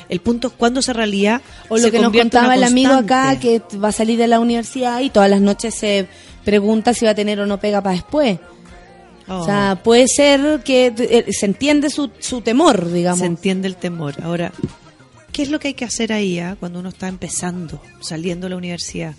[0.07, 3.39] El punto es cuando esa realidad O lo se que nos contaba el amigo acá,
[3.39, 6.07] que va a salir de la universidad y todas las noches se
[6.43, 8.39] pregunta si va a tener o no pega para después.
[9.27, 9.39] Oh.
[9.39, 13.19] O sea, puede ser que eh, se entiende su, su temor, digamos.
[13.19, 14.15] Se entiende el temor.
[14.23, 14.51] Ahora,
[15.31, 18.49] ¿qué es lo que hay que hacer ahí ah, cuando uno está empezando, saliendo de
[18.51, 19.13] la universidad?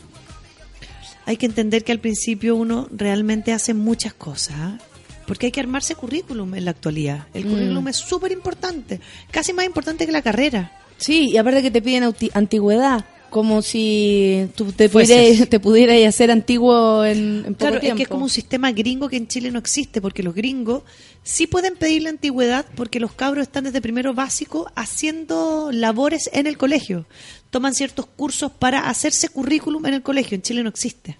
[1.25, 4.79] Hay que entender que al principio uno realmente hace muchas cosas, ah,
[5.27, 7.27] porque hay que armarse currículum en la actualidad.
[7.33, 7.51] El Mm.
[7.51, 9.01] currículum es súper importante,
[9.31, 10.73] casi más importante que la carrera.
[10.99, 16.31] Sí, y aparte que te piden antigüedad, como si tú te pudieras, te pudieras hacer
[16.31, 19.51] antiguo en, en poco Claro, es que es como un sistema gringo que en Chile
[19.51, 20.83] no existe, porque los gringos
[21.23, 26.47] sí pueden pedir la antigüedad porque los cabros están desde primero básico haciendo labores en
[26.47, 27.07] el colegio.
[27.49, 30.35] Toman ciertos cursos para hacerse currículum en el colegio.
[30.35, 31.17] En Chile no existe.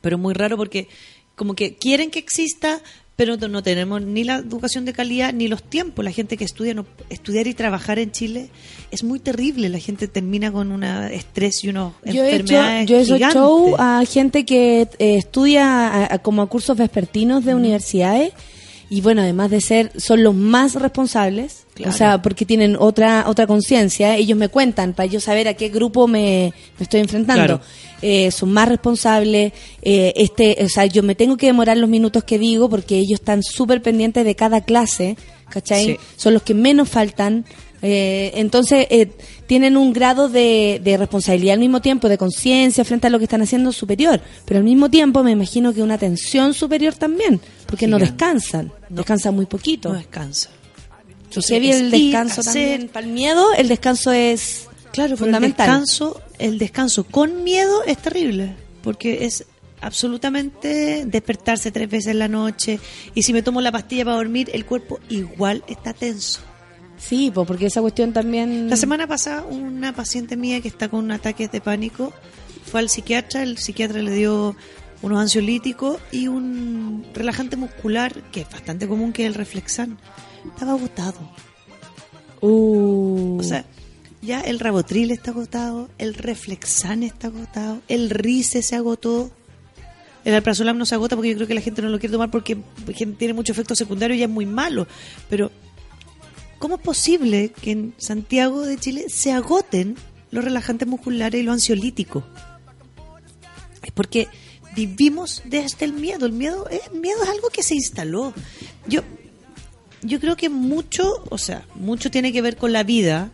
[0.00, 0.88] Pero es muy raro porque
[1.36, 2.80] como que quieren que exista,
[3.16, 6.04] pero no- tenemos ni la educación de calidad ni los tiempos.
[6.04, 8.50] La gente que estudia, no, estudiar y trabajar en Chile
[8.90, 9.68] es muy terrible.
[9.68, 13.18] La gente termina con un estrés y unos Yo he hecho, enfermedades yo he hecho
[13.32, 18.32] show a gente que eh, estudia a- a- como a cursos vespertinos de universidades
[18.92, 21.90] y bueno, además de ser, son los más responsables, Claro.
[21.90, 25.70] o sea, porque tienen otra otra conciencia, ellos me cuentan para yo saber a qué
[25.70, 27.58] grupo me, me estoy enfrentando.
[27.58, 27.60] Claro.
[28.02, 32.22] Eh, son más responsables, eh, este, o sea, yo me tengo que demorar los minutos
[32.24, 35.16] que digo porque ellos están súper pendientes de cada clase,
[35.48, 35.86] ¿cachai?
[35.86, 35.96] Sí.
[36.16, 37.46] Son los que menos faltan.
[37.82, 39.10] Eh, entonces, eh,
[39.46, 43.24] tienen un grado de, de responsabilidad al mismo tiempo, de conciencia frente a lo que
[43.24, 47.86] están haciendo superior, pero al mismo tiempo me imagino que una tensión superior también, porque
[47.88, 48.96] no descansan, No.
[48.98, 49.88] descansan muy poquito.
[49.88, 50.50] No descansa.
[51.34, 52.88] Y heavy el descanso hacer- también.
[52.88, 55.66] Para el miedo, el descanso es Claro, fundamental.
[55.68, 59.44] El descanso, el descanso con miedo es terrible, porque es
[59.80, 62.78] absolutamente despertarse tres veces en la noche
[63.14, 66.40] y si me tomo la pastilla para dormir, el cuerpo igual está tenso.
[67.02, 68.70] Sí, po, porque esa cuestión también...
[68.70, 72.12] La semana pasada una paciente mía que está con ataques de pánico
[72.64, 74.54] fue al psiquiatra, el psiquiatra le dio
[75.02, 79.98] unos ansiolíticos y un relajante muscular que es bastante común que es el Reflexan.
[80.46, 81.18] Estaba agotado.
[82.40, 83.38] Uh.
[83.38, 83.64] O sea,
[84.22, 89.30] ya el Rabotril está agotado, el Reflexan está agotado, el Rice se agotó.
[90.24, 92.30] El alprazolam no se agota porque yo creo que la gente no lo quiere tomar
[92.30, 92.56] porque
[93.18, 94.86] tiene mucho efecto secundario y ya es muy malo.
[95.28, 95.50] Pero,
[96.62, 99.96] ¿cómo es posible que en Santiago de Chile se agoten
[100.30, 102.22] los relajantes musculares y los ansiolíticos?
[103.82, 104.28] Es porque
[104.76, 106.24] vivimos desde el miedo.
[106.24, 108.32] El miedo, el miedo es algo que se instaló.
[108.86, 109.00] Yo,
[110.02, 113.32] yo creo que mucho, o sea, mucho tiene que ver con la vida,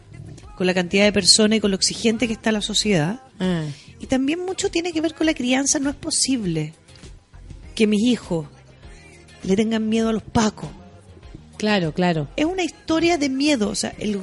[0.56, 3.20] con la cantidad de personas y con lo exigente que está la sociedad.
[3.40, 3.66] Ah.
[4.00, 5.78] Y también mucho tiene que ver con la crianza.
[5.78, 6.72] No es posible
[7.74, 8.46] que mis hijos
[9.42, 10.70] le tengan miedo a los pacos.
[11.58, 12.28] Claro, claro.
[12.36, 13.68] Es una historia de miedo.
[13.68, 14.20] O sea, el-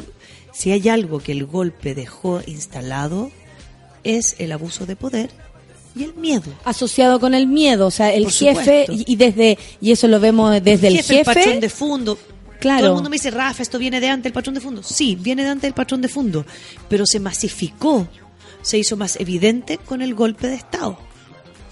[0.54, 3.30] si hay algo que el golpe dejó instalado,
[4.04, 5.30] es el abuso de poder
[5.96, 6.52] y el miedo.
[6.64, 10.20] Asociado con el miedo, o sea, el Por jefe, y, y desde, y eso lo
[10.20, 11.20] vemos desde el jefe.
[11.20, 12.18] el patrón de fondo.
[12.60, 12.80] Claro.
[12.80, 14.82] Todo el mundo me dice, Rafa, esto viene de antes del patrón de fondo.
[14.82, 16.46] Sí, viene de antes del patrón de fondo,
[16.90, 18.08] pero se masificó,
[18.62, 20.98] se hizo más evidente con el golpe de Estado.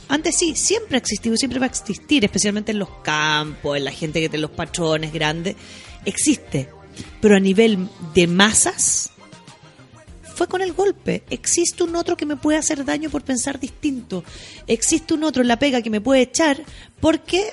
[0.07, 3.91] Antes sí, siempre ha existido, siempre va a existir, especialmente en los campos, en la
[3.91, 5.55] gente que tiene los patrones grandes,
[6.05, 6.69] existe.
[7.21, 9.13] Pero a nivel de masas,
[10.33, 11.23] fue con el golpe.
[11.29, 14.23] Existe un otro que me puede hacer daño por pensar distinto.
[14.67, 16.61] Existe un otro en la pega que me puede echar
[16.99, 17.49] porque,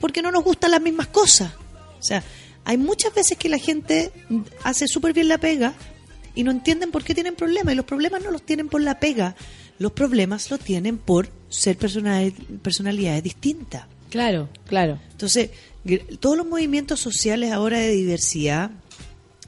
[0.00, 1.52] porque no nos gustan las mismas cosas.
[1.98, 2.22] O sea,
[2.64, 4.12] hay muchas veces que la gente
[4.64, 5.74] hace súper bien la pega
[6.34, 7.72] y no entienden por qué tienen problemas.
[7.72, 9.36] Y los problemas no los tienen por la pega.
[9.78, 12.32] Los problemas los tienen por ser personal-
[12.62, 13.84] personalidades distintas.
[14.10, 14.98] Claro, claro.
[15.12, 15.50] Entonces,
[16.20, 18.70] todos los movimientos sociales ahora de diversidad,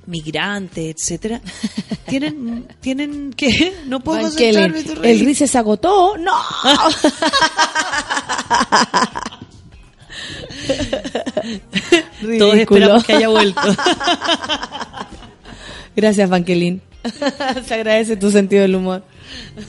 [0.07, 1.41] migrantes, etcétera,
[2.09, 4.79] tienen tienen que no puedo Van concentrarme.
[5.11, 5.21] el.
[5.21, 6.17] Rice se agotó.
[6.19, 6.33] ¡No!
[12.39, 13.61] Todos esperamos que haya vuelto.
[15.97, 16.81] Gracias, Banquelín.
[17.67, 19.03] Se agradece tu sentido del humor.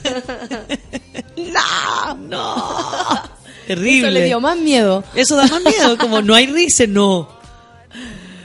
[1.36, 2.56] no, no.
[2.56, 4.10] Eso Terrible.
[4.10, 5.04] le dio más miedo.
[5.14, 7.28] Eso da más miedo, como no hay risa, no.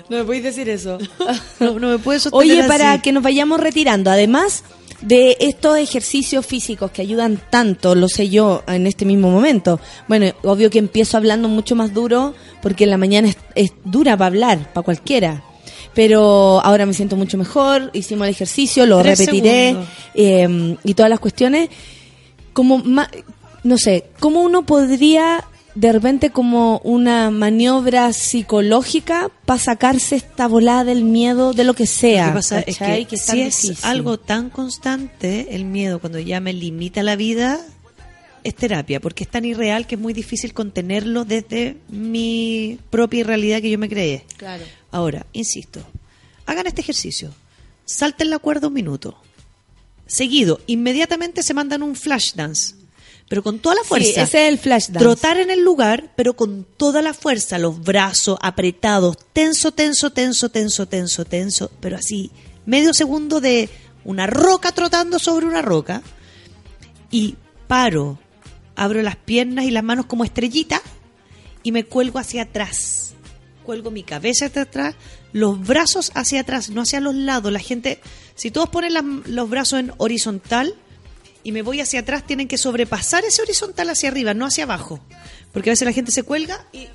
[0.09, 0.97] No me podéis decir eso.
[1.59, 2.69] No, no me puedes sostener Oye, así.
[2.69, 4.63] para que nos vayamos retirando, además
[5.01, 9.79] de estos ejercicios físicos que ayudan tanto, lo sé yo en este mismo momento.
[10.07, 14.15] Bueno, obvio que empiezo hablando mucho más duro porque en la mañana es, es dura
[14.17, 15.43] para hablar, para cualquiera.
[15.95, 19.75] Pero ahora me siento mucho mejor, hicimos el ejercicio, lo Tres repetiré
[20.13, 21.69] eh, y todas las cuestiones.
[22.53, 23.09] Como, ma-
[23.63, 25.43] no sé, ¿cómo uno podría
[25.73, 31.85] de repente como una maniobra psicológica para sacarse esta volada del miedo de lo que
[31.87, 32.27] sea?
[32.27, 36.39] Lo que pasa es que, es si es algo tan constante, el miedo cuando ya
[36.39, 37.59] me limita la vida,
[38.43, 43.59] es terapia, porque es tan irreal que es muy difícil contenerlo desde mi propia realidad
[43.61, 44.23] que yo me creé.
[44.37, 44.63] Claro.
[44.95, 45.81] Ahora, insisto,
[46.45, 47.33] hagan este ejercicio.
[47.83, 49.17] Salten la cuerda un minuto.
[50.07, 52.75] Seguido, inmediatamente se mandan un flash dance.
[53.27, 54.05] Pero con toda la fuerza.
[54.05, 54.99] Sí, ese es el flash dance.
[54.99, 60.47] Trotar en el lugar, pero con toda la fuerza, los brazos apretados, tenso, tenso, tenso,
[60.47, 62.31] tenso, tenso, tenso, pero así,
[62.65, 63.67] medio segundo de
[64.05, 66.03] una roca trotando sobre una roca,
[67.11, 67.35] y
[67.67, 68.17] paro,
[68.77, 70.81] abro las piernas y las manos como estrellita,
[71.63, 73.14] y me cuelgo hacia atrás.
[73.65, 74.95] Cuelgo mi cabeza hacia atrás,
[75.33, 77.51] los brazos hacia atrás, no hacia los lados.
[77.51, 77.99] La gente,
[78.35, 78.93] si todos ponen
[79.25, 80.75] los brazos en horizontal,
[81.43, 84.99] y me voy hacia atrás, tienen que sobrepasar ese horizontal hacia arriba, no hacia abajo.
[85.51, 86.87] Porque a veces la gente se cuelga y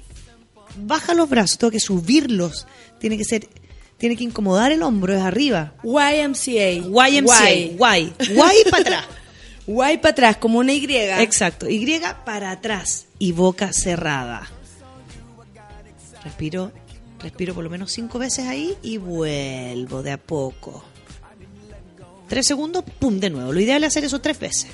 [0.77, 2.67] baja los brazos, tengo que subirlos.
[2.99, 3.49] Tiene que ser,
[3.97, 5.75] tiene que incomodar el hombro, es arriba.
[5.85, 6.71] YMCA.
[7.09, 7.77] YMCA, Y,
[8.19, 9.05] Y para atrás.
[9.67, 10.85] Y para atrás, como una Y.
[10.93, 14.51] Exacto, Y para atrás y boca cerrada.
[16.25, 16.73] Respiro,
[17.21, 20.85] respiro por lo menos cinco veces ahí y vuelvo de a poco.
[22.29, 23.53] Tres segundos, pum, de nuevo.
[23.53, 24.69] Lo ideal es hacer eso tres veces.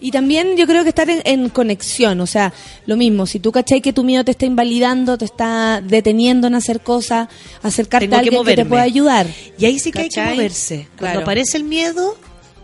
[0.00, 2.52] Y también yo creo que estar en, en conexión, o sea,
[2.84, 6.54] lo mismo, si tú cachai que tu miedo te está invalidando, te está deteniendo en
[6.54, 7.28] hacer cosas,
[7.62, 9.26] acercarte Tengo a alguien que, te pueda ayudar.
[9.58, 10.88] Y ahí sí que hay que moverse.
[10.98, 11.20] Cuando Claro.
[11.20, 12.16] aparece el miedo,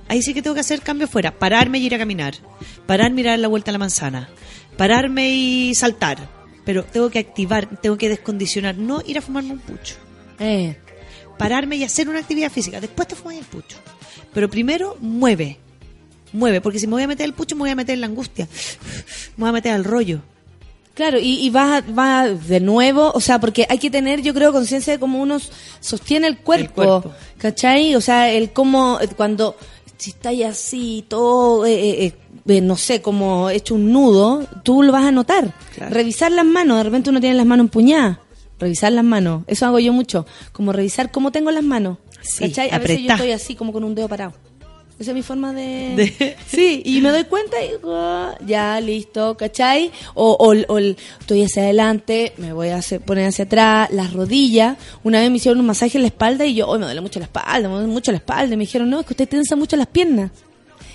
[0.09, 1.39] ahí sí que tengo que hacer cambio fuera.
[1.39, 2.35] Pararme y ir a caminar.
[2.86, 4.28] Parar, mirar la vuelta a la manzana.
[4.77, 6.28] Pararme y saltar.
[6.65, 8.77] Pero tengo que activar, tengo que descondicionar.
[8.77, 9.97] No ir a fumarme un pucho.
[10.39, 10.77] Eh,
[11.39, 12.81] Pararme y hacer una actividad física.
[12.81, 13.77] Después te fumas el pucho.
[14.33, 15.59] Pero primero mueve.
[16.33, 18.07] Mueve, porque si me voy a meter el pucho, me voy a meter en la
[18.07, 18.49] angustia.
[19.37, 20.23] Me voy a meter al rollo.
[20.95, 24.53] Claro, y, y vas, va de nuevo, o sea, porque hay que tener, yo creo,
[24.53, 25.39] conciencia de cómo uno
[25.81, 27.15] sostiene el cuerpo, cuerpo.
[27.39, 27.95] ¿cachai?
[27.95, 29.57] O sea, el cómo, cuando
[30.03, 32.15] si estáis así, todo, eh, eh, eh,
[32.49, 35.55] eh, no sé, como hecho un nudo, tú lo vas a notar.
[35.77, 35.95] Claro.
[35.95, 38.19] Revisar las manos, de repente uno tiene las manos empuñadas.
[38.59, 40.27] Revisar las manos, eso hago yo mucho.
[40.51, 41.99] Como revisar cómo tengo las manos.
[42.20, 42.70] Sí, ¿Cachai?
[42.70, 44.33] A veces yo estoy así, como con un dedo parado.
[45.03, 45.95] Esa es mi forma de...
[45.97, 49.91] De- Sí, y me doy cuenta y ah, ya, listo, ¿cachai?
[50.15, 54.77] O, o, o estoy hacia adelante, me voy a hacer- poner hacia atrás, las rodillas.
[55.05, 57.19] Una vez me hicieron un masaje en la espalda y yo, hoy me duele mucho
[57.19, 58.55] la espalda, me duele mucho la espalda.
[58.55, 60.31] Y me dijeron, no, es que usted tensa mucho las piernas.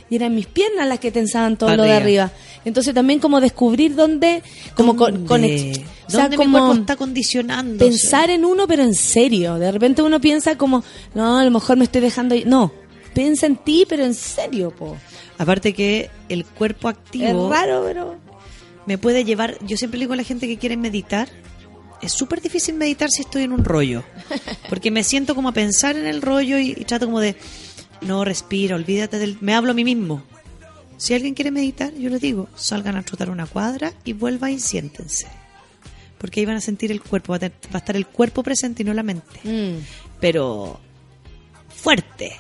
[0.10, 2.32] Y eran mis piernas las que tensaban todo lo de Arriba.
[2.64, 4.42] Entonces también como descubrir dónde,
[4.74, 5.72] como con, con ¿Dónde?
[5.72, 7.78] ex- o sea, ¿Dónde mi como cuerpo está condicionando?
[7.84, 9.56] pensar en uno pero en serio.
[9.56, 10.82] De repente uno piensa como,
[11.14, 12.36] no, a lo mejor me estoy dejando...
[12.36, 12.48] ir".
[12.48, 12.72] No,
[13.22, 14.98] piensa en ti pero en serio, po.
[15.38, 18.18] Aparte que el cuerpo Es activo raro, pero...
[18.86, 19.58] me puede llevar.
[19.66, 21.28] Yo siempre le digo a la gente que quiere meditar.
[22.02, 24.04] Es súper difícil meditar si estoy en un rollo.
[24.70, 27.36] Porque me siento como a pensar en el rollo y, y trato como de.
[28.02, 29.38] No, respira, olvídate del.
[29.42, 30.22] Me hablo a mí mismo.
[30.98, 34.60] Si alguien quiere meditar, yo les digo: salgan a trotar una cuadra y vuelvan y
[34.60, 35.28] siéntense.
[36.20, 37.32] Porque ahí van a sentir el cuerpo.
[37.34, 39.40] Va a, tener- va a estar el cuerpo presente y no la mente.
[39.44, 39.84] Mm.
[40.20, 40.80] Pero.
[41.70, 42.36] fuerte.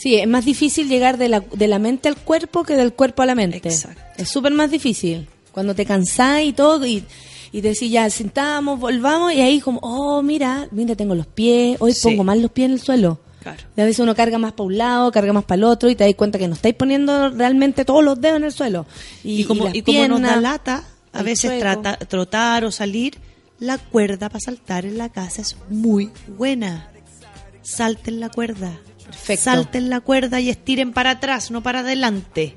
[0.00, 3.22] Sí, es más difícil llegar de la, de la mente al cuerpo que del cuerpo
[3.22, 3.56] a la mente.
[3.58, 4.00] Exacto.
[4.16, 5.28] Es súper más difícil.
[5.52, 7.04] Cuando te cansás y todo y,
[7.50, 11.76] y te decís ya, sentamos, volvamos y ahí como, oh, mira, mira, tengo los pies,
[11.80, 12.02] hoy Sí.
[12.08, 13.18] pongo más los pies en el suelo.
[13.42, 13.58] Claro.
[13.76, 15.96] Y a veces uno carga más para un lado, carga más para el otro y
[15.96, 18.86] te das cuenta que no estáis poniendo realmente todos los dedos en el suelo.
[19.24, 23.18] Y, como, y como nos da lata, a veces trata, trotar o salir,
[23.58, 26.90] la cuerda para saltar en la casa es muy buena.
[27.62, 28.78] Salten la cuerda.
[29.08, 29.44] Perfecto.
[29.44, 32.56] Salten la cuerda y estiren para atrás, no para adelante.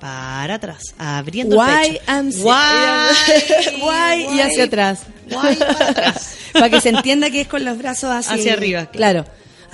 [0.00, 2.04] Para atrás, abriendo el Guay, pecho.
[2.12, 5.00] I'm- Guay, guay y hacia atrás.
[5.30, 6.36] Guay para atrás.
[6.52, 9.24] Para que se entienda que es con los brazos hacia, Hacia arriba, Claro.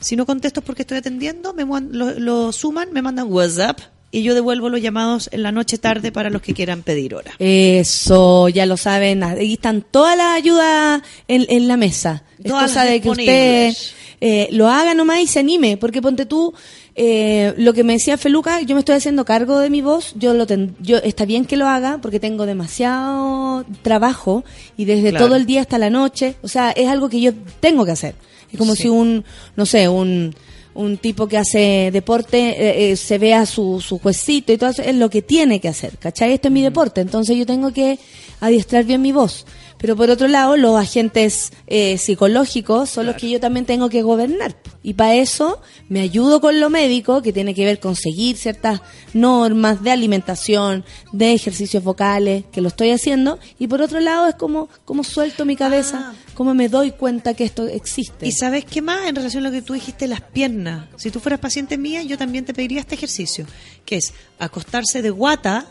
[0.00, 3.80] Si no contesto porque estoy atendiendo, me lo suman, me mandan WhatsApp
[4.18, 7.32] y yo devuelvo los llamados en la noche tarde para los que quieran pedir hora.
[7.38, 9.22] Eso, ya lo saben.
[9.22, 12.22] Ahí están todas las ayudas en, en la mesa.
[12.38, 13.72] Es Todas cosa las de que usted
[14.20, 15.76] eh, lo haga nomás y se anime.
[15.76, 16.54] Porque ponte tú,
[16.94, 20.12] eh, lo que me decía Feluca, yo me estoy haciendo cargo de mi voz.
[20.16, 24.44] Yo lo ten- yo Está bien que lo haga porque tengo demasiado trabajo
[24.76, 25.26] y desde Claro.
[25.26, 26.36] todo el día hasta la noche.
[26.42, 28.14] O sea, es algo que yo tengo que hacer.
[28.52, 28.82] Es como Sí.
[28.82, 29.24] si un,
[29.56, 30.34] no sé, un,
[30.74, 34.82] un tipo que hace deporte eh, eh, se vea su, su juecito y todo eso,
[34.82, 36.32] es lo que tiene que hacer, ¿cachai?
[36.32, 37.98] Esto es mi deporte, entonces yo tengo que
[38.40, 39.46] adiestrar bien mi voz.
[39.84, 44.00] Pero por otro lado, los agentes eh, psicológicos son los que yo también tengo que
[44.00, 44.56] gobernar.
[44.82, 48.80] Y para eso me ayudo con lo médico, que tiene que ver con seguir ciertas
[49.12, 53.38] normas de alimentación, de ejercicios vocales, que lo estoy haciendo.
[53.58, 56.14] Y por otro lado, es como, como suelto mi cabeza, Ah.
[56.32, 58.26] como me doy cuenta que esto existe.
[58.26, 60.86] ¿Y sabes qué más en relación a lo que tú dijiste, las piernas?
[60.96, 63.44] Si tú fueras paciente mía, yo también te pediría este ejercicio,
[63.84, 65.66] que es acostarse de guata,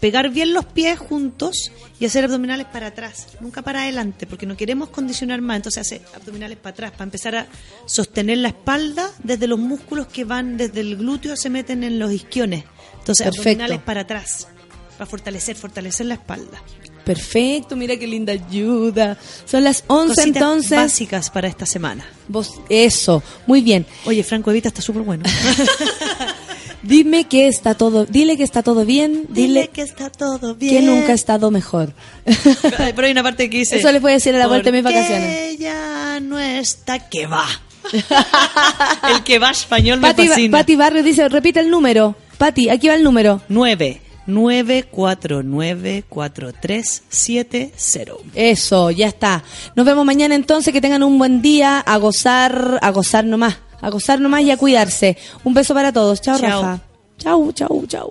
[0.00, 4.56] pegar bien los pies juntos y hacer abdominales para atrás, nunca para adelante, porque no
[4.56, 7.46] queremos condicionar más, entonces hace abdominales para atrás, para empezar a
[7.86, 12.10] sostener la espalda desde los músculos que van desde el glúteo, se meten en los
[12.12, 12.64] isquiones.
[12.98, 13.40] Entonces Perfecto.
[13.42, 14.48] abdominales para atrás,
[14.96, 16.62] para fortalecer, fortalecer la espalda.
[17.04, 19.18] Perfecto, mira qué linda ayuda.
[19.44, 20.70] Son las 11 Cositas entonces.
[20.70, 22.06] básicas para esta semana.
[22.28, 23.86] Vos, eso, muy bien.
[24.04, 25.24] Oye, Franco Evita está súper bueno.
[26.82, 30.76] Dime que está todo, dile que está todo bien, dile, que está todo bien.
[30.76, 31.92] que nunca ha estado mejor.
[32.24, 33.76] Pero hay una parte que dice...
[33.78, 36.38] Eso les voy a decir a la vuelta de mis "¿Por qué vacaciones?" ya no
[36.38, 37.46] está que va.
[39.14, 40.58] el que va español me Pati, fascina.
[40.58, 42.16] Pati Barrio dice, repite el número.
[42.38, 43.42] Pati, aquí va el número.
[43.48, 48.20] 9 949 4370.
[48.34, 49.42] Eso, ya está.
[49.74, 53.90] Nos vemos mañana entonces, que tengan un buen día, a gozar, a gozar nomás, a
[53.90, 55.16] gozar nomás y a cuidarse.
[55.44, 56.20] Un beso para todos.
[56.20, 56.62] Chao, Chao.
[56.62, 56.82] Rafa.
[57.18, 58.10] Chao, chao, chao.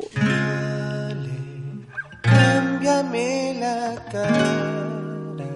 [2.21, 5.47] Cámbiame la cara,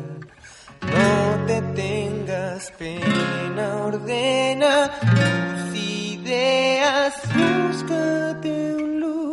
[0.81, 9.32] no te tengas pena, ordena tus ideas, búscate un lugar.